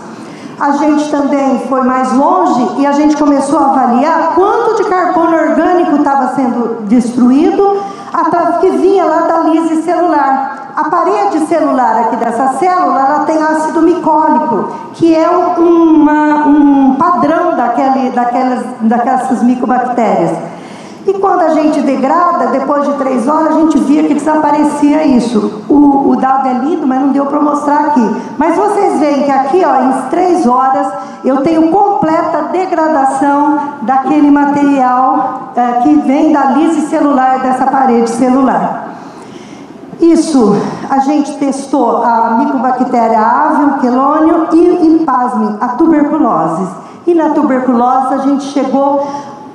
A 0.60 0.72
gente 0.72 1.10
também 1.10 1.60
foi 1.68 1.82
mais 1.82 2.12
longe 2.12 2.68
e 2.78 2.86
a 2.86 2.92
gente 2.92 3.16
começou 3.16 3.58
a 3.58 3.66
avaliar 3.66 4.32
quanto 4.34 4.76
de 4.76 4.88
carbono 4.88 5.36
orgânico 5.36 5.96
estava 5.96 6.34
sendo 6.34 6.82
destruído, 6.86 7.80
que 8.60 8.70
vinha 8.70 9.04
lá 9.04 9.20
da 9.22 9.38
lise 9.40 9.82
celular. 9.82 10.67
A 10.78 10.84
parede 10.84 11.44
celular 11.48 12.02
aqui 12.02 12.14
dessa 12.18 12.52
célula 12.52 13.00
ela 13.00 13.24
tem 13.24 13.36
ácido 13.42 13.82
micólico, 13.82 14.72
que 14.94 15.12
é 15.12 15.28
uma, 15.28 16.46
um 16.46 16.94
padrão 16.94 17.56
daquele, 17.56 18.10
daquelas, 18.10 18.64
daquelas 18.82 19.42
micobactérias. 19.42 20.38
E 21.04 21.14
quando 21.14 21.40
a 21.40 21.48
gente 21.48 21.80
degrada, 21.80 22.46
depois 22.52 22.84
de 22.84 22.92
três 22.92 23.26
horas, 23.26 23.56
a 23.56 23.60
gente 23.60 23.76
via 23.78 24.04
que 24.04 24.14
desaparecia 24.14 25.04
isso. 25.04 25.64
O, 25.68 26.10
o 26.10 26.16
dado 26.16 26.46
é 26.46 26.52
lindo, 26.52 26.86
mas 26.86 27.00
não 27.00 27.08
deu 27.08 27.26
para 27.26 27.40
mostrar 27.40 27.86
aqui. 27.86 28.16
Mas 28.38 28.54
vocês 28.54 29.00
veem 29.00 29.24
que 29.24 29.32
aqui, 29.32 29.64
ó, 29.64 29.82
em 29.82 30.10
três 30.10 30.46
horas, 30.46 30.86
eu 31.24 31.38
tenho 31.38 31.72
completa 31.72 32.50
degradação 32.52 33.58
daquele 33.82 34.30
material 34.30 35.50
é, 35.56 35.80
que 35.80 35.96
vem 35.96 36.30
da 36.30 36.50
lise 36.50 36.82
celular 36.82 37.40
dessa 37.40 37.66
parede 37.66 38.10
celular. 38.10 38.87
Isso, 40.00 40.56
a 40.88 41.00
gente 41.00 41.36
testou 41.38 42.02
a 42.04 42.36
micobactéria 42.38 43.18
Avium, 43.18 43.78
quelônio 43.78 44.46
e, 44.52 44.86
e 44.86 45.04
pasme, 45.04 45.56
a 45.60 45.68
tuberculose. 45.68 46.68
E 47.06 47.14
na 47.14 47.30
tuberculose 47.30 48.14
a 48.14 48.18
gente 48.18 48.44
chegou 48.44 49.06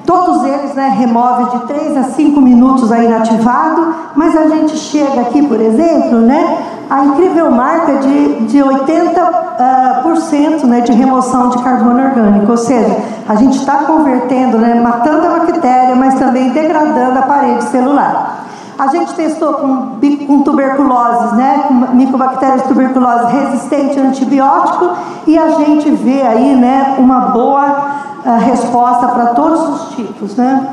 Todos 0.05 0.43
eles 0.43 0.75
né, 0.75 0.89
remove 0.89 1.57
de 1.57 1.65
3 1.65 1.97
a 1.97 2.03
5 2.03 2.41
minutos 2.41 2.91
aí 2.91 3.05
inativado, 3.05 3.95
mas 4.15 4.35
a 4.35 4.49
gente 4.49 4.75
chega 4.75 5.21
aqui, 5.21 5.41
por 5.47 5.59
exemplo, 5.61 6.19
né, 6.19 6.57
a 6.89 7.05
incrível 7.05 7.49
marca 7.49 7.95
de, 7.99 8.45
de 8.45 8.57
80% 8.57 9.13
uh, 10.05 10.21
cento, 10.21 10.67
né, 10.67 10.81
de 10.81 10.91
remoção 10.91 11.49
de 11.49 11.63
carbono 11.63 12.03
orgânico, 12.03 12.51
ou 12.51 12.57
seja, 12.57 12.97
a 13.29 13.35
gente 13.35 13.57
está 13.57 13.85
convertendo, 13.85 14.57
né, 14.57 14.75
matando 14.75 15.25
a 15.25 15.39
bactéria, 15.39 15.95
mas 15.95 16.15
também 16.15 16.49
degradando 16.49 17.19
a 17.19 17.21
parede 17.21 17.63
celular. 17.63 18.43
A 18.77 18.87
gente 18.87 19.13
testou 19.13 19.53
com, 19.53 19.99
com 20.27 20.41
tuberculose, 20.41 21.35
né, 21.35 21.65
com 21.67 21.73
micobactérias 21.95 22.63
tuberculose 22.63 23.31
resistente 23.31 23.99
a 23.99 24.03
antibiótico, 24.03 24.89
e 25.27 25.37
a 25.37 25.49
gente 25.49 25.91
vê 25.91 26.21
aí 26.21 26.55
né, 26.55 26.95
uma 26.97 27.19
boa 27.27 28.03
resposta 28.39 29.07
para 29.07 29.27
todos 29.27 29.59
os 29.69 29.95
tipos, 29.95 30.35
né? 30.35 30.69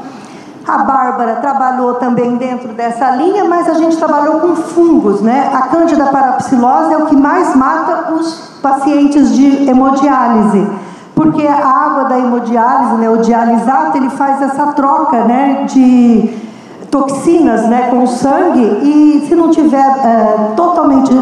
A 0.66 0.78
Bárbara 0.78 1.36
trabalhou 1.36 1.94
também 1.94 2.36
dentro 2.36 2.68
dessa 2.74 3.11
linha, 3.11 3.44
mas 3.44 3.68
a 3.68 3.74
gente 3.74 3.96
trabalhou 3.96 4.40
com 4.40 4.55
fungos, 4.55 5.20
né? 5.20 5.51
A 5.53 5.62
Cândida 5.62 6.07
parapsilose 6.07 6.92
é 6.92 6.96
o 6.98 7.07
que 7.07 7.16
mais 7.16 7.57
mata 7.57 8.12
os 8.12 8.59
pacientes 8.62 9.34
de 9.34 9.68
hemodiálise, 9.68 10.68
porque 11.14 11.46
a 11.46 11.66
água 11.66 12.05
da 12.05 12.18
hemodiálise, 12.18 12.94
né, 12.94 13.11
o 13.11 13.16
dialisato, 13.16 13.96
ele 13.96 14.11
faz 14.11 14.40
essa 14.42 14.68
troca, 14.68 15.24
né, 15.24 15.64
de 15.66 16.49
toxinas, 16.91 17.68
né, 17.68 17.88
com 17.91 18.03
o 18.03 18.07
sangue 18.07 18.61
e 18.82 19.26
se 19.28 19.34
não 19.34 19.51
tiver 19.51 19.78
é, 19.78 20.55
totalmente 20.57 21.12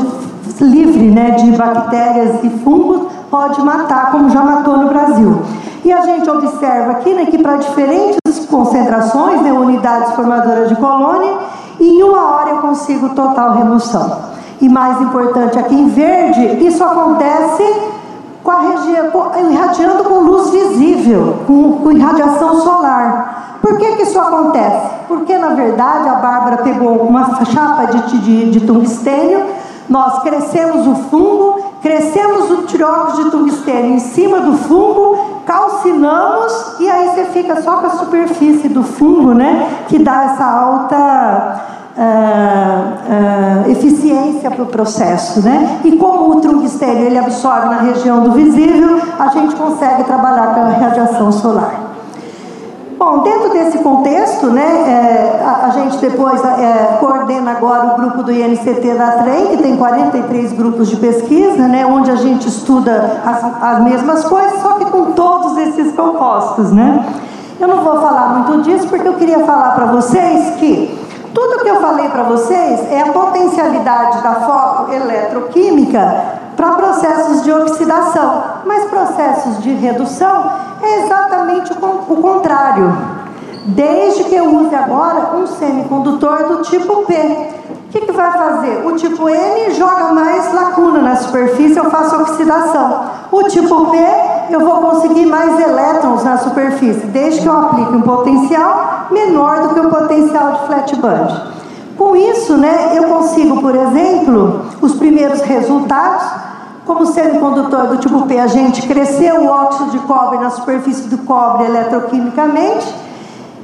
livre, 0.61 1.11
né, 1.11 1.33
de 1.33 1.53
bactérias 1.53 2.43
e 2.43 2.51
fungos, 2.51 3.13
pode 3.31 3.61
matar, 3.63 4.11
como 4.11 4.31
já 4.31 4.43
matou 4.43 4.79
no 4.79 4.89
Brasil. 4.89 5.43
E 5.85 5.93
a 5.93 6.01
gente 6.01 6.29
observa 6.29 6.93
aqui 6.93 7.15
né, 7.15 7.27
que 7.27 7.39
para 7.39 7.57
diferentes 7.57 8.19
concentrações, 8.51 9.41
né, 9.43 9.53
unidades 9.53 10.13
formadoras 10.15 10.69
de 10.69 10.77
colônia, 10.77 11.39
em 11.81 12.03
uma 12.03 12.35
hora 12.35 12.51
eu 12.51 12.59
consigo 12.59 13.11
total 13.11 13.53
remoção. 13.53 14.29
E 14.61 14.69
mais 14.69 15.01
importante 15.01 15.59
aqui 15.59 15.75
em 15.75 15.89
verde, 15.89 16.65
isso 16.67 16.83
acontece 16.83 17.63
com 18.49 18.53
a 18.53 18.61
região, 18.61 19.11
irradiando 19.51 20.05
com 20.05 20.21
luz 20.21 20.49
visível, 20.49 21.41
com, 21.47 21.81
com 21.83 21.93
irradiação 21.93 22.63
solar. 22.63 23.59
Por 23.61 23.77
que, 23.77 23.97
que 23.97 24.05
isso 24.05 24.19
acontece? 24.19 24.89
Porque 25.07 25.37
na 25.37 25.51
verdade 25.51 26.09
a 26.09 26.15
Bárbara 26.15 26.63
pegou 26.63 26.97
uma 26.97 27.45
chapa 27.45 27.85
de, 27.89 28.19
de, 28.21 28.51
de 28.51 28.61
tungstênio, 28.61 29.45
nós 29.87 30.21
crescemos 30.21 30.87
o 30.87 30.95
fungo, 30.95 31.61
crescemos 31.83 32.51
o 32.51 32.63
tiróxido 32.63 33.25
de 33.25 33.31
tungstênio 33.33 33.97
em 33.97 33.99
cima 33.99 34.41
do 34.41 34.57
fungo, 34.57 35.43
calcinamos 35.45 36.81
e 36.81 36.89
aí 36.89 37.11
você 37.11 37.25
fica 37.27 37.61
só 37.61 37.77
com 37.77 37.87
a 37.87 37.91
superfície 37.91 38.71
do 38.71 38.83
fungo, 38.83 39.35
né? 39.35 39.69
Que 39.89 39.99
dá 39.99 40.25
essa 40.25 40.45
alta 40.47 41.61
uh, 41.99 43.67
uh, 43.67 43.71
eficiência 43.71 44.51
para 44.51 44.63
o 44.63 44.67
processo, 44.67 45.43
né? 45.43 45.81
E 45.85 45.97
como 45.97 46.37
o 46.37 46.41
tungstênio 46.41 47.07
ele 47.07 47.19
absorve 47.19 47.67
na 47.67 47.81
região 47.83 48.21
do 48.23 48.33
visível, 48.33 49.01
a 49.19 49.29
gente 49.29 49.57
consegue 49.57 50.05
trabalhar 50.05 50.55
com 50.55 50.61
a 50.61 50.69
radiação 50.69 51.33
solar. 51.33 51.89
Bom, 52.97 53.21
dentro 53.23 53.51
desse 53.51 53.79
contexto, 53.79 54.47
né, 54.47 54.61
é, 54.61 55.45
a, 55.45 55.67
a, 55.67 55.71
gente 55.71 55.99
depois 55.99 56.43
é, 56.45 56.97
coordena 56.99 57.53
agora 57.53 57.95
o 57.95 57.97
grupo 57.97 58.25
do 58.25 58.33
INCT 58.33 58.95
da 58.95 59.13
TREM, 59.13 59.47
que 59.57 59.63
tem 59.63 59.77
43 59.77 60.53
grupos 60.55 60.89
de 60.89 60.97
pesquisa, 60.97 61.69
né, 61.69 61.87
onde 61.87 62.11
a 62.11 62.17
gente 62.17 62.49
estuda 62.49 63.21
as, 63.25 63.63
as 63.63 63.85
mesmas 63.85 64.25
coisas, 64.25 64.61
só 64.61 64.75
que 64.75 64.87
com 64.87 65.13
todos 65.13 65.57
esses 65.59 65.95
compostos. 65.95 66.73
Né? 66.73 67.07
Eu 67.61 67.69
não 67.69 67.85
vou 67.85 68.01
falar 68.01 68.35
muito 68.35 68.63
disso, 68.63 68.89
porque 68.89 69.07
eu 69.07 69.15
queria 69.15 69.45
falar 69.45 69.77
para 69.77 69.87
vocês 69.87 70.57
que 70.57 71.08
tudo 71.35 71.63
que 71.63 71.69
eu 71.69 71.81
falei 71.81 72.09
para 72.09 72.25
vocês 72.25 72.91
é 72.91 73.01
a 73.01 73.13
potencialidade 73.13 74.23
da 74.23 74.35
foto 74.35 74.93
eletroquímica 74.93 76.39
para 76.57 76.73
processos 76.73 77.43
de 77.43 77.53
oxidação, 77.53 78.43
mas 78.65 78.85
processos 78.87 79.63
de 79.63 79.73
redução 79.75 80.51
é 80.83 81.05
exatamente 81.05 81.73
o 81.73 82.17
contrário. 82.17 82.97
Desde 83.67 84.25
que 84.25 84.35
eu 84.35 84.47
use 84.57 84.75
agora 84.75 85.37
um 85.37 85.47
semicondutor 85.47 86.49
do 86.49 86.63
tipo 86.63 87.05
P. 87.05 87.51
O 87.89 87.91
que, 87.91 88.03
que 88.03 88.13
vai 88.13 88.31
fazer? 88.31 88.87
O 88.87 88.93
tipo 88.97 89.31
N 89.31 89.73
joga 89.73 90.13
mais 90.13 90.53
lacuna 90.53 91.01
na 91.01 91.17
superfície, 91.17 91.79
eu 91.79 91.91
faço 91.91 92.17
oxidação. 92.17 93.05
O 93.33 93.45
tipo 93.45 93.87
P, 93.87 93.97
eu 94.51 94.61
vou 94.61 94.77
conseguir 94.83 95.25
mais 95.25 95.59
elétrons 95.59 96.23
na 96.23 96.37
superfície, 96.37 97.07
desde 97.07 97.41
que 97.41 97.47
eu 97.47 97.59
aplique 97.59 97.97
um 97.97 98.03
potencial 98.03 99.07
menor 99.11 99.63
do 99.63 99.75
que 99.75 99.81
o 99.81 99.89
potencial 99.89 100.53
de 100.53 100.67
flat 100.67 100.97
band. 100.97 101.29
Com 101.97 102.15
isso, 102.15 102.59
né, 102.59 102.93
eu 102.95 103.05
consigo, 103.05 103.63
por 103.63 103.75
exemplo, 103.75 104.67
os 104.83 104.95
primeiros 104.97 105.41
resultados 105.41 106.27
como 106.85 107.07
semicondutor 107.07 107.87
do 107.87 107.97
tipo 107.97 108.27
P, 108.27 108.39
a 108.39 108.49
gente 108.49 108.87
cresceu 108.87 109.45
o 109.45 109.47
óxido 109.47 109.93
de 109.93 109.99
cobre 110.01 110.37
na 110.39 110.51
superfície 110.51 111.09
do 111.09 111.17
cobre 111.19 111.65
eletroquimicamente. 111.65 113.08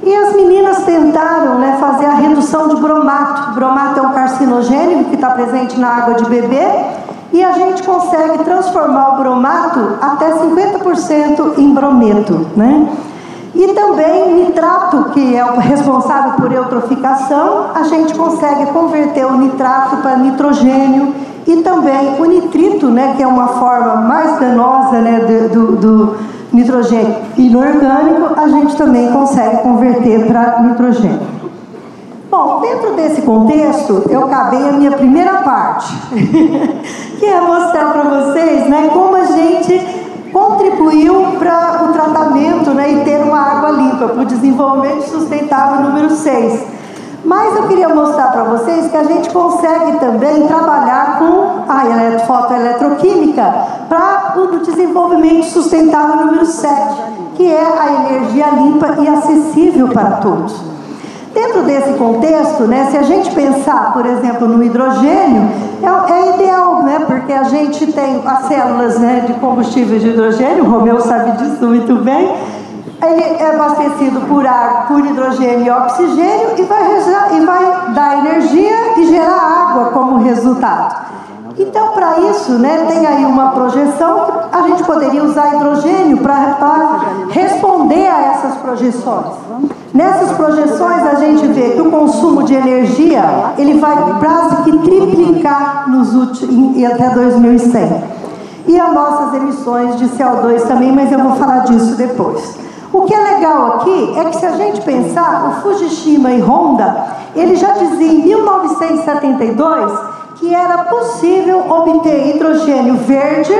E 0.03 0.15
as 0.15 0.35
meninas 0.35 0.83
tentaram 0.83 1.59
né, 1.59 1.77
fazer 1.79 2.05
a 2.05 2.13
redução 2.13 2.67
de 2.67 2.75
bromato. 2.75 3.53
Bromato 3.53 3.99
é 3.99 4.03
um 4.03 4.13
carcinogênico 4.13 5.05
que 5.05 5.15
está 5.15 5.31
presente 5.31 5.79
na 5.79 5.89
água 5.89 6.15
de 6.15 6.25
bebê. 6.25 6.67
E 7.33 7.43
a 7.43 7.51
gente 7.51 7.83
consegue 7.83 8.43
transformar 8.43 9.15
o 9.15 9.17
bromato 9.17 9.97
até 10.01 10.31
50% 10.31 11.57
em 11.57 11.73
brometo. 11.73 12.47
Né? 12.55 12.87
E 13.55 13.67
também 13.69 14.45
nitrato, 14.45 15.11
que 15.11 15.35
é 15.35 15.45
o 15.45 15.57
responsável 15.57 16.33
por 16.33 16.51
eutroficação, 16.51 17.67
a 17.73 17.83
gente 17.83 18.13
consegue 18.13 18.65
converter 18.67 19.25
o 19.25 19.37
nitrato 19.37 19.97
para 19.97 20.17
nitrogênio 20.17 21.13
e 21.47 21.57
também 21.57 22.19
o 22.19 22.25
nitrito, 22.25 22.87
né, 22.87 23.13
que 23.15 23.23
é 23.23 23.27
uma 23.27 23.47
forma 23.47 23.95
mais 23.95 24.39
danosa 24.39 24.99
né, 24.99 25.19
do, 25.53 25.75
do 25.75 26.15
nitrogênio 26.55 27.15
inorgânico, 27.37 28.39
a 28.39 28.47
gente 28.47 28.75
também 28.75 29.11
consegue 29.11 29.57
converter 29.57 30.25
para 30.25 30.61
nitrogênio. 30.61 31.35
Bom, 32.31 32.59
dentro 32.61 32.93
desse 32.95 33.21
contexto, 33.21 34.03
eu 34.09 34.25
acabei 34.25 34.67
a 34.67 34.73
minha 34.73 34.91
primeira 34.91 35.43
parte, 35.43 35.93
que 37.19 37.25
é 37.25 37.39
mostrar 37.39 37.93
para 37.93 38.03
vocês 38.03 38.67
né, 38.67 38.89
como 38.93 39.15
a 39.15 39.25
gente 39.25 40.05
contribuiu 40.33 41.37
para 41.39 41.85
o 41.85 41.93
tratamento 41.93 42.71
né, 42.71 42.91
e 42.91 43.05
ter 43.05 43.23
uma 43.23 43.39
água 43.39 43.69
limpa, 43.71 44.09
para 44.09 44.21
o 44.21 44.25
desenvolvimento 44.25 45.03
sustentável 45.03 45.87
número 45.87 46.09
6. 46.09 46.75
Mas 47.25 47.55
eu 47.55 47.63
queria 47.63 47.89
mostrar 47.89 48.31
para 48.31 48.43
vocês 48.43 48.91
que 48.91 48.95
a 48.95 49.03
gente 49.03 49.31
consegue 49.31 49.97
também 49.99 50.45
trabalhar 50.47 51.17
com 51.17 51.63
a 51.67 52.19
fotoeletroquímica 52.19 53.53
para 53.89 54.35
o 54.37 54.59
desenvolvimento 54.59 55.45
sustentável 55.45 56.27
número 56.27 56.45
7, 56.45 56.73
que 57.35 57.51
é 57.51 57.65
a 57.65 58.11
energia 58.11 58.47
limpa 58.51 58.95
e 58.99 59.07
acessível 59.07 59.87
para 59.87 60.11
todos. 60.17 60.55
Dentro 61.33 61.63
desse 61.63 61.93
contexto, 61.95 62.63
né, 62.63 62.87
se 62.91 62.97
a 62.97 63.01
gente 63.01 63.33
pensar, 63.33 63.91
por 63.91 64.05
exemplo, 64.05 64.47
no 64.47 64.63
hidrogênio, 64.63 65.49
é, 65.81 66.11
é 66.13 66.35
ideal, 66.35 66.83
né, 66.83 67.03
porque 67.05 67.33
a 67.33 67.43
gente 67.43 67.91
tem 67.91 68.21
as 68.25 68.47
células 68.47 68.99
né, 68.99 69.25
de 69.27 69.33
combustível 69.33 69.99
de 69.99 70.09
hidrogênio, 70.09 70.63
o 70.63 70.69
Romeu 70.69 71.01
sabe 71.01 71.31
disso 71.31 71.65
muito 71.65 71.95
bem, 71.95 72.35
ele 73.03 73.23
é 73.23 73.55
abastecido 73.55 74.21
por 74.21 74.45
ar, 74.45 74.87
por 74.87 75.05
hidrogênio 75.05 75.65
e 75.65 75.69
oxigênio 75.69 76.49
e 76.57 76.61
vai, 76.63 77.37
e 77.37 77.45
vai 77.45 77.93
dar 77.93 78.25
energia 78.25 78.99
e 78.99 79.07
gerar 79.07 79.69
água 79.69 79.85
como 79.91 80.23
resultado. 80.23 81.05
Então, 81.57 81.89
para 81.93 82.19
isso, 82.19 82.53
né, 82.53 82.85
tem 82.87 83.05
aí 83.05 83.23
uma 83.23 83.51
projeção 83.51 84.25
que 84.25 84.57
a 84.57 84.61
gente 84.63 84.83
poderia 84.83 85.23
usar 85.23 85.55
hidrogênio 85.55 86.17
para 86.17 86.99
responder 87.29 88.07
a 88.07 88.33
essas 88.33 88.55
projeções. 88.57 89.35
Nessas 89.93 90.33
projeções, 90.33 91.01
a 91.05 91.15
gente 91.15 91.47
vê 91.47 91.69
que 91.69 91.81
o 91.81 91.89
consumo 91.89 92.43
de 92.43 92.53
energia 92.53 93.53
ele 93.57 93.79
vai 93.79 93.95
quase 94.19 94.63
que 94.63 94.77
triplicar 94.79 95.89
nos 95.89 96.13
últimos, 96.13 96.83
até 96.83 97.09
2100. 97.11 98.03
E 98.67 98.77
as 98.77 98.93
nossas 98.93 99.33
emissões 99.35 99.95
de 99.95 100.09
CO2 100.09 100.63
também, 100.67 100.91
mas 100.91 101.09
eu 101.09 101.19
vou 101.19 101.37
falar 101.37 101.59
disso 101.59 101.95
depois. 101.95 102.64
O 102.93 103.01
que 103.01 103.13
é 103.13 103.19
legal 103.19 103.75
aqui 103.75 104.13
é 104.17 104.25
que 104.25 104.37
se 104.37 104.45
a 104.45 104.51
gente 104.51 104.81
pensar, 104.81 105.49
o 105.49 105.61
Fujishima 105.61 106.31
e 106.31 106.41
Honda, 106.41 107.07
ele 107.35 107.55
já 107.55 107.71
dizia 107.73 108.11
em 108.11 108.23
1972 108.23 109.91
que 110.35 110.53
era 110.53 110.83
possível 110.85 111.65
obter 111.69 112.35
hidrogênio 112.35 112.95
verde 112.97 113.53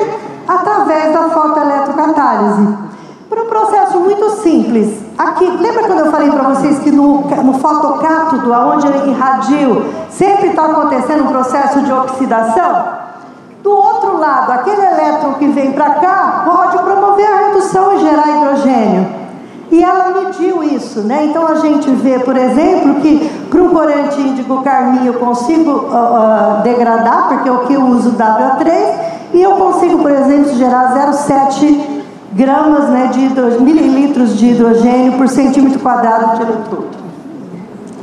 através 0.47 1.13
da 1.13 1.29
fotoeletrocatálise. 1.29 2.77
Por 3.27 3.39
um 3.39 3.45
processo 3.45 3.99
muito 3.99 4.29
simples. 4.41 4.99
Aqui, 5.17 5.45
lembra 5.45 5.87
quando 5.87 5.99
eu 5.99 6.11
falei 6.11 6.29
para 6.29 6.43
vocês 6.43 6.79
que 6.79 6.91
no, 6.91 7.21
no 7.21 7.53
fotocátodo, 7.53 8.51
onde 8.51 8.87
irradio, 9.09 9.85
sempre 10.09 10.49
está 10.49 10.65
acontecendo 10.65 11.23
um 11.23 11.27
processo 11.27 11.81
de 11.81 11.91
oxidação? 11.91 13.04
Do 13.65 13.71
outro 13.71 14.19
lado, 14.19 14.51
aquele 14.51 14.79
elétron 14.79 15.33
que 15.39 15.47
vem 15.47 15.71
para 15.71 15.95
cá 15.95 16.43
pode 16.45 16.77
promover 16.83 17.25
a 17.25 17.47
redução 17.47 17.95
e 17.95 17.97
gerar 17.97 18.29
hidrogênio. 18.29 19.07
E 19.71 19.83
ela 19.83 20.11
mediu 20.11 20.63
isso, 20.63 20.99
né? 20.99 21.25
Então 21.25 21.47
a 21.47 21.55
gente 21.55 21.89
vê, 21.89 22.19
por 22.19 22.37
exemplo, 22.37 23.01
que 23.01 23.27
para 23.49 23.63
um 23.63 23.69
corante 23.69 24.21
índigo 24.21 24.61
carmim 24.61 25.07
eu 25.07 25.15
consigo 25.15 25.71
uh, 25.71 26.59
uh, 26.59 26.61
degradar, 26.61 27.27
porque 27.27 27.49
eu 27.49 27.57
que 27.61 27.75
uso 27.75 28.11
WA3, 28.11 28.69
e 29.33 29.41
eu 29.41 29.53
consigo, 29.53 29.97
por 29.97 30.11
exemplo, 30.11 30.53
gerar 30.53 30.93
0,7 31.11 32.03
gramas 32.33 32.87
né, 32.89 33.07
de 33.07 33.19
mililitros 33.63 34.37
de 34.37 34.51
hidrogênio 34.51 35.13
por 35.13 35.27
centímetro 35.27 35.79
quadrado 35.79 36.35
de 36.35 36.43
eletrodo. 36.43 37.04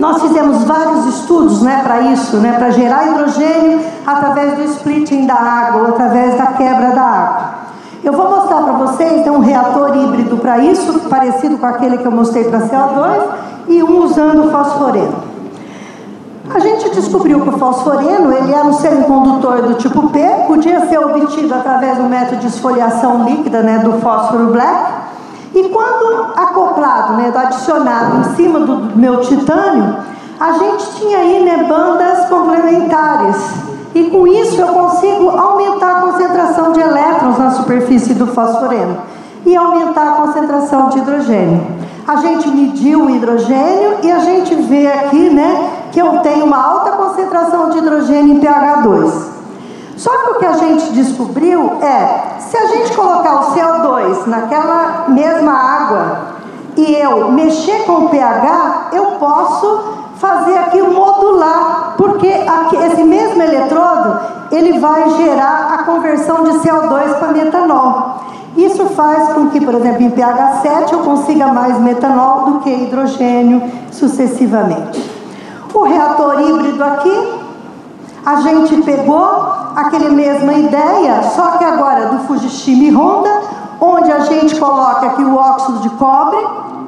Nós 0.03 0.21
fizemos 0.21 0.65
vários 0.65 1.07
estudos 1.15 1.63
né, 1.63 1.81
para 1.81 2.01
isso, 2.01 2.39
né, 2.39 2.55
para 2.59 2.71
gerar 2.71 3.07
hidrogênio 3.07 3.81
através 4.05 4.57
do 4.57 4.65
splitting 4.65 5.27
da 5.27 5.37
água, 5.37 5.91
através 5.91 6.37
da 6.37 6.47
quebra 6.47 6.91
da 6.91 7.03
água. 7.03 7.55
Eu 8.03 8.13
vou 8.13 8.29
mostrar 8.29 8.63
para 8.63 8.73
vocês 8.73 9.25
um 9.29 9.39
reator 9.39 9.97
híbrido 9.97 10.39
para 10.39 10.59
isso, 10.59 11.09
parecido 11.09 11.57
com 11.57 11.67
aquele 11.67 11.99
que 11.99 12.05
eu 12.05 12.11
mostrei 12.11 12.43
para 12.43 12.63
CO2, 12.63 13.23
e 13.69 13.81
um 13.81 14.03
usando 14.03 14.51
fosforeno. 14.51 15.15
A 16.53 16.59
gente 16.59 16.91
descobriu 16.91 17.41
que 17.43 17.51
o 17.51 17.57
fosforeno 17.57 18.33
ele 18.33 18.53
era 18.53 18.65
um 18.65 18.73
semicondutor 18.73 19.63
do 19.63 19.75
tipo 19.75 20.09
P, 20.09 20.19
podia 20.49 20.85
ser 20.89 20.99
obtido 20.99 21.55
através 21.55 21.99
do 21.99 22.03
método 22.09 22.39
de 22.39 22.49
esfoliação 22.49 23.23
líquida 23.23 23.63
né, 23.63 23.79
do 23.79 23.93
fósforo 24.01 24.47
black, 24.47 25.03
e 25.55 25.69
quando 25.69 26.33
acoplado, 26.35 27.15
né, 27.15 27.33
adicionado 27.35 28.21
em 28.21 28.37
cima 28.37 28.61
do 28.61 28.97
meu 28.97 29.21
titânio, 29.21 29.97
a 30.41 30.53
gente 30.53 30.97
tinha 30.97 31.19
aí 31.19 31.45
né, 31.45 31.67
bandas 31.69 32.27
complementares. 32.29 33.37
E 33.95 34.05
com 34.05 34.27
isso 34.27 34.61
eu 34.61 34.69
consigo 34.69 35.29
aumentar 35.31 35.99
a 35.99 36.01
concentração 36.01 36.73
de 36.73 36.81
elétrons 36.81 37.39
na 37.39 37.51
superfície 37.51 38.15
do 38.15 38.27
fosforeno 38.27 38.97
e 39.45 39.55
aumentar 39.55 40.13
a 40.13 40.13
concentração 40.15 40.89
de 40.89 40.99
hidrogênio. 40.99 41.61
A 42.09 42.17
gente 42.17 42.49
mediu 42.49 43.05
o 43.05 43.11
hidrogênio 43.11 43.99
e 44.03 44.11
a 44.11 44.19
gente 44.21 44.55
vê 44.55 44.87
aqui 44.87 45.31
né, 45.31 45.71
que 45.93 46.01
eu 46.01 46.19
tenho 46.21 46.47
uma 46.47 46.57
alta 46.57 46.93
concentração 46.93 47.69
de 47.69 47.79
hidrogênio 47.79 48.37
em 48.37 48.41
pH 48.41 48.77
2. 48.77 49.32
Só 49.97 50.11
que 50.11 50.31
o 50.31 50.35
que 50.39 50.47
a 50.47 50.53
gente 50.55 50.93
descobriu 50.93 51.79
é, 51.83 52.39
se 52.39 52.57
a 52.57 52.67
gente 52.67 52.95
colocar 52.95 53.41
o 53.41 53.55
CO2 53.55 54.27
naquela 54.27 55.05
mesma 55.09 55.53
água 55.53 56.19
e 56.77 56.95
eu 56.95 57.31
mexer 57.31 57.85
com 57.85 58.07
o 58.07 58.09
pH, 58.09 58.89
eu 58.93 59.05
posso 59.19 60.03
fazer 60.17 60.57
aqui 60.57 60.81
modular, 60.81 61.95
porque 61.97 62.29
aqui, 62.29 62.77
esse 62.77 63.03
mesmo 63.03 63.43
eletrodo 63.43 64.21
ele 64.51 64.79
vai 64.79 65.11
gerar 65.11 65.75
a 65.75 65.83
conversão 65.85 66.45
de 66.45 66.51
CO2 66.59 67.19
para 67.19 67.29
metanol. 67.29 68.23
Isso 68.57 68.85
faz 68.91 69.33
com 69.33 69.49
que, 69.49 69.61
por 69.61 69.75
exemplo, 69.75 70.03
em 70.03 70.11
pH 70.11 70.61
7 70.63 70.93
eu 70.93 71.01
consiga 71.01 71.49
mais 71.49 71.79
metanol 71.81 72.45
do 72.45 72.61
que 72.61 72.71
hidrogênio 72.71 73.63
sucessivamente. 73.91 75.11
O 75.73 75.85
reator 75.85 76.41
híbrido 76.41 76.85
aqui 76.85 77.42
a 78.25 78.37
gente 78.37 78.83
pegou 78.83 79.53
aquele 79.75 80.11
mesma 80.11 80.53
ideia, 80.53 81.23
só 81.35 81.53
que 81.59 81.65
agora 81.65 82.07
do 82.07 82.19
Fujishima 82.21 82.85
e 82.85 82.95
Honda, 82.95 83.31
onde 83.81 84.13
a 84.13 84.21
gente 84.21 84.59
coloca 84.61 85.07
aqui 85.07 85.25
o 85.25 85.37
óxido 85.37 85.79
de 85.81 85.91
cobre, 85.91 86.39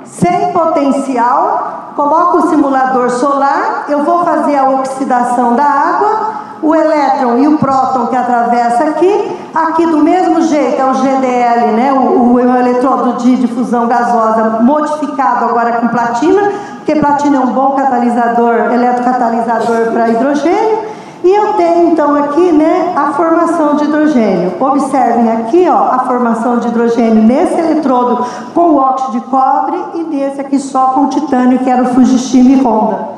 sem 0.05 0.53
potencial, 0.53 1.93
coloca 1.97 2.39
o 2.39 2.49
simulador 2.49 3.11
solar, 3.11 3.87
eu 3.89 4.05
vou 4.05 4.25
fazer 4.25 4.57
a 4.57 4.71
oxidação 4.71 5.55
da 5.55 5.65
água, 5.65 6.35
o 6.63 6.75
elétron 6.75 7.37
e 7.39 7.49
o 7.49 7.59
próton 7.59 8.07
que 8.07 8.17
atravessa 8.17 8.85
aqui, 8.85 9.39
aqui 9.55 9.87
do 9.87 9.99
mesmo 9.99 10.41
jeito 10.43 10.81
é 10.81 10.85
o 10.85 10.95
GDL, 10.95 11.73
né, 11.73 11.93
o, 11.93 12.35
o 12.35 12.41
eletrodo 12.41 13.15
de 13.15 13.37
difusão 13.37 13.87
gasosa 13.87 14.61
modificado 14.63 15.47
agora 15.47 15.73
com 15.73 15.89
platina, 15.89 16.53
porque 16.77 16.95
platina 16.95 17.37
é 17.37 17.41
um 17.41 17.53
bom 17.53 17.73
catalisador, 17.73 18.73
eletrocatalisador 18.73 19.93
para 19.93 20.09
hidrogênio, 20.11 20.94
e 21.25 21.35
eu 21.35 21.55
tenho 21.55 21.89
então 21.89 22.15
aqui 22.15 22.53
né, 22.53 22.93
a 22.95 23.15
formação 23.15 23.77
de 23.77 23.85
hidrogênio. 23.85 24.53
Observem 24.61 25.33
aqui 25.33 25.67
ó, 25.71 25.89
a 25.91 26.01
formação 26.01 26.59
de 26.59 26.69
hidrogênio 26.69 27.23
nesse 27.23 27.59
eletrodo 27.59 28.23
com 28.55 28.61
o 28.61 28.77
óxido 28.77 29.13
de 29.13 29.21
cobre 29.23 29.83
e 29.95 30.03
nesse 30.03 30.43
aqui 30.43 30.59
só 30.59 30.89
com 30.89 31.09
titânio, 31.09 31.61
que 31.61 31.71
era 31.71 31.83
o 31.83 31.95
Fujishima 31.95 32.51
e 32.51 32.63
Honda. 32.63 33.09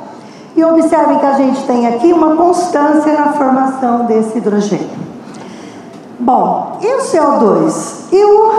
E 0.55 0.65
observem 0.65 1.19
que 1.19 1.27
a 1.27 1.33
gente 1.33 1.67
tem 1.67 1.89
aqui 1.89 2.13
uma 2.13 2.37
constância 2.37 3.13
na 3.13 3.33
formação 3.33 4.05
desse 4.05 4.39
hidrogênio. 4.39 4.89
Bom, 6.21 6.79
e 6.81 6.87
o 6.87 6.99
CO2? 6.99 8.13
E 8.13 8.25
o 8.25 8.53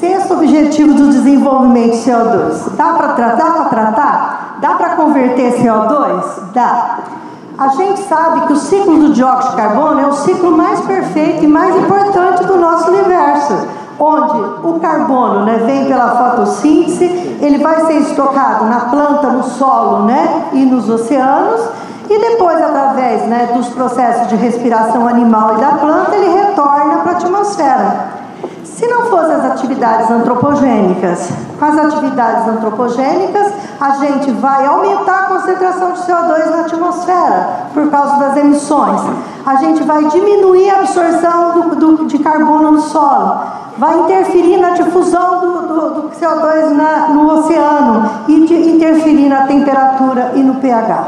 sexto 0.00 0.32
objetivo 0.32 0.94
do 0.94 1.10
desenvolvimento 1.10 1.92
de 1.92 2.10
CO2? 2.10 2.70
Dá 2.74 2.94
para 2.94 3.08
tratar? 3.08 3.36
Dá 3.36 3.50
para 3.50 3.64
tratar? 3.66 4.56
Dá 4.62 4.74
para 4.76 4.96
converter 4.96 5.62
CO2? 5.62 6.24
Dá. 6.54 6.98
A 7.58 7.66
gente 7.70 8.02
sabe 8.02 8.46
que 8.46 8.52
o 8.52 8.56
ciclo 8.56 8.96
do 9.00 9.12
dióxido 9.12 9.50
de 9.50 9.56
carbono 9.56 9.98
é 10.00 10.06
o 10.06 10.12
ciclo 10.12 10.52
mais 10.52 10.80
perfeito 10.82 11.42
e 11.42 11.48
mais 11.48 11.74
importante 11.74 12.44
do 12.44 12.56
nosso 12.56 12.88
universo, 12.88 13.66
onde 13.98 14.40
o 14.62 14.78
carbono 14.78 15.44
né, 15.44 15.58
vem 15.66 15.86
pela 15.86 16.08
fotossíntese, 16.10 17.04
ele 17.42 17.58
vai 17.58 17.84
ser 17.86 17.94
estocado 17.94 18.64
na 18.66 18.82
planta, 18.82 19.30
no 19.30 19.42
solo 19.42 20.04
né, 20.04 20.50
e 20.52 20.64
nos 20.64 20.88
oceanos, 20.88 21.60
e 22.08 22.16
depois, 22.20 22.62
através 22.62 23.26
né, 23.26 23.50
dos 23.52 23.68
processos 23.70 24.28
de 24.28 24.36
respiração 24.36 25.08
animal 25.08 25.56
e 25.56 25.60
da 25.60 25.72
planta, 25.72 26.14
ele 26.14 26.32
retorna 26.32 26.98
para 26.98 27.10
a 27.10 27.16
atmosfera. 27.16 28.17
Se 28.78 28.86
não 28.86 29.06
fossem 29.06 29.34
as 29.34 29.44
atividades 29.44 30.08
antropogênicas, 30.08 31.30
com 31.58 31.64
as 31.64 31.76
atividades 31.76 32.46
antropogênicas, 32.46 33.52
a 33.80 33.90
gente 33.96 34.30
vai 34.30 34.64
aumentar 34.66 35.18
a 35.18 35.22
concentração 35.24 35.94
de 35.94 35.98
CO2 36.02 36.48
na 36.48 36.60
atmosfera 36.60 37.48
por 37.74 37.90
causa 37.90 38.18
das 38.20 38.36
emissões. 38.36 39.00
A 39.44 39.56
gente 39.56 39.82
vai 39.82 40.04
diminuir 40.04 40.70
a 40.70 40.78
absorção 40.78 41.54
do, 41.54 41.74
do, 41.74 42.04
de 42.06 42.20
carbono 42.20 42.70
no 42.70 42.80
solo. 42.80 43.40
Vai 43.76 43.98
interferir 43.98 44.58
na 44.58 44.70
difusão 44.70 45.40
do, 45.40 46.02
do 46.02 46.10
CO2 46.10 46.70
na, 46.70 47.08
no 47.08 47.32
oceano 47.32 48.08
e 48.28 48.46
de, 48.46 48.54
interferir 48.54 49.28
na 49.28 49.48
temperatura 49.48 50.34
e 50.36 50.38
no 50.40 50.54
pH. 50.54 51.04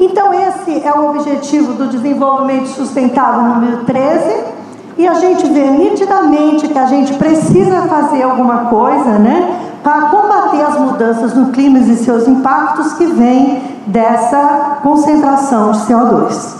Então, 0.00 0.32
esse 0.32 0.82
é 0.82 0.94
o 0.94 1.10
objetivo 1.10 1.74
do 1.74 1.86
desenvolvimento 1.88 2.68
sustentável 2.68 3.42
número 3.42 3.84
13 3.84 4.57
e 4.98 5.06
a 5.06 5.14
gente 5.14 5.46
vê 5.46 5.70
nitidamente 5.70 6.66
que 6.66 6.78
a 6.78 6.86
gente 6.86 7.14
precisa 7.14 7.82
fazer 7.82 8.24
alguma 8.24 8.64
coisa, 8.64 9.12
né, 9.12 9.56
para 9.80 10.02
combater 10.02 10.60
as 10.60 10.76
mudanças 10.76 11.34
no 11.34 11.52
clima 11.52 11.78
e 11.78 11.96
seus 11.96 12.26
impactos 12.26 12.94
que 12.94 13.06
vêm 13.06 13.62
dessa 13.86 14.78
concentração 14.82 15.70
de 15.70 15.78
CO2. 15.78 16.58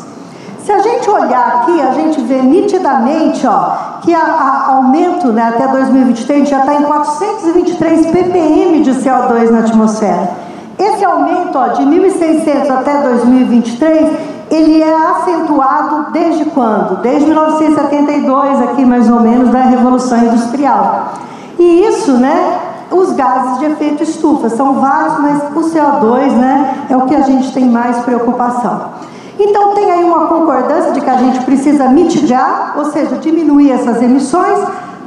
Se 0.65 0.71
a 0.71 0.79
gente 0.79 1.11
olhar 1.11 1.63
aqui, 1.63 1.81
a 1.81 1.93
gente 1.93 2.21
vê 2.21 2.41
nitidamente 2.41 3.45
ó, 3.45 3.99
que 4.03 4.15
a, 4.15 4.67
aumento 4.69 5.33
né, 5.33 5.49
até 5.49 5.67
2023 5.67 6.49
já 6.49 6.61
está 6.61 6.75
em 6.75 6.83
423 6.83 8.07
ppm 8.07 8.83
de 8.83 8.91
CO2 8.93 9.51
na 9.51 9.61
atmosfera. 9.61 10.31
Esse 10.79 11.05
aumento 11.05 11.59
ó, 11.59 11.69
de 11.69 11.83
1.600 11.83 12.71
até 12.71 13.03
2023 13.03 14.38
ele 14.51 14.83
é 14.83 14.95
acentuado 14.95 16.07
desde 16.13 16.47
quando? 16.47 17.01
Desde 17.03 17.27
1972, 17.27 18.63
aqui 18.63 18.85
mais 18.85 19.11
ou 19.11 19.21
menos, 19.21 19.51
da 19.51 19.61
Revolução 19.61 20.19
Industrial. 20.19 21.13
E 21.59 21.85
isso, 21.85 22.13
né, 22.13 22.59
os 22.91 23.13
gases 23.13 23.59
de 23.59 23.67
efeito 23.67 24.03
estufa, 24.03 24.49
são 24.49 24.75
vários, 24.75 25.19
mas 25.19 25.43
o 25.55 25.71
CO2, 25.71 26.33
né, 26.33 26.87
é 26.89 26.97
o 26.97 27.03
que 27.03 27.15
a 27.15 27.21
gente 27.21 27.53
tem 27.53 27.67
mais 27.67 27.99
preocupação. 27.99 28.81
Então 29.39 29.75
tem 29.75 29.91
aí 29.91 30.05
uma 30.05 30.27
concordância 30.27 30.93
de 30.93 31.01
que 31.01 31.11
a 31.11 31.17
gente 31.17 31.45
precisa 31.45 31.89
mitigar, 31.89 32.75
ou 32.77 32.87
seja, 32.87 33.17
diminuir 33.17 33.71
essas 33.71 34.03
emissões, 34.03 34.59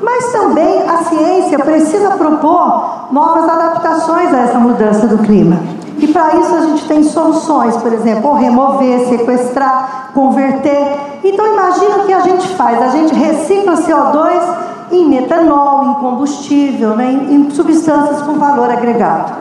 mas 0.02 0.32
também 0.32 0.84
a 0.88 0.98
ciência 1.04 1.60
precisa 1.60 2.12
propor 2.12 3.08
novas 3.12 3.48
adaptações 3.50 4.34
a 4.34 4.38
essa 4.40 4.60
mudança 4.60 5.08
do 5.08 5.18
clima. 5.20 5.58
E 5.98 6.08
para 6.08 6.36
isso 6.36 6.56
a 6.56 6.62
gente 6.62 6.88
tem 6.88 7.04
soluções, 7.04 7.78
por 7.78 7.94
exemplo, 7.94 8.34
remover, 8.34 9.08
sequestrar, 9.08 10.12
converter. 10.14 11.20
Então 11.24 11.46
imagina 11.46 11.98
o 11.98 12.06
que 12.06 12.14
a 12.14 12.22
gente 12.22 12.48
faz, 12.56 12.82
a 12.82 12.90
gente 12.90 13.14
recicla 13.14 13.74
CO2 13.74 14.42
em 14.92 15.08
metanol, 15.08 15.86
em 15.86 15.94
combustível, 15.96 16.96
né, 16.96 17.12
em, 17.12 17.34
em 17.36 17.50
substâncias 17.52 18.22
com 18.22 18.34
valor 18.34 18.70
agregado. 18.70 19.34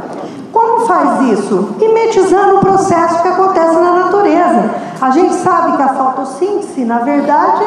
Como 0.52 0.86
faz 0.86 1.38
isso? 1.38 1.74
Mimetizando 1.78 2.56
o 2.56 2.60
processo 2.60 3.22
que 3.22 3.28
acontece 3.28 3.74
na 3.74 3.92
natureza. 3.92 4.70
A 5.00 5.10
gente 5.10 5.34
sabe 5.34 5.76
que 5.76 5.82
a 5.82 5.88
fotossíntese, 5.88 6.84
na 6.84 6.98
verdade, 6.98 7.64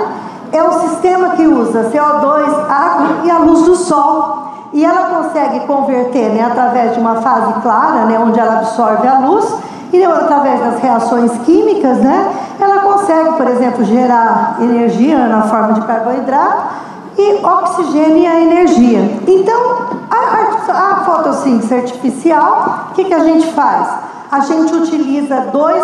é 0.53 0.63
o 0.63 0.71
sistema 0.71 1.29
que 1.29 1.45
usa 1.47 1.89
CO2, 1.91 2.69
água 2.69 3.25
e 3.25 3.31
a 3.31 3.39
luz 3.39 3.63
do 3.63 3.75
sol. 3.75 4.43
E 4.71 4.85
ela 4.85 5.17
consegue 5.17 5.61
converter 5.61 6.29
né, 6.29 6.43
através 6.43 6.93
de 6.93 6.99
uma 6.99 7.15
fase 7.15 7.53
clara, 7.61 8.05
né, 8.05 8.17
onde 8.19 8.39
ela 8.39 8.59
absorve 8.59 9.07
a 9.07 9.19
luz, 9.19 9.53
e 9.91 10.03
através 10.03 10.59
das 10.59 10.79
reações 10.79 11.31
químicas, 11.39 11.99
né, 11.99 12.31
ela 12.59 12.79
consegue, 12.79 13.33
por 13.33 13.47
exemplo, 13.47 13.83
gerar 13.83 14.57
energia 14.59 15.27
na 15.27 15.43
forma 15.43 15.73
de 15.73 15.81
carboidrato 15.81 16.83
e 17.17 17.45
oxigênio 17.45 18.17
e 18.17 18.27
a 18.27 18.41
energia. 18.41 19.19
Então, 19.27 19.77
a, 20.09 20.71
a, 20.71 20.95
fotossíntese 21.05 21.73
artificial, 21.73 22.87
o 22.89 22.93
que, 22.93 23.05
que 23.05 23.13
a 23.13 23.19
gente 23.19 23.51
faz? 23.53 23.87
A 24.31 24.39
gente 24.39 24.73
utiliza 24.73 25.41
dois, 25.51 25.83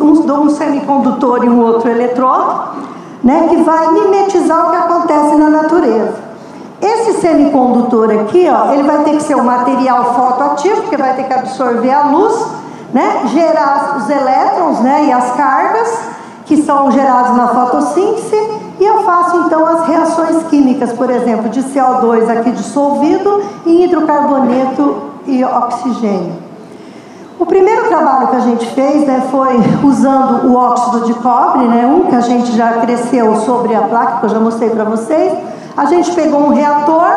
um, 0.00 0.42
um 0.42 0.50
semicondutor 0.50 1.44
e 1.44 1.48
um 1.48 1.60
outro 1.60 1.90
eletrodo, 1.90 2.91
né, 3.22 3.46
que 3.48 3.56
vai 3.62 3.92
mimetizar 3.92 4.66
o 4.66 4.70
que 4.70 4.76
acontece 4.76 5.36
na 5.36 5.48
natureza. 5.48 6.14
Esse 6.80 7.20
semicondutor 7.20 8.10
aqui, 8.10 8.48
ó, 8.50 8.72
ele 8.72 8.82
vai 8.82 9.04
ter 9.04 9.12
que 9.12 9.22
ser 9.22 9.36
um 9.36 9.44
material 9.44 10.14
fotoativo, 10.14 10.82
porque 10.82 10.96
vai 10.96 11.14
ter 11.14 11.24
que 11.24 11.32
absorver 11.32 11.92
a 11.92 12.06
luz, 12.06 12.44
né, 12.92 13.22
gerar 13.26 13.96
os 13.98 14.10
elétrons 14.10 14.80
né, 14.80 15.04
e 15.06 15.12
as 15.12 15.30
cargas, 15.32 15.98
que 16.44 16.60
são 16.62 16.90
gerados 16.90 17.36
na 17.36 17.48
fotossíntese, 17.48 18.36
e 18.80 18.84
eu 18.84 19.04
faço 19.04 19.36
então 19.46 19.64
as 19.64 19.86
reações 19.86 20.42
químicas, 20.48 20.92
por 20.92 21.08
exemplo, 21.08 21.48
de 21.48 21.62
CO2 21.62 22.28
aqui 22.28 22.50
dissolvido 22.50 23.42
em 23.64 23.84
hidrocarboneto 23.84 25.02
e 25.24 25.44
oxigênio. 25.44 26.41
O 27.42 27.46
primeiro 27.46 27.88
trabalho 27.88 28.28
que 28.28 28.36
a 28.36 28.40
gente 28.40 28.64
fez 28.66 29.04
né, 29.04 29.26
foi 29.28 29.56
usando 29.82 30.46
o 30.46 30.54
óxido 30.54 31.06
de 31.06 31.14
cobre, 31.14 31.66
né, 31.66 31.84
um 31.84 32.08
que 32.08 32.14
a 32.14 32.20
gente 32.20 32.52
já 32.56 32.74
cresceu 32.74 33.34
sobre 33.40 33.74
a 33.74 33.80
placa, 33.80 34.20
que 34.20 34.26
eu 34.26 34.30
já 34.30 34.38
mostrei 34.38 34.70
para 34.70 34.84
vocês. 34.84 35.36
A 35.76 35.86
gente 35.86 36.12
pegou 36.12 36.38
um 36.38 36.50
reator, 36.50 37.10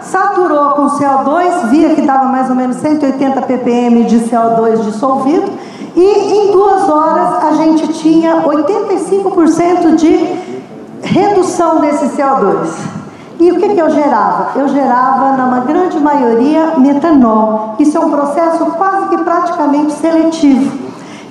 saturou 0.00 0.70
com 0.70 0.88
CO2, 0.88 1.70
via 1.70 1.96
que 1.96 2.02
dava 2.02 2.26
mais 2.26 2.48
ou 2.48 2.54
menos 2.54 2.76
180 2.76 3.42
ppm 3.42 4.04
de 4.04 4.20
CO2 4.20 4.84
dissolvido, 4.84 5.50
e 5.96 6.32
em 6.32 6.52
duas 6.52 6.88
horas 6.88 7.42
a 7.42 7.52
gente 7.54 7.88
tinha 7.88 8.40
85% 8.40 9.96
de 9.96 10.38
redução 11.02 11.80
desse 11.80 12.04
CO2. 12.16 13.01
E 13.42 13.50
o 13.50 13.58
que, 13.58 13.70
que 13.70 13.80
eu 13.80 13.90
gerava? 13.90 14.52
Eu 14.54 14.68
gerava, 14.68 15.32
na 15.32 15.58
grande 15.66 15.98
maioria, 15.98 16.74
metanol. 16.78 17.74
Isso 17.76 17.98
é 17.98 18.00
um 18.00 18.08
processo 18.08 18.64
quase 18.66 19.08
que 19.08 19.18
praticamente 19.18 19.94
seletivo. 19.94 20.78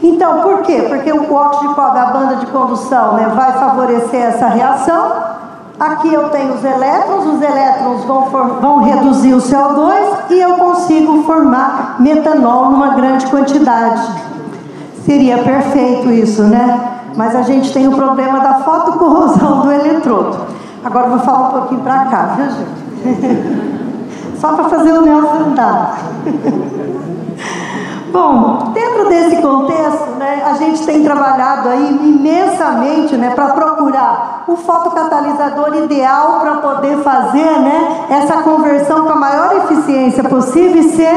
Então, 0.04 0.42
por 0.42 0.58
quê? 0.64 0.88
Porque 0.90 1.10
o 1.10 1.34
óxido 1.34 1.70
de 1.70 1.74
cobre, 1.74 2.00
a 2.00 2.08
banda 2.08 2.36
de 2.36 2.48
condução, 2.48 3.14
né, 3.14 3.32
vai 3.34 3.54
favorecer 3.54 4.24
essa 4.24 4.48
reação. 4.48 5.10
Aqui 5.80 6.14
eu 6.14 6.28
tenho 6.28 6.54
os 6.54 6.66
elétrons, 6.66 7.28
os 7.28 7.42
elétrons 7.42 8.04
vão, 8.04 8.26
vão 8.60 8.84
reduzir 8.84 9.34
o 9.34 9.38
CO2 9.38 10.32
e 10.32 10.42
eu 10.42 10.56
consigo 10.56 11.24
formar 11.24 11.96
metanol 11.98 12.72
numa 12.72 12.90
grande 12.90 13.26
quantidade. 13.28 14.06
Seria 15.06 15.38
perfeito 15.38 16.12
isso, 16.12 16.44
né? 16.44 16.90
Mas 17.16 17.34
a 17.38 17.44
gente 17.44 17.72
tem 17.72 17.88
o 17.88 17.96
problema 17.96 18.42
da 18.42 18.56
fotocorrosão 18.56 19.62
do 19.62 19.72
eletrodo. 19.72 20.52
Agora 20.84 21.10
vou 21.10 21.20
falar 21.20 21.50
um 21.50 21.52
pouquinho 21.52 21.82
para 21.82 22.06
cá, 22.06 22.36
viu 22.36 22.50
gente? 22.50 23.72
Só 24.40 24.54
para 24.54 24.70
fazer 24.70 24.92
o 24.94 25.02
Nelson 25.02 25.36
andar. 25.50 25.98
Bom, 28.12 28.72
dentro 28.74 29.08
desse 29.08 29.42
contexto, 29.42 30.12
né, 30.18 30.44
a 30.46 30.54
gente 30.56 30.86
tem 30.86 31.02
trabalhado 31.02 31.70
aí 31.70 31.98
imensamente 32.04 33.16
né, 33.16 33.30
para 33.30 33.54
procurar 33.54 34.44
o 34.48 34.58
fotocatalisador 34.58 35.76
ideal 35.78 36.42
para 36.42 36.56
poder 36.56 36.98
fazer 36.98 37.60
né, 37.60 38.08
essa 38.10 38.42
conversão 38.42 39.06
com 39.06 39.14
a 39.14 39.16
maior 39.16 39.56
eficiência 39.56 40.26
possível 40.26 40.82
e 40.82 40.90
ser 40.90 41.16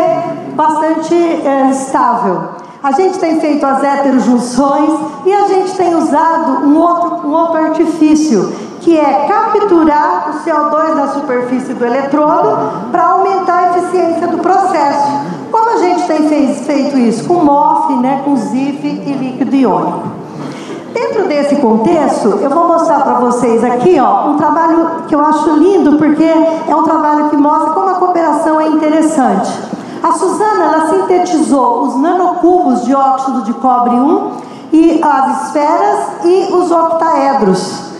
bastante 0.54 1.14
é, 1.14 1.70
estável. 1.70 2.50
A 2.80 2.92
gente 2.92 3.18
tem 3.18 3.40
feito 3.40 3.64
as 3.64 3.82
heterojunções 3.82 4.90
e 5.24 5.32
a 5.32 5.48
gente 5.48 5.72
tem 5.74 5.96
usado 5.96 6.66
um 6.66 6.78
outro, 6.78 7.26
um 7.26 7.32
outro 7.32 7.56
artifício, 7.56 8.52
que 8.84 8.98
é 8.98 9.26
capturar 9.26 10.28
o 10.28 10.44
CO2 10.44 10.94
da 10.94 11.08
superfície 11.08 11.72
do 11.72 11.86
eletrodo 11.86 12.90
para 12.92 13.06
aumentar 13.06 13.58
a 13.58 13.78
eficiência 13.78 14.28
do 14.28 14.38
processo. 14.38 15.08
Como 15.50 15.70
a 15.70 15.78
gente 15.78 16.06
tem 16.06 16.54
feito 16.54 16.98
isso? 16.98 17.24
Com 17.24 17.42
MOF, 17.42 17.94
né, 17.94 18.20
com 18.24 18.36
ZIF 18.36 18.86
e 18.86 19.12
líquido 19.12 19.56
iônico. 19.56 20.02
Dentro 20.92 21.26
desse 21.26 21.56
contexto, 21.56 22.28
eu 22.42 22.50
vou 22.50 22.68
mostrar 22.68 23.00
para 23.00 23.14
vocês 23.14 23.64
aqui 23.64 23.98
ó, 23.98 24.28
um 24.28 24.36
trabalho 24.36 25.04
que 25.08 25.14
eu 25.14 25.20
acho 25.20 25.50
lindo, 25.56 25.96
porque 25.96 26.22
é 26.22 26.76
um 26.76 26.82
trabalho 26.82 27.30
que 27.30 27.36
mostra 27.36 27.70
como 27.70 27.88
a 27.88 27.94
cooperação 27.94 28.60
é 28.60 28.68
interessante. 28.68 29.50
A 30.02 30.12
Suzana 30.12 30.64
ela 30.64 30.90
sintetizou 30.90 31.84
os 31.84 31.96
nanocubos 31.96 32.84
de 32.84 32.94
óxido 32.94 33.42
de 33.42 33.54
cobre 33.54 33.94
1 33.94 34.30
e 34.72 35.00
as 35.02 35.46
esferas 35.46 36.24
e 36.24 36.52
os 36.52 36.70
octaedros. 36.70 37.93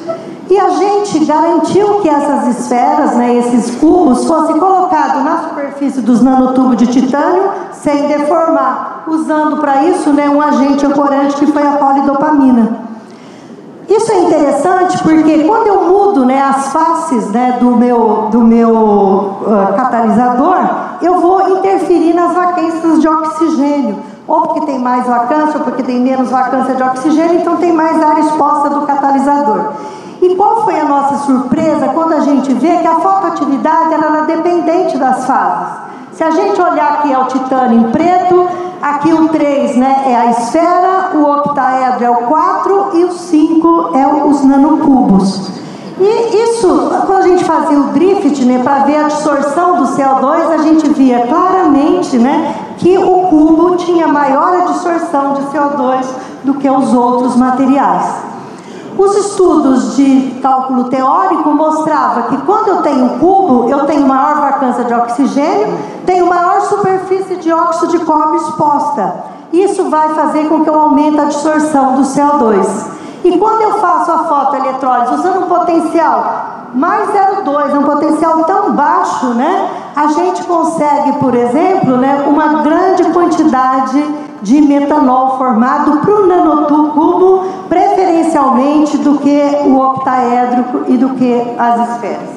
E 0.49 0.59
a 0.59 0.69
gente 0.69 1.25
garantiu 1.25 2.01
que 2.01 2.09
essas 2.09 2.59
esferas, 2.59 3.15
né, 3.17 3.35
esses 3.39 3.77
cubos, 3.77 4.27
fossem 4.27 4.59
colocados 4.59 5.25
na 5.25 5.49
superfície 5.49 6.03
dos 6.03 6.21
nanotubos 6.21 6.77
de 6.77 6.87
titânio 6.87 7.51
sem 7.73 8.09
deformar, 8.09 9.05
usando 9.07 9.59
para 9.59 9.85
isso 9.85 10.11
né, 10.13 10.29
um 10.29 10.41
agente 10.41 10.85
ancorante 10.85 11.37
que 11.37 11.47
foi 11.47 11.67
a 11.67 11.73
polidopamina. 11.73 12.85
Isso 13.89 14.11
é 14.13 14.21
interessante 14.23 15.03
porque 15.03 15.45
quando 15.45 15.67
eu 15.67 15.85
mudo 15.85 16.25
né, 16.25 16.41
as 16.41 16.73
faces 16.73 17.31
né, 17.31 17.59
do 17.61 17.77
meu, 17.77 18.29
do 18.31 18.41
meu 18.41 18.71
uh, 18.71 19.75
catalisador, 19.77 20.59
eu 21.03 21.21
vou 21.21 21.59
interferir 21.59 22.15
nas 22.15 22.35
vacâncias 22.35 23.01
de 23.01 23.09
oxigênio. 23.09 23.97
Ou 24.27 24.41
porque 24.41 24.63
tem 24.63 24.79
mais 24.79 25.07
vacância, 25.07 25.59
ou 25.59 25.65
porque 25.65 25.83
tem 25.83 26.01
menos 26.01 26.31
vacância 26.31 26.75
de 26.75 26.83
oxigênio, 26.83 27.41
então 27.41 27.57
tem 27.57 27.75
mais 27.75 28.03
área 28.03 28.21
exposta 28.21 28.71
do 28.71 28.83
catalisador. 28.83 29.73
E 30.25 30.37
qual 30.37 30.65
foi 30.65 30.81
a 30.81 30.87
nossa 30.87 31.27
surpresa 31.27 31.89
quando 31.89 32.15
a 32.15 32.21
gente 32.21 32.55
vê 32.55 32.79
que 32.79 32.87
a 32.87 32.95
fotoatividade 32.95 33.93
era 33.93 34.23
dependente 34.23 34.97
das 34.97 35.27
fases? 35.27 35.75
Se 36.13 36.25
a 36.25 36.31
gente 36.31 36.59
olhar 36.63 36.95
aqui 36.95 37.13
é 37.13 37.19
o 37.19 37.27
titânio 37.27 37.81
em 37.81 37.91
preto, 37.91 38.49
aqui 38.81 39.13
o 39.13 39.29
3 39.29 39.77
né, 39.77 40.05
é 40.07 40.17
a 40.17 40.31
esfera, 40.31 41.11
o 41.15 41.31
octaedro 41.31 42.05
é 42.07 42.11
o 42.11 42.17
4 42.27 42.91
e 42.95 43.05
o 43.05 43.13
5 43.13 43.91
é 43.95 44.25
os 44.25 44.43
nanocubos. 44.43 45.51
E 46.01 46.43
isso, 46.43 46.91
quando 47.05 47.19
a 47.19 47.29
gente 47.29 47.45
fazia 47.45 47.79
o 47.79 47.89
drift, 47.89 48.47
né, 48.47 48.63
para 48.65 48.85
ver 48.85 48.97
a 48.97 49.09
distorção 49.09 49.77
do 49.77 49.85
CO2, 49.89 50.55
a 50.55 50.59
gente 50.63 50.89
via 50.89 51.27
claramente 51.27 52.17
né, 52.17 52.55
que 52.79 52.97
o 52.97 53.29
cubo 53.29 53.77
tinha 53.77 54.09
maior 54.09 54.65
distorção 54.69 55.35
de 55.35 55.43
CO2 55.49 56.07
do 56.45 56.55
que 56.55 56.71
os 56.71 56.95
outros 56.95 57.37
materiais. 57.37 58.33
Os 58.97 59.17
estudos 59.17 59.97
de 59.97 60.39
cálculo 60.41 60.85
teórico 60.85 61.51
mostravam 61.51 62.25
que 62.25 62.37
quando 62.43 62.69
eu 62.69 62.83
tenho 62.83 63.05
um 63.05 63.19
cubo, 63.19 63.69
eu 63.69 63.87
tenho 63.87 64.07
maior 64.07 64.37
vacância 64.37 64.85
de 64.85 64.95
oxigênio, 64.95 65.77
tenho 66.07 66.27
maior 66.27 66.61
superfície 66.63 67.37
de 67.37 67.53
óxido 67.53 67.99
de 67.99 68.05
cobre 68.05 68.37
exposta. 68.37 69.15
Isso 69.53 69.91
vai 69.91 70.11
fazer 70.15 70.49
com 70.49 70.63
que 70.63 70.71
eu 70.71 70.79
aumente 70.79 71.19
a 71.19 71.25
absorção 71.25 71.97
do 71.97 72.03
CO2. 72.03 72.87
E 73.25 73.37
quando 73.39 73.63
eu 73.63 73.79
faço 73.79 74.13
a 74.13 74.19
fotoeletrólise 74.19 75.15
usando 75.15 75.45
um 75.45 75.49
potencial 75.49 76.71
mais 76.75 77.09
0,2, 77.09 77.79
um 77.79 77.83
potencial 77.83 78.45
tão 78.45 78.73
baixo, 78.73 79.27
né? 79.29 79.71
A 79.97 80.09
gente 80.09 80.43
consegue, 80.45 81.19
por 81.19 81.35
exemplo, 81.35 81.97
né, 81.97 82.25
uma 82.29 82.63
grande 82.63 83.05
quantidade 83.13 84.05
de 84.43 84.61
metanol 84.61 85.39
formado 85.39 85.99
para 85.99 86.15
o 86.15 86.27
nanotubo, 86.27 87.45
preferencialmente 87.69 88.99
do 88.99 89.19
que 89.19 89.41
o 89.65 89.79
octaédrico 89.79 90.85
e 90.89 90.97
do 90.97 91.11
que 91.11 91.55
as 91.59 91.91
esferas. 91.91 92.31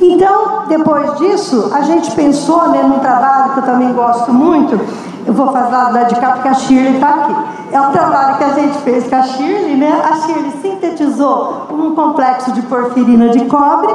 Então, 0.00 0.66
depois 0.68 1.18
disso, 1.18 1.70
a 1.74 1.82
gente 1.82 2.10
pensou 2.12 2.68
né, 2.68 2.82
num 2.82 2.98
trabalho 3.00 3.52
que 3.52 3.58
eu 3.58 3.64
também 3.64 3.92
gosto 3.92 4.32
muito, 4.32 4.80
eu 5.26 5.34
vou 5.34 5.52
fazer 5.52 5.70
lá 5.70 6.02
de 6.04 6.14
cá 6.14 6.32
porque 6.32 6.48
a 6.48 6.54
Shirley 6.54 6.94
está 6.94 7.08
aqui. 7.08 7.34
É 7.72 7.80
um 7.80 7.92
trabalho 7.92 8.38
que 8.38 8.44
a 8.44 8.52
gente 8.54 8.78
fez 8.78 9.06
com 9.06 9.16
a 9.16 9.22
Shirley, 9.22 9.76
né? 9.76 10.02
A 10.10 10.16
Shirley 10.16 10.52
sintetizou 10.62 11.66
um 11.70 11.94
complexo 11.94 12.52
de 12.52 12.62
porfirina 12.62 13.28
de 13.28 13.44
cobre. 13.44 13.94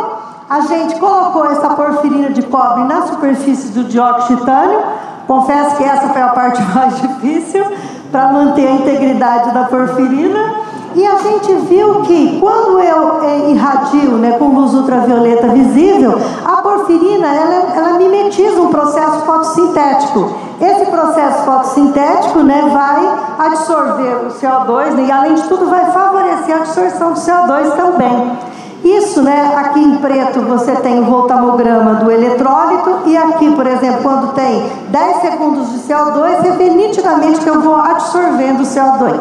A 0.49 0.61
gente 0.61 0.99
colocou 0.99 1.45
essa 1.45 1.69
porfirina 1.71 2.29
de 2.29 2.43
cobre 2.43 2.83
na 2.83 3.01
superfície 3.07 3.71
do 3.71 3.83
dióxido 3.83 4.35
de 4.35 4.41
titânio, 4.41 4.79
Confesso 5.27 5.75
que 5.75 5.83
essa 5.83 6.09
foi 6.09 6.21
a 6.21 6.29
parte 6.29 6.61
mais 6.73 6.99
difícil 7.01 7.65
para 8.11 8.31
manter 8.31 8.67
a 8.67 8.71
integridade 8.71 9.51
da 9.51 9.65
porfirina. 9.65 10.65
E 10.95 11.05
a 11.05 11.17
gente 11.17 11.53
viu 11.67 12.03
que 12.03 12.39
quando 12.39 12.79
eu 12.79 13.21
é, 13.21 13.49
irradio 13.49 14.11
né, 14.11 14.37
com 14.39 14.45
luz 14.45 14.73
ultravioleta 14.73 15.49
visível, 15.49 16.17
a 16.45 16.61
porfirina 16.61 17.27
ela, 17.27 17.75
ela 17.75 17.97
mimetiza 17.97 18.61
um 18.61 18.69
processo 18.69 19.19
fotossintético. 19.25 20.33
Esse 20.61 20.85
processo 20.85 21.43
fotossintético 21.43 22.39
né, 22.39 22.69
vai 22.71 23.49
absorver 23.49 24.25
o 24.25 24.29
CO2 24.29 24.91
né, 24.91 25.05
e, 25.05 25.11
além 25.11 25.33
de 25.33 25.43
tudo, 25.43 25.69
vai 25.69 25.91
favorecer 25.91 26.55
a 26.55 26.59
absorção 26.59 27.11
do 27.11 27.19
CO2 27.19 27.75
também. 27.75 28.37
Isso, 28.85 29.19
né, 29.23 29.51
aqui 29.55 29.79
em 29.79 29.95
preto 29.97 30.41
você 30.41 30.75
tem 30.75 30.99
o 30.99 31.05
voltamograma 31.05 31.95
do 31.95 32.11
eletrólito 32.11 32.99
e 33.07 33.17
aqui, 33.17 33.49
por 33.55 33.65
exemplo, 33.65 34.03
quando 34.03 34.31
tem 34.35 34.63
10 34.89 35.21
segundos 35.21 35.71
de 35.71 35.79
CO2, 35.79 36.37
você 36.37 36.51
vê 36.51 36.69
nitidamente 36.69 37.39
que 37.39 37.49
eu 37.49 37.61
vou 37.61 37.77
absorvendo 37.77 38.61
o 38.61 38.63
CO2 38.63 39.19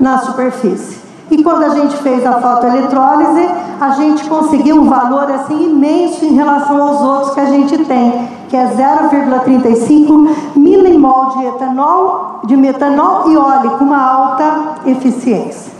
na 0.00 0.18
superfície. 0.18 0.98
E 1.30 1.40
quando 1.40 1.62
a 1.62 1.68
gente 1.68 1.96
fez 1.98 2.26
a 2.26 2.32
fotoeletrólise, 2.32 3.48
a 3.80 3.90
gente 3.90 4.28
conseguiu 4.28 4.74
um 4.74 4.88
valor 4.88 5.30
assim 5.30 5.70
imenso 5.70 6.24
em 6.24 6.34
relação 6.34 6.82
aos 6.82 7.00
outros 7.00 7.34
que 7.34 7.40
a 7.40 7.46
gente 7.46 7.78
tem, 7.84 8.28
que 8.48 8.56
é 8.56 8.66
0,35 8.66 10.56
milimol 10.56 11.30
de 11.36 11.46
etanol, 11.46 12.40
de 12.44 12.56
metanol 12.56 13.30
e 13.30 13.36
óleo 13.36 13.70
com 13.78 13.84
uma 13.84 14.02
alta 14.02 14.74
eficiência. 14.84 15.75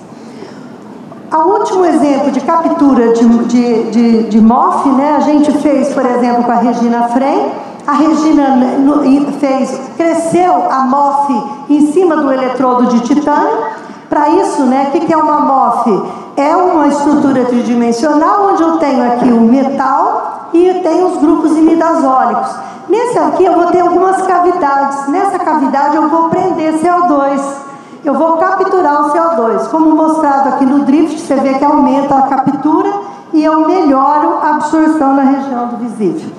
O 1.33 1.59
último 1.59 1.85
exemplo 1.85 2.31
de 2.31 2.41
captura 2.41 3.12
de, 3.12 3.27
de, 3.27 3.91
de, 3.91 4.22
de 4.24 4.41
MOF, 4.41 4.89
né, 4.91 5.16
a 5.16 5.20
gente 5.20 5.51
fez, 5.59 5.93
por 5.93 6.07
exemplo, 6.07 6.45
com 6.45 6.53
a 6.53 6.57
Regina 6.57 7.09
Frey. 7.09 7.53
A 7.87 7.93
Regina 7.93 8.57
fez, 9.41 9.81
cresceu 9.97 10.70
a 10.70 10.81
MOF 10.85 11.33
em 11.68 11.93
cima 11.93 12.16
do 12.16 12.33
eletrodo 12.33 12.87
de 12.87 13.01
titânio 13.01 13.59
para 14.09 14.29
isso, 14.31 14.62
né, 14.62 14.91
o 14.95 15.01
que 15.01 15.12
é 15.12 15.16
uma 15.16 15.41
MOF? 15.41 16.03
É 16.37 16.55
uma 16.55 16.87
estrutura 16.87 17.45
tridimensional 17.47 18.51
onde 18.51 18.62
eu 18.62 18.79
tenho 18.79 19.05
aqui 19.05 19.29
o 19.29 19.41
metal 19.41 20.49
e 20.53 20.74
tenho 20.74 21.09
os 21.09 21.18
grupos 21.18 21.57
imidazólicos. 21.57 22.55
Nesse 22.89 23.18
aqui 23.18 23.45
eu 23.45 23.55
vou 23.55 23.66
ter 23.66 23.81
algumas 23.81 24.22
cavidades. 24.22 25.09
Nessa 25.09 25.39
cavidade 25.41 25.97
eu 25.97 26.09
vou 26.09 26.29
prender 26.29 26.74
CO2. 26.74 27.65
Eu 28.07 28.14
vou 28.14 28.36
capturar 28.36 29.04
o 29.04 29.11
CO2. 29.12 29.68
Como 29.68 29.90
mostrado 29.90 30.50
aqui 30.50 30.64
no 30.64 30.84
drift, 30.84 31.20
você 31.20 31.34
vê 31.34 31.54
que 31.54 31.64
aumenta 31.64 32.14
a 32.14 32.22
captura 32.22 32.88
e 33.32 33.44
eu 33.44 33.66
melhoro 33.66 34.38
a 34.40 34.50
absorção 34.50 35.14
na 35.14 35.22
região 35.22 35.66
do 35.66 35.76
visível. 35.78 36.30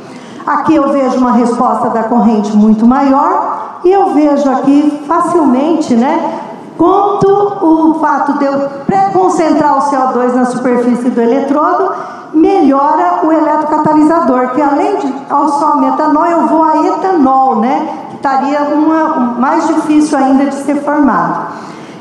Aqui 0.45 0.75
eu 0.75 0.87
vejo 0.93 1.17
uma 1.17 1.33
resposta 1.33 1.89
da 1.89 2.03
corrente 2.03 2.55
muito 2.55 2.87
maior 2.87 3.79
e 3.83 3.91
eu 3.91 4.13
vejo 4.13 4.49
aqui 4.49 5.03
facilmente, 5.05 5.93
né, 5.93 6.39
quanto 6.77 7.27
o 7.27 7.95
fato 7.99 8.37
de 8.37 8.45
eu 8.45 8.69
pré-concentrar 8.85 9.77
o 9.77 9.91
CO2 9.91 10.35
na 10.35 10.45
superfície 10.45 11.09
do 11.09 11.19
eletrodo 11.19 11.91
melhora 12.33 13.25
o 13.25 13.31
eletrocatalisador, 13.31 14.51
que 14.51 14.61
além 14.61 14.95
de 14.97 15.13
ao 15.29 15.49
só 15.49 15.75
metanol, 15.75 16.25
eu 16.27 16.47
vou 16.47 16.63
a 16.63 16.77
etanol, 16.87 17.57
né? 17.57 18.06
Estaria 18.27 18.59
uma, 18.75 19.37
mais 19.39 19.65
difícil 19.67 20.17
ainda 20.17 20.47
de 20.47 20.55
ser 20.55 20.83
formado. 20.83 21.47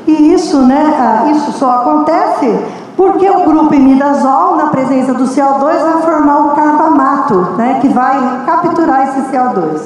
E 0.05 0.33
isso, 0.33 0.57
né, 0.57 0.93
ah, 0.99 1.31
isso 1.31 1.53
só 1.53 1.71
acontece 1.71 2.65
porque 2.97 3.29
o 3.29 3.45
grupo 3.45 3.73
imidazol, 3.73 4.57
na 4.57 4.65
presença 4.65 5.13
do 5.13 5.23
CO2, 5.23 5.61
vai 5.61 6.01
formar 6.01 6.39
o 6.39 6.49
carbamato, 6.49 7.35
né, 7.55 7.77
que 7.79 7.87
vai 7.87 8.43
capturar 8.45 9.07
esse 9.07 9.31
CO2. 9.31 9.79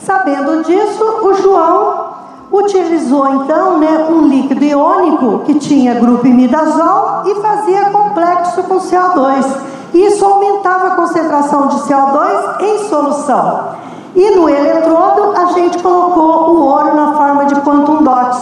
Sabendo 0.00 0.64
disso, 0.64 1.04
o 1.24 1.34
João 1.34 2.06
utilizou 2.50 3.28
então 3.28 3.76
né, 3.76 4.06
um 4.08 4.22
líquido 4.22 4.64
iônico 4.64 5.40
que 5.40 5.56
tinha 5.56 6.00
grupo 6.00 6.26
imidazol 6.26 7.24
e 7.26 7.34
fazia 7.42 7.90
complexo 7.90 8.62
com 8.62 8.76
CO2. 8.76 9.44
Isso 9.92 10.24
aumentava 10.24 10.86
a 10.86 10.96
concentração 10.96 11.68
de 11.68 11.76
CO2 11.82 12.62
em 12.62 12.78
solução. 12.88 13.82
E 14.14 14.30
no 14.36 14.48
eletrodo 14.48 15.34
a 15.36 15.46
gente 15.52 15.78
colocou 15.82 16.50
o 16.50 16.64
ouro 16.66 16.94
na 16.94 17.14
forma 17.14 17.46
de 17.46 17.54
quantum 17.62 18.02
dots. 18.02 18.38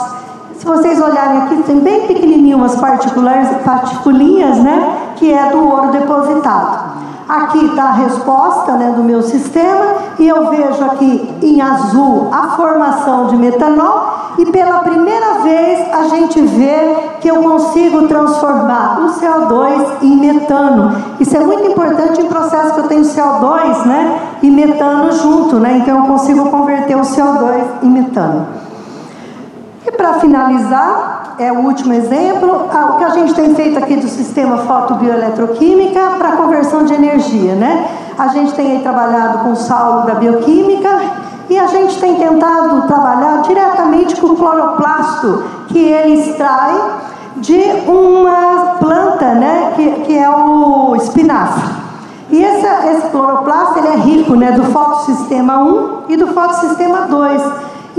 Se 0.59 0.67
vocês 0.67 1.01
olharem 1.01 1.43
aqui, 1.43 1.63
tem 1.63 1.79
bem 1.79 2.07
pequenininho 2.07 2.59
umas 2.59 2.77
particulinhas, 2.77 4.59
né, 4.59 5.15
que 5.17 5.33
é 5.33 5.51
do 5.51 5.65
ouro 5.65 5.91
depositado. 5.93 7.01
Aqui 7.31 7.65
está 7.65 7.85
a 7.85 7.93
resposta 7.93 8.73
né, 8.73 8.91
do 8.91 9.05
meu 9.05 9.23
sistema 9.23 9.95
e 10.19 10.27
eu 10.27 10.51
vejo 10.51 10.85
aqui 10.85 11.33
em 11.41 11.63
azul 11.63 12.29
a 12.33 12.57
formação 12.57 13.29
de 13.29 13.37
metanol 13.37 14.33
e 14.37 14.47
pela 14.47 14.81
primeira 14.81 15.35
vez 15.39 15.95
a 15.95 16.09
gente 16.09 16.43
vê 16.43 16.97
que 17.21 17.29
eu 17.29 17.37
consigo 17.37 18.09
transformar 18.09 18.99
o 19.01 19.13
CO2 19.13 20.03
em 20.03 20.17
metano. 20.17 20.93
Isso 21.21 21.37
é 21.37 21.41
muito 21.41 21.71
importante 21.71 22.21
em 22.21 22.27
processo 22.27 22.75
que 22.75 22.81
eu 22.81 22.89
tenho 22.89 23.03
CO2 23.03 23.87
né, 23.87 24.21
e 24.43 24.51
metano 24.51 25.13
junto, 25.13 25.61
né, 25.61 25.79
então 25.79 25.99
eu 25.99 26.07
consigo 26.07 26.51
converter 26.51 26.97
o 26.97 27.03
CO2 27.03 27.63
em 27.85 27.91
metano. 27.91 28.49
E 29.87 29.93
para 29.93 30.15
finalizar, 30.15 31.20
é 31.41 31.51
o 31.51 31.61
último 31.61 31.95
exemplo, 31.95 32.67
o 32.67 32.97
que 32.99 33.05
a 33.05 33.09
gente 33.09 33.33
tem 33.33 33.55
feito 33.55 33.79
aqui 33.79 33.97
do 33.97 34.07
sistema 34.07 34.59
fotobioeletroquímica 34.59 36.01
para 36.19 36.33
conversão 36.33 36.85
de 36.85 36.93
energia, 36.93 37.55
né? 37.55 37.89
A 38.19 38.29
gente 38.29 38.53
tem 38.53 38.73
aí 38.73 38.83
trabalhado 38.83 39.39
com 39.39 39.53
o 39.53 39.57
Saulo 39.57 40.07
da 40.07 40.17
bioquímica 40.17 41.01
e 41.49 41.59
a 41.59 41.67
gente 41.67 41.99
tem 41.99 42.17
tentado 42.17 42.87
trabalhar 42.87 43.41
diretamente 43.41 44.21
com 44.21 44.29
o 44.29 44.37
cloroplasto 44.37 45.45
que 45.69 45.79
ele 45.79 46.21
extrai 46.21 46.79
de 47.39 47.59
uma 47.89 48.77
planta, 48.79 49.33
né? 49.35 49.73
Que, 49.75 49.91
que 50.03 50.19
é 50.19 50.29
o 50.29 50.95
espinafre. 50.97 51.71
E 52.29 52.45
esse, 52.45 52.67
esse 52.67 53.09
cloroplasto 53.09 53.79
ele 53.79 53.89
é 53.89 53.97
rico, 53.97 54.37
né? 54.37 54.53
Do 54.53 54.65
fotossistema 54.65 55.57
1 55.63 56.03
e 56.11 56.17
do 56.19 56.27
fotossistema 56.27 57.07
2. 57.09 57.43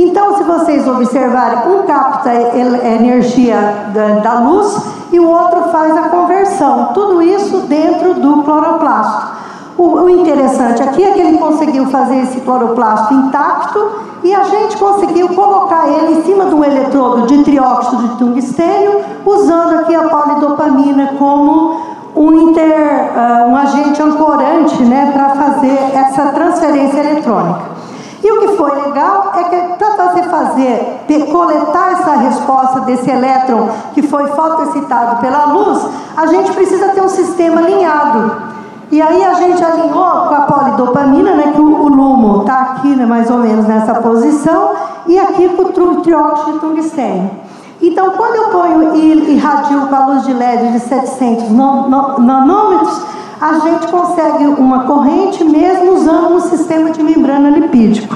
Então, 0.01 0.35
se 0.35 0.43
vocês 0.43 0.87
observarem, 0.87 1.71
um 1.71 1.83
capta 1.83 2.33
energia 2.33 3.85
da, 4.23 4.39
luz 4.39 4.83
e 5.11 5.19
o 5.19 5.29
outro 5.29 5.65
faz 5.71 5.95
a 5.95 6.09
conversão. 6.09 6.89
Tudo 6.91 7.21
isso 7.21 7.67
dentro 7.67 8.15
do 8.15 8.41
cloroplasto. 8.41 9.41
O, 9.77 10.09
interessante 10.09 10.81
aqui 10.81 11.03
é 11.03 11.11
que 11.11 11.19
ele 11.19 11.37
conseguiu 11.37 11.85
fazer 11.87 12.17
esse 12.17 12.41
cloroplasto 12.41 13.13
intacto 13.13 13.91
e 14.23 14.33
a 14.33 14.43
gente 14.43 14.77
conseguiu 14.77 15.29
colocar 15.29 15.87
ele 15.87 16.19
em 16.19 16.23
cima 16.23 16.45
de 16.45 16.55
um 16.55 16.63
eletrodo 16.63 17.27
de 17.27 17.43
trióxido 17.43 18.07
de 18.07 18.17
tungstênio, 18.17 19.01
usando 19.23 19.81
aqui 19.81 19.93
a 19.93 20.09
polidopamina 20.09 21.13
como 21.19 21.79
um, 22.15 22.49
inter, 22.49 23.11
uh, 23.15 23.49
um 23.49 23.55
agente 23.55 24.01
ancorante 24.01 24.81
né, 24.83 25.11
para 25.13 25.29
fazer 25.29 25.77
essa 25.93 26.27
transferência 26.27 26.99
eletrônica. 26.99 27.80
E 28.23 28.31
o 28.31 28.39
que 28.39 28.47
foi 28.55 28.71
legal 28.83 29.31
é 29.35 29.43
que 29.45 29.77
para 29.77 29.91
fazer 29.93 30.23
fazer, 30.23 31.05
coletar 31.31 31.93
essa 31.93 32.11
resposta 32.11 32.81
desse 32.81 33.09
elétron 33.09 33.69
que 33.93 34.01
foi 34.03 34.27
fotoexcitado 34.27 35.21
pela 35.21 35.45
luz, 35.45 35.87
a 36.15 36.25
gente 36.27 36.51
precisa 36.51 36.89
ter 36.89 37.01
um 37.01 37.09
sistema 37.09 37.61
alinhado. 37.61 38.51
E 38.91 39.01
aí 39.01 39.23
a 39.23 39.33
gente 39.35 39.63
alinhou 39.63 40.27
com 40.27 40.35
a 40.35 40.41
polidopamina, 40.41 41.33
né, 41.33 41.51
que 41.55 41.61
o, 41.61 41.83
o 41.83 41.87
lumo 41.87 42.41
está 42.41 42.61
aqui 42.61 42.89
né, 42.89 43.05
mais 43.05 43.29
ou 43.31 43.37
menos 43.37 43.65
nessa 43.65 43.95
posição, 43.95 44.71
e 45.07 45.17
aqui 45.17 45.49
com 45.49 45.63
o 45.63 46.01
trióxido 46.01 46.53
de 46.53 46.59
tungstênio. 46.59 47.31
Então, 47.81 48.11
quando 48.11 48.35
eu 48.35 48.49
ponho 48.49 48.95
e 48.95 49.33
irradio 49.33 49.87
com 49.87 49.95
a 49.95 50.05
luz 50.05 50.23
de 50.23 50.33
LED 50.33 50.73
de 50.73 50.79
700 50.81 51.49
nanômetros, 51.49 53.01
a 53.41 53.53
gente 53.57 53.87
consegue 53.87 54.45
uma 54.45 54.83
corrente 54.83 55.43
mesmo 55.43 55.93
usando 55.93 56.35
um 56.35 56.39
sistema 56.39 56.91
de 56.91 57.01
membrana 57.01 57.49
lipídico. 57.49 58.15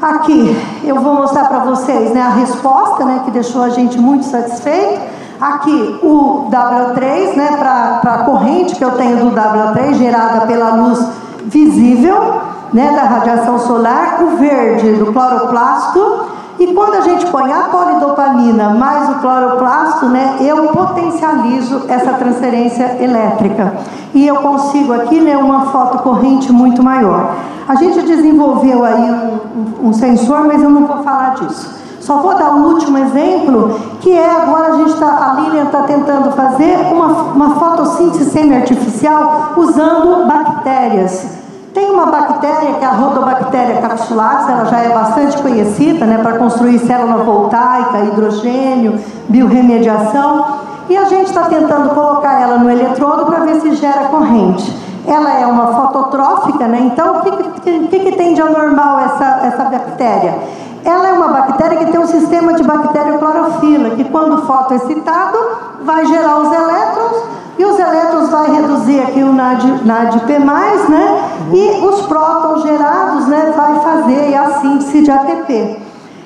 Aqui 0.00 0.56
eu 0.84 1.00
vou 1.00 1.14
mostrar 1.14 1.48
para 1.48 1.58
vocês 1.64 2.12
né, 2.14 2.22
a 2.22 2.28
resposta, 2.28 3.04
né, 3.04 3.22
que 3.24 3.32
deixou 3.32 3.62
a 3.62 3.70
gente 3.70 3.98
muito 3.98 4.24
satisfeito. 4.24 5.00
Aqui 5.40 5.98
o 6.00 6.48
W3, 6.48 7.36
né, 7.36 7.56
para 7.58 8.14
a 8.14 8.18
corrente 8.24 8.76
que 8.76 8.84
eu 8.84 8.92
tenho 8.92 9.16
do 9.16 9.34
W3 9.34 9.94
gerada 9.94 10.46
pela 10.46 10.76
luz 10.76 11.04
visível, 11.46 12.40
né, 12.72 12.92
da 12.92 13.02
radiação 13.02 13.58
solar, 13.58 14.22
o 14.22 14.36
verde 14.36 14.92
do 14.92 15.12
cloroplasto 15.12 16.37
e 16.58 16.74
quando 16.74 16.94
a 16.94 17.00
gente 17.02 17.24
põe 17.26 17.52
a 17.52 17.64
polidopamina 17.64 18.70
mais 18.70 19.08
o 19.10 19.20
cloroplasto, 19.20 20.06
né, 20.06 20.38
eu 20.40 20.66
potencializo 20.68 21.82
essa 21.88 22.14
transferência 22.14 22.96
elétrica. 23.00 23.74
E 24.12 24.26
eu 24.26 24.36
consigo 24.36 24.92
aqui 24.92 25.20
né, 25.20 25.36
uma 25.36 25.66
foto 25.66 25.98
corrente 25.98 26.50
muito 26.50 26.82
maior. 26.82 27.36
A 27.68 27.76
gente 27.76 28.02
desenvolveu 28.02 28.84
aí 28.84 29.10
um, 29.10 29.88
um, 29.88 29.92
sensor, 29.92 30.44
mas 30.46 30.60
eu 30.60 30.70
não 30.70 30.84
vou 30.86 31.02
falar 31.04 31.34
disso. 31.36 31.78
Só 32.00 32.16
vou 32.16 32.34
dar 32.34 32.52
um 32.54 32.64
último 32.72 32.98
exemplo, 32.98 33.78
que 34.00 34.16
é 34.16 34.42
agora 34.42 34.72
a 34.72 34.76
gente 34.78 34.94
está, 34.94 35.06
a 35.06 35.40
Lilian 35.40 35.64
está 35.64 35.82
tentando 35.82 36.32
fazer 36.32 36.76
uma, 36.90 37.06
uma 37.06 37.50
fotossíntese 37.56 38.30
semi-artificial 38.30 39.52
usando 39.56 40.26
bactérias. 40.26 41.37
Tem 41.78 41.88
uma 41.92 42.06
bactéria, 42.06 42.74
que 42.74 42.84
é 42.84 42.88
a 42.88 42.90
Rhodobactéria 42.90 43.80
capsularis, 43.80 44.48
ela 44.48 44.64
já 44.64 44.80
é 44.80 44.88
bastante 44.88 45.40
conhecida 45.40 46.04
né, 46.06 46.18
para 46.18 46.36
construir 46.36 46.76
célula 46.80 47.22
voltaica, 47.22 48.00
hidrogênio, 48.00 48.98
biorremediação, 49.28 50.44
e 50.88 50.96
a 50.96 51.04
gente 51.04 51.26
está 51.26 51.44
tentando 51.44 51.90
colocar 51.90 52.40
ela 52.40 52.58
no 52.58 52.68
eletrodo 52.68 53.26
para 53.26 53.44
ver 53.44 53.60
se 53.60 53.76
gera 53.76 54.06
corrente. 54.06 54.76
Ela 55.06 55.38
é 55.38 55.46
uma 55.46 55.68
fototrófica, 55.68 56.66
né? 56.66 56.80
então 56.92 57.18
o 57.18 57.20
que, 57.20 57.86
que, 57.86 57.98
que 58.00 58.12
tem 58.16 58.34
de 58.34 58.42
anormal 58.42 58.98
essa, 58.98 59.40
essa 59.44 59.64
bactéria? 59.66 60.36
Ela 60.84 61.08
é 61.08 61.12
uma 61.12 61.28
bactéria 61.28 61.78
que 61.78 61.92
tem 61.92 62.00
um 62.00 62.06
sistema 62.06 62.54
de 62.54 62.62
bactéria 62.62 63.18
clorofila, 63.18 63.90
que 63.90 64.04
quando 64.04 64.46
fotoexcitado 64.46 65.38
vai 65.84 66.06
gerar 66.06 66.38
os 66.38 66.52
elétrons 66.52 67.22
e 67.58 67.64
os 67.64 67.78
elétrons 67.78 68.28
vai 68.30 68.50
reduzir 68.50 69.00
aqui 69.00 69.22
o 69.22 69.32
NAD, 69.32 69.84
NADP+, 69.84 70.38
né? 70.38 71.30
E 71.52 71.86
os 71.86 72.06
prótons 72.06 72.62
gerados, 72.62 73.26
né, 73.26 73.52
vai 73.56 73.80
fazer 73.80 74.34
a 74.36 74.60
síntese 74.60 75.02
de 75.02 75.10
ATP. 75.10 75.82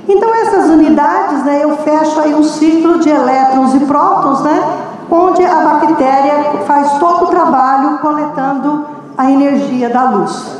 Então 0.08 0.34
essas 0.34 0.66
unidades, 0.66 1.44
né, 1.44 1.60
eu 1.62 1.76
fecho 1.78 2.20
aí 2.20 2.34
um 2.34 2.42
ciclo 2.42 2.98
de 2.98 3.08
elétrons 3.08 3.74
e 3.74 3.80
prótons, 3.80 4.42
né, 4.42 4.62
onde 5.10 5.44
a 5.44 5.60
bactéria 5.60 6.64
faz 6.66 6.98
todo 6.98 7.24
o 7.24 7.26
trabalho 7.28 7.98
coletando 7.98 8.84
a 9.16 9.30
energia 9.30 9.88
da 9.88 10.10
luz. 10.10 10.58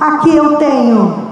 Aqui 0.00 0.34
eu 0.34 0.56
tenho 0.56 1.27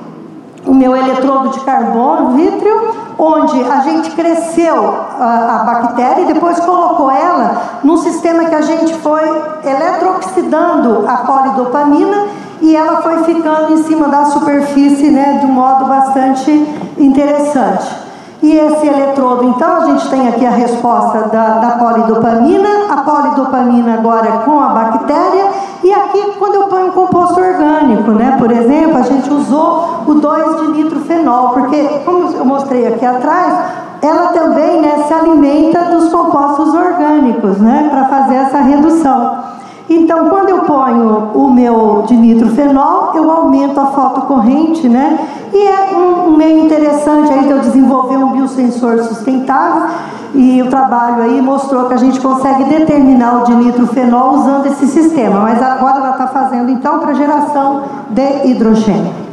o 0.67 0.75
meu 0.75 0.97
eletrodo 0.97 1.51
de 1.51 1.61
carbono, 1.61 2.31
vítreo, 2.31 2.95
onde 3.19 3.63
a 3.63 3.81
gente 3.81 4.11
cresceu 4.11 4.95
a, 5.19 5.61
a, 5.61 5.65
bactéria 5.65 6.23
e 6.23 6.27
depois 6.27 6.59
colocou 6.61 7.11
ela 7.11 7.81
num 7.83 7.97
sistema 7.97 8.45
que 8.45 8.55
a 8.55 8.63
gente 8.63 8.95
foi 8.95 9.23
eletrooxidando 9.65 11.05
a 11.09 11.17
polidopamina 11.19 12.27
e 12.61 12.75
ela 12.75 13.01
foi 13.01 13.25
ficando 13.25 13.73
em 13.73 13.83
cima 13.85 14.09
da 14.09 14.27
superfície 14.27 15.11
né, 15.11 15.39
de 15.41 15.47
um 15.47 15.53
modo 15.53 15.85
bastante 15.87 16.51
interessante. 16.99 18.06
E 18.43 18.53
esse 18.53 18.87
eletrodo, 18.87 19.45
então, 19.45 19.77
a 19.77 19.87
gente 19.87 20.09
tem 20.11 20.29
aqui 20.29 20.45
a 20.45 20.51
resposta 20.51 21.29
da, 21.29 21.59
da 21.59 21.71
polidopamina, 21.79 22.69
a 22.91 22.99
polidopamina 22.99 23.95
agora 23.95 24.31
com 24.45 24.61
a 24.61 24.69
bactéria, 24.69 25.51
e 25.83 25.93
aqui 25.93 26.33
quando 26.39 26.55
eu 26.55 26.65
ponho 26.65 26.93
composto 26.93 27.41
orgânico, 27.41 28.13
né? 28.13 28.37
Por 28.39 28.51
exemplo, 28.51 28.99
a 28.99 29.03
gente 29.03 29.33
usou 29.33 30.03
o 30.07 30.15
2 30.15 30.61
de 30.61 30.69
nitrofenol, 30.69 31.51
porque, 31.51 31.83
como 32.05 32.31
eu 32.33 32.45
mostrei 32.45 32.87
aqui 32.87 33.07
atrás, 33.07 33.55
ela 34.03 34.29
também 34.29 34.81
né, 34.81 35.05
se 35.09 35.15
alimenta 35.15 35.87
dos 35.87 36.13
compostos 36.13 36.75
orgânicos, 36.75 37.59
né? 37.59 37.89
Para 37.91 38.05
fazer 38.05 38.35
essa 38.35 38.59
redução. 38.59 39.57
Então, 39.89 40.29
quando 40.29 40.49
eu 40.49 40.61
ponho 40.63 41.31
o 41.35 41.51
meu 41.51 42.05
de 42.07 42.17
nitrofenol, 42.17 43.13
eu 43.15 43.31
aumento 43.31 43.79
a 43.79 43.87
fotocorrente, 43.87 44.89
né? 44.89 45.19
E 45.53 45.67
é 45.69 45.97
um, 45.97 46.29
um 46.31 46.37
meio 46.37 46.65
interessante 46.65 47.33
aí 47.33 47.45
de 47.45 47.51
eu 47.51 47.61
desenvolver 47.61 48.17
um 48.17 48.33
biosensor 48.33 48.99
sustentável. 49.05 49.89
E 50.35 50.61
o 50.61 50.69
trabalho 50.69 51.23
aí 51.23 51.41
mostrou 51.41 51.87
que 51.87 51.95
a 51.95 51.97
gente 51.97 52.21
consegue 52.21 52.65
determinar 52.65 53.43
o 53.43 53.45
de 53.45 53.55
nitrofenol 53.55 54.35
usando 54.35 54.67
esse 54.67 54.87
sistema. 54.87 55.41
Mas 55.41 55.63
agora 55.63 55.99
ela 55.99 56.11
está 56.11 56.27
fazendo 56.27 56.71
então 56.71 56.99
para 56.99 57.15
geração 57.15 57.83
de 58.11 58.49
hidrogênio. 58.49 59.27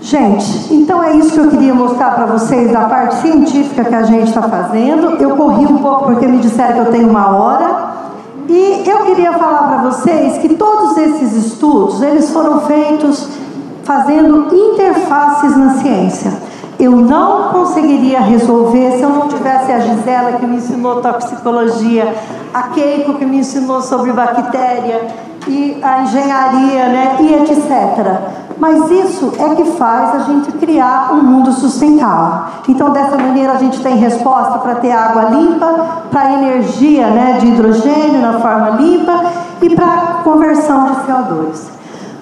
Gente, 0.00 0.72
então 0.72 1.02
é 1.02 1.16
isso 1.16 1.32
que 1.32 1.38
eu 1.38 1.48
queria 1.48 1.74
mostrar 1.74 2.14
para 2.14 2.26
vocês 2.26 2.70
da 2.70 2.82
parte 2.82 3.16
científica 3.16 3.84
que 3.84 3.94
a 3.94 4.02
gente 4.02 4.28
está 4.28 4.42
fazendo. 4.42 5.16
Eu 5.20 5.30
corri 5.30 5.66
um 5.66 5.78
pouco 5.78 6.04
porque 6.04 6.26
me 6.26 6.38
disseram 6.38 6.74
que 6.74 6.78
eu 6.80 6.92
tenho 6.92 7.10
uma 7.10 7.36
hora. 7.36 7.87
E 8.48 8.88
eu 8.88 9.04
queria 9.04 9.34
falar 9.34 9.68
para 9.68 9.90
vocês 9.90 10.38
que 10.38 10.54
todos 10.54 10.96
esses 10.96 11.34
estudos, 11.34 12.00
eles 12.00 12.30
foram 12.30 12.62
feitos 12.62 13.28
fazendo 13.84 14.54
interfaces 14.54 15.54
na 15.56 15.74
ciência. 15.74 16.32
Eu 16.78 16.92
não 16.92 17.50
conseguiria 17.50 18.20
resolver 18.20 18.92
se 18.92 19.02
eu 19.02 19.10
não 19.10 19.28
tivesse 19.28 19.70
a 19.70 19.80
Gisela 19.80 20.32
que 20.38 20.46
me 20.46 20.56
ensinou 20.56 21.02
toxicologia, 21.02 22.14
a 22.54 22.62
Keiko 22.64 23.14
que 23.14 23.26
me 23.26 23.38
ensinou 23.38 23.82
sobre 23.82 24.12
bactéria 24.12 25.27
e 25.48 25.78
a 25.82 26.02
engenharia, 26.02 26.86
né, 26.88 27.16
e 27.20 27.34
etc. 27.34 28.38
Mas 28.58 28.90
isso 28.90 29.32
é 29.38 29.54
que 29.54 29.64
faz 29.72 30.16
a 30.16 30.18
gente 30.24 30.50
criar 30.52 31.12
um 31.12 31.22
mundo 31.22 31.52
sustentável. 31.52 32.52
Então, 32.68 32.90
dessa 32.90 33.16
maneira, 33.16 33.52
a 33.52 33.58
gente 33.58 33.80
tem 33.80 33.96
resposta 33.96 34.58
para 34.58 34.76
ter 34.76 34.90
água 34.90 35.30
limpa, 35.30 36.02
para 36.10 36.32
energia 36.32 37.06
né, 37.06 37.38
de 37.40 37.46
hidrogênio 37.46 38.20
na 38.20 38.40
forma 38.40 38.70
limpa 38.70 39.24
e 39.62 39.74
para 39.74 40.20
conversão 40.24 40.86
de 40.86 40.92
CO2. 41.02 41.78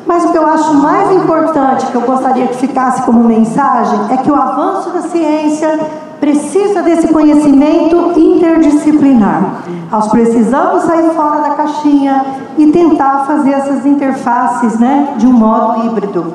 Mas 0.06 0.24
o 0.24 0.30
que 0.30 0.38
eu 0.38 0.46
acho 0.46 0.74
mais 0.74 1.10
importante, 1.10 1.86
que 1.86 1.94
eu 1.94 2.02
gostaria 2.02 2.46
que 2.46 2.56
ficasse 2.56 3.02
como 3.02 3.24
mensagem, 3.24 3.98
é 4.10 4.16
que 4.18 4.30
o 4.30 4.36
avanço 4.36 4.90
da 4.90 5.02
ciência 5.02 5.80
precisa 6.20 6.82
desse 6.82 7.08
conhecimento 7.08 8.12
interdisciplinar. 8.18 9.62
Nós 9.90 10.08
precisamos 10.08 10.84
sair 10.84 11.10
fora 11.10 11.40
da 11.40 11.50
caixinha 11.50 12.24
e 12.58 12.66
tentar 12.68 13.24
fazer 13.26 13.50
essas 13.50 13.86
interfaces 13.86 14.78
né, 14.78 15.14
de 15.16 15.26
um 15.26 15.32
modo 15.32 15.86
híbrido. 15.86 16.34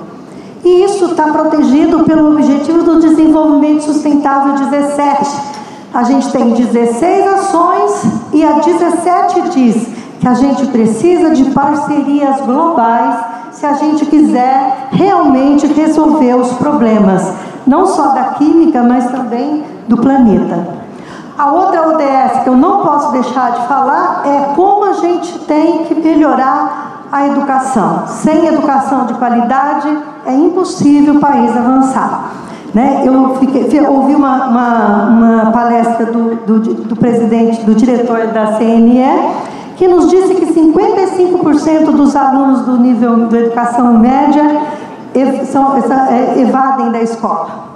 E 0.64 0.84
isso 0.84 1.06
está 1.06 1.24
protegido 1.24 2.04
pelo 2.04 2.32
Objetivo 2.32 2.84
do 2.84 3.00
Desenvolvimento 3.00 3.84
Sustentável 3.84 4.54
17. 4.54 5.52
A 5.94 6.04
gente 6.04 6.32
tem 6.32 6.54
16 6.54 7.28
ações 7.28 8.04
e 8.32 8.46
a 8.46 8.54
17 8.60 9.42
diz 9.50 9.88
que 10.20 10.28
a 10.28 10.36
gente 10.36 10.68
precisa 10.68 11.32
de 11.32 11.46
parcerias 11.46 12.40
globais 12.42 13.16
se 13.52 13.66
a 13.66 13.74
gente 13.74 14.06
quiser 14.06 14.88
realmente 14.92 15.68
resolver 15.68 16.36
os 16.36 16.54
problemas, 16.54 17.34
não 17.68 17.86
só 17.86 18.10
da 18.10 18.24
química, 18.36 18.82
mas 18.84 19.12
também 19.12 19.64
do 19.92 19.98
planeta. 19.98 20.68
A 21.38 21.52
outra 21.52 21.90
ODS 21.90 22.44
que 22.44 22.50
eu 22.50 22.56
não 22.56 22.80
posso 22.80 23.12
deixar 23.12 23.52
de 23.52 23.68
falar 23.68 24.24
é 24.26 24.54
como 24.56 24.86
a 24.86 24.94
gente 24.94 25.40
tem 25.40 25.84
que 25.84 25.96
melhorar 25.96 27.08
a 27.12 27.28
educação. 27.28 28.04
Sem 28.08 28.48
educação 28.48 29.06
de 29.06 29.14
qualidade 29.16 29.98
é 30.26 30.34
impossível 30.34 31.16
o 31.16 31.20
país 31.20 31.56
avançar. 31.56 32.32
Né? 32.74 33.04
Eu 33.06 33.36
fiquei, 33.36 33.86
ouvi 33.86 34.16
uma, 34.16 34.46
uma, 34.46 35.08
uma 35.08 35.52
palestra 35.52 36.06
do, 36.06 36.36
do, 36.36 36.60
do, 36.60 36.96
presidente, 36.96 37.66
do 37.66 37.76
diretor 37.76 38.28
da 38.28 38.54
CNE, 38.54 39.04
que 39.76 39.90
nos 39.90 40.10
disse 40.10 40.36
que 40.36 40.46
55% 40.46 41.92
dos 41.92 42.16
alunos 42.16 42.62
do 42.62 42.78
nível 42.78 43.28
de 43.28 43.38
educação 43.38 43.98
média 43.98 44.62
são, 45.52 45.76
é, 45.76 46.40
evadem 46.40 46.92
da 46.92 47.02
escola. 47.02 47.71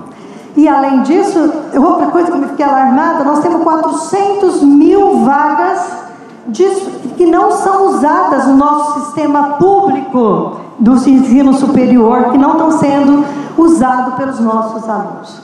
E 0.56 0.68
além 0.68 1.02
disso, 1.02 1.52
outra 1.76 2.08
coisa 2.08 2.32
que 2.32 2.38
eu 2.38 2.50
fiquei 2.50 2.66
alarmada, 2.66 3.24
nós 3.24 3.40
temos 3.40 3.62
400 3.64 4.64
mil 4.64 5.20
vagas 5.26 6.06
que 7.18 7.26
não 7.26 7.52
são 7.52 7.88
usadas 7.88 8.48
no 8.48 8.56
nosso 8.56 9.02
sistema 9.02 9.56
público 9.58 10.58
do 10.80 10.94
ensino 10.94 11.54
superior, 11.54 12.32
que 12.32 12.38
não 12.38 12.52
estão 12.52 12.72
sendo 12.72 13.26
usados 13.58 14.16
pelos 14.16 14.40
nossos 14.40 14.88
alunos. 14.88 15.42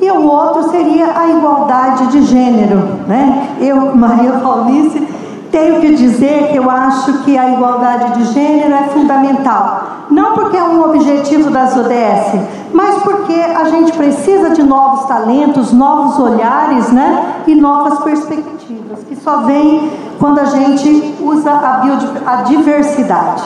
E 0.00 0.10
o 0.10 0.26
outro 0.26 0.68
seria 0.70 1.16
a 1.16 1.28
igualdade 1.28 2.08
de 2.08 2.22
gênero. 2.22 2.78
Né? 3.06 3.56
Eu, 3.60 3.94
Maria 3.94 4.32
Paulice, 4.32 5.06
tenho 5.52 5.80
que 5.82 5.94
dizer 5.94 6.48
que 6.50 6.56
eu 6.56 6.68
acho 6.68 7.18
que 7.24 7.36
a 7.36 7.50
igualdade 7.50 8.14
de 8.14 8.32
gênero 8.32 8.74
é 8.74 8.84
fundamental. 8.88 10.06
Não 10.10 10.32
porque 10.32 10.56
é 10.56 10.64
um 10.64 10.82
objetivo 10.82 11.50
das 11.50 11.76
ODS, 11.76 12.40
mas 12.72 13.02
porque 13.02 13.34
a 13.34 13.64
gente 13.64 13.92
precisa 13.92 14.50
de 14.50 14.62
novos 14.62 15.04
talentos, 15.04 15.70
novos 15.70 16.18
olhares 16.18 16.90
né? 16.90 17.42
e 17.46 17.54
novas 17.54 18.00
perspectivas, 18.00 19.00
que 19.06 19.14
só 19.14 19.42
vem 19.42 19.90
quando 20.18 20.40
a 20.40 20.46
gente 20.46 21.14
usa 21.20 21.50
a, 21.50 21.82
a 22.26 22.36
diversidade. 22.42 23.44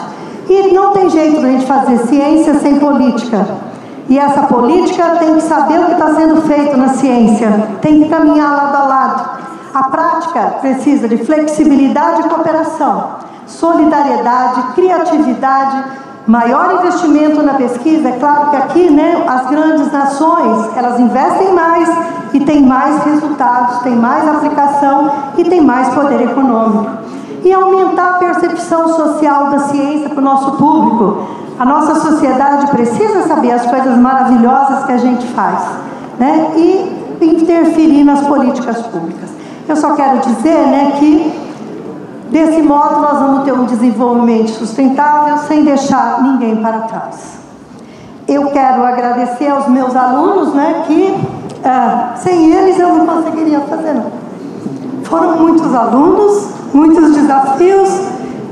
E 0.48 0.72
não 0.72 0.92
tem 0.92 1.11
jeito 1.11 1.40
de 1.40 1.44
a 1.44 1.50
gente 1.50 1.66
fazer 1.66 1.98
ciência 2.07 2.54
sem 2.54 2.78
política. 2.78 3.44
E 4.09 4.16
essa 4.16 4.42
política 4.42 5.16
tem 5.18 5.34
que 5.34 5.42
saber 5.42 5.80
o 5.80 5.86
que 5.86 5.92
está 5.92 6.14
sendo 6.14 6.40
feito 6.42 6.76
na 6.76 6.90
ciência, 6.90 7.68
tem 7.82 8.04
que 8.04 8.09
caminhar 8.09 8.52
lado 8.52 8.76
a 8.76 8.86
lado. 8.86 9.36
A 9.76 9.90
prática 9.90 10.40
precisa 10.62 11.06
de 11.06 11.18
flexibilidade 11.18 12.22
e 12.22 12.28
cooperação, 12.30 13.16
solidariedade, 13.46 14.72
criatividade, 14.74 15.84
maior 16.26 16.76
investimento 16.76 17.42
na 17.42 17.52
pesquisa. 17.52 18.08
É 18.08 18.12
claro 18.12 18.48
que 18.48 18.56
aqui, 18.56 18.90
né, 18.90 19.22
as 19.28 19.50
grandes 19.50 19.92
nações, 19.92 20.74
elas 20.78 20.98
investem 20.98 21.52
mais 21.52 21.90
e 22.32 22.40
têm 22.40 22.62
mais 22.62 23.04
resultados, 23.04 23.80
têm 23.80 23.94
mais 23.94 24.26
aplicação 24.26 25.12
e 25.36 25.44
têm 25.44 25.60
mais 25.60 25.90
poder 25.90 26.22
econômico. 26.22 26.92
E 27.44 27.52
aumentar 27.52 28.12
a 28.12 28.14
percepção 28.14 28.88
social 28.88 29.50
da 29.50 29.58
ciência 29.58 30.08
para 30.08 30.20
o 30.20 30.24
nosso 30.24 30.52
público. 30.52 31.22
A 31.58 31.66
nossa 31.66 31.96
sociedade 31.96 32.68
precisa 32.68 33.28
saber 33.28 33.52
as 33.52 33.66
coisas 33.66 33.94
maravilhosas 33.98 34.86
que 34.86 34.92
a 34.92 34.98
gente 34.98 35.26
faz, 35.34 35.60
né? 36.18 36.52
E 36.56 36.96
interferir 37.20 38.04
nas 38.04 38.26
políticas 38.26 38.78
públicas. 38.86 39.36
Eu 39.68 39.76
só 39.76 39.94
quero 39.94 40.18
dizer 40.20 40.66
né, 40.66 40.92
que 40.98 41.46
Desse 42.30 42.60
modo, 42.60 43.00
nós 43.00 43.18
vamos 43.20 43.44
ter 43.44 43.52
um 43.52 43.64
desenvolvimento 43.64 44.50
sustentável 44.50 45.38
sem 45.46 45.64
deixar 45.64 46.22
ninguém 46.22 46.56
para 46.56 46.80
trás. 46.80 47.38
Eu 48.26 48.50
quero 48.50 48.84
agradecer 48.84 49.48
aos 49.48 49.68
meus 49.68 49.94
alunos, 49.94 50.52
né, 50.52 50.82
que 50.86 51.14
ah, 51.64 52.14
sem 52.16 52.52
eles 52.52 52.80
eu 52.80 52.94
não 52.94 53.06
conseguiria 53.06 53.60
fazer 53.60 53.94
nada. 53.94 54.12
Foram 55.04 55.36
muitos 55.36 55.72
alunos, 55.72 56.48
muitos 56.74 57.14
desafios, 57.14 57.88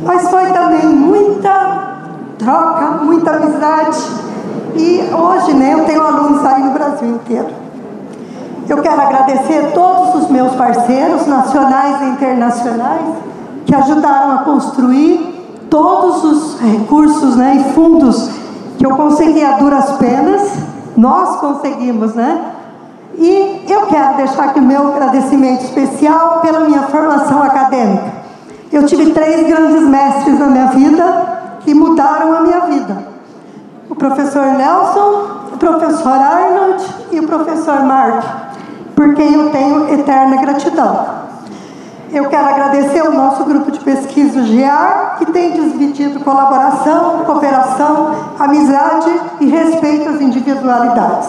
mas 0.04 0.30
foi 0.30 0.52
também 0.52 0.86
muita 0.86 1.96
troca, 2.38 3.02
muita 3.02 3.32
amizade. 3.32 3.98
E 4.76 5.00
hoje, 5.12 5.52
né, 5.52 5.74
eu 5.74 5.84
tenho 5.84 6.00
alunos 6.00 6.44
aí 6.44 6.62
no 6.62 6.70
Brasil 6.70 7.08
inteiro. 7.08 7.63
Eu 8.68 8.80
quero 8.80 9.00
agradecer 9.00 9.72
todos 9.74 10.22
os 10.22 10.30
meus 10.30 10.54
parceiros, 10.54 11.26
nacionais 11.26 12.00
e 12.00 12.04
internacionais, 12.10 13.04
que 13.66 13.74
ajudaram 13.74 14.32
a 14.32 14.38
construir 14.38 15.66
todos 15.68 16.24
os 16.24 16.60
recursos 16.60 17.36
né, 17.36 17.56
e 17.56 17.72
fundos 17.72 18.30
que 18.78 18.86
eu 18.86 18.96
consegui 18.96 19.44
a 19.44 19.52
duras 19.52 19.90
penas, 19.92 20.52
nós 20.96 21.36
conseguimos, 21.36 22.14
né? 22.14 22.52
E 23.16 23.64
eu 23.68 23.86
quero 23.86 24.16
deixar 24.16 24.44
aqui 24.44 24.58
o 24.58 24.62
meu 24.62 24.88
agradecimento 24.88 25.64
especial 25.64 26.40
pela 26.40 26.60
minha 26.60 26.82
formação 26.82 27.42
acadêmica. 27.42 28.12
Eu 28.72 28.84
tive 28.86 29.12
três 29.12 29.46
grandes 29.46 29.82
mestres 29.82 30.38
na 30.38 30.46
minha 30.46 30.66
vida 30.66 31.58
que 31.60 31.74
mudaram 31.74 32.34
a 32.36 32.40
minha 32.40 32.60
vida: 32.60 33.06
o 33.88 33.94
professor 33.94 34.44
Nelson, 34.46 35.26
o 35.52 35.56
professor 35.56 36.12
Arnold 36.12 36.84
e 37.12 37.20
o 37.20 37.26
professor 37.26 37.84
Mark, 37.84 38.24
por 38.94 39.14
quem 39.14 39.34
eu 39.34 39.50
tenho 39.50 39.92
eterna 39.92 40.36
gratidão. 40.36 41.24
Eu 42.12 42.26
quero 42.26 42.48
agradecer 42.48 43.00
ao 43.00 43.10
nosso 43.10 43.44
grupo 43.44 43.72
de 43.72 43.80
pesquisa 43.80 44.44
GEAR, 44.44 45.16
que 45.18 45.26
tem 45.26 45.50
dividido 45.50 46.20
colaboração, 46.20 47.24
cooperação, 47.24 48.14
amizade 48.38 49.10
e 49.40 49.46
respeito 49.46 50.08
às 50.08 50.20
individualidades. 50.20 51.28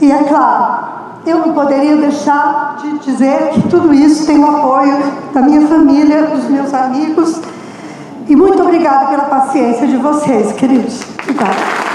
E 0.00 0.10
é 0.10 0.24
claro, 0.24 0.90
eu 1.24 1.38
não 1.38 1.52
poderia 1.52 1.96
deixar 1.96 2.78
de 2.80 2.98
dizer 2.98 3.50
que 3.50 3.68
tudo 3.68 3.94
isso 3.94 4.26
tem 4.26 4.42
o 4.42 4.48
apoio 4.48 4.98
da 5.32 5.42
minha 5.42 5.66
família, 5.68 6.22
dos 6.22 6.48
meus 6.48 6.74
amigos. 6.74 7.40
E 8.26 8.34
muito 8.34 8.62
obrigada 8.62 9.06
pela 9.06 9.24
paciência 9.24 9.86
de 9.86 9.96
vocês, 9.96 10.52
queridos. 10.52 11.02
Obrigada. 11.22 11.89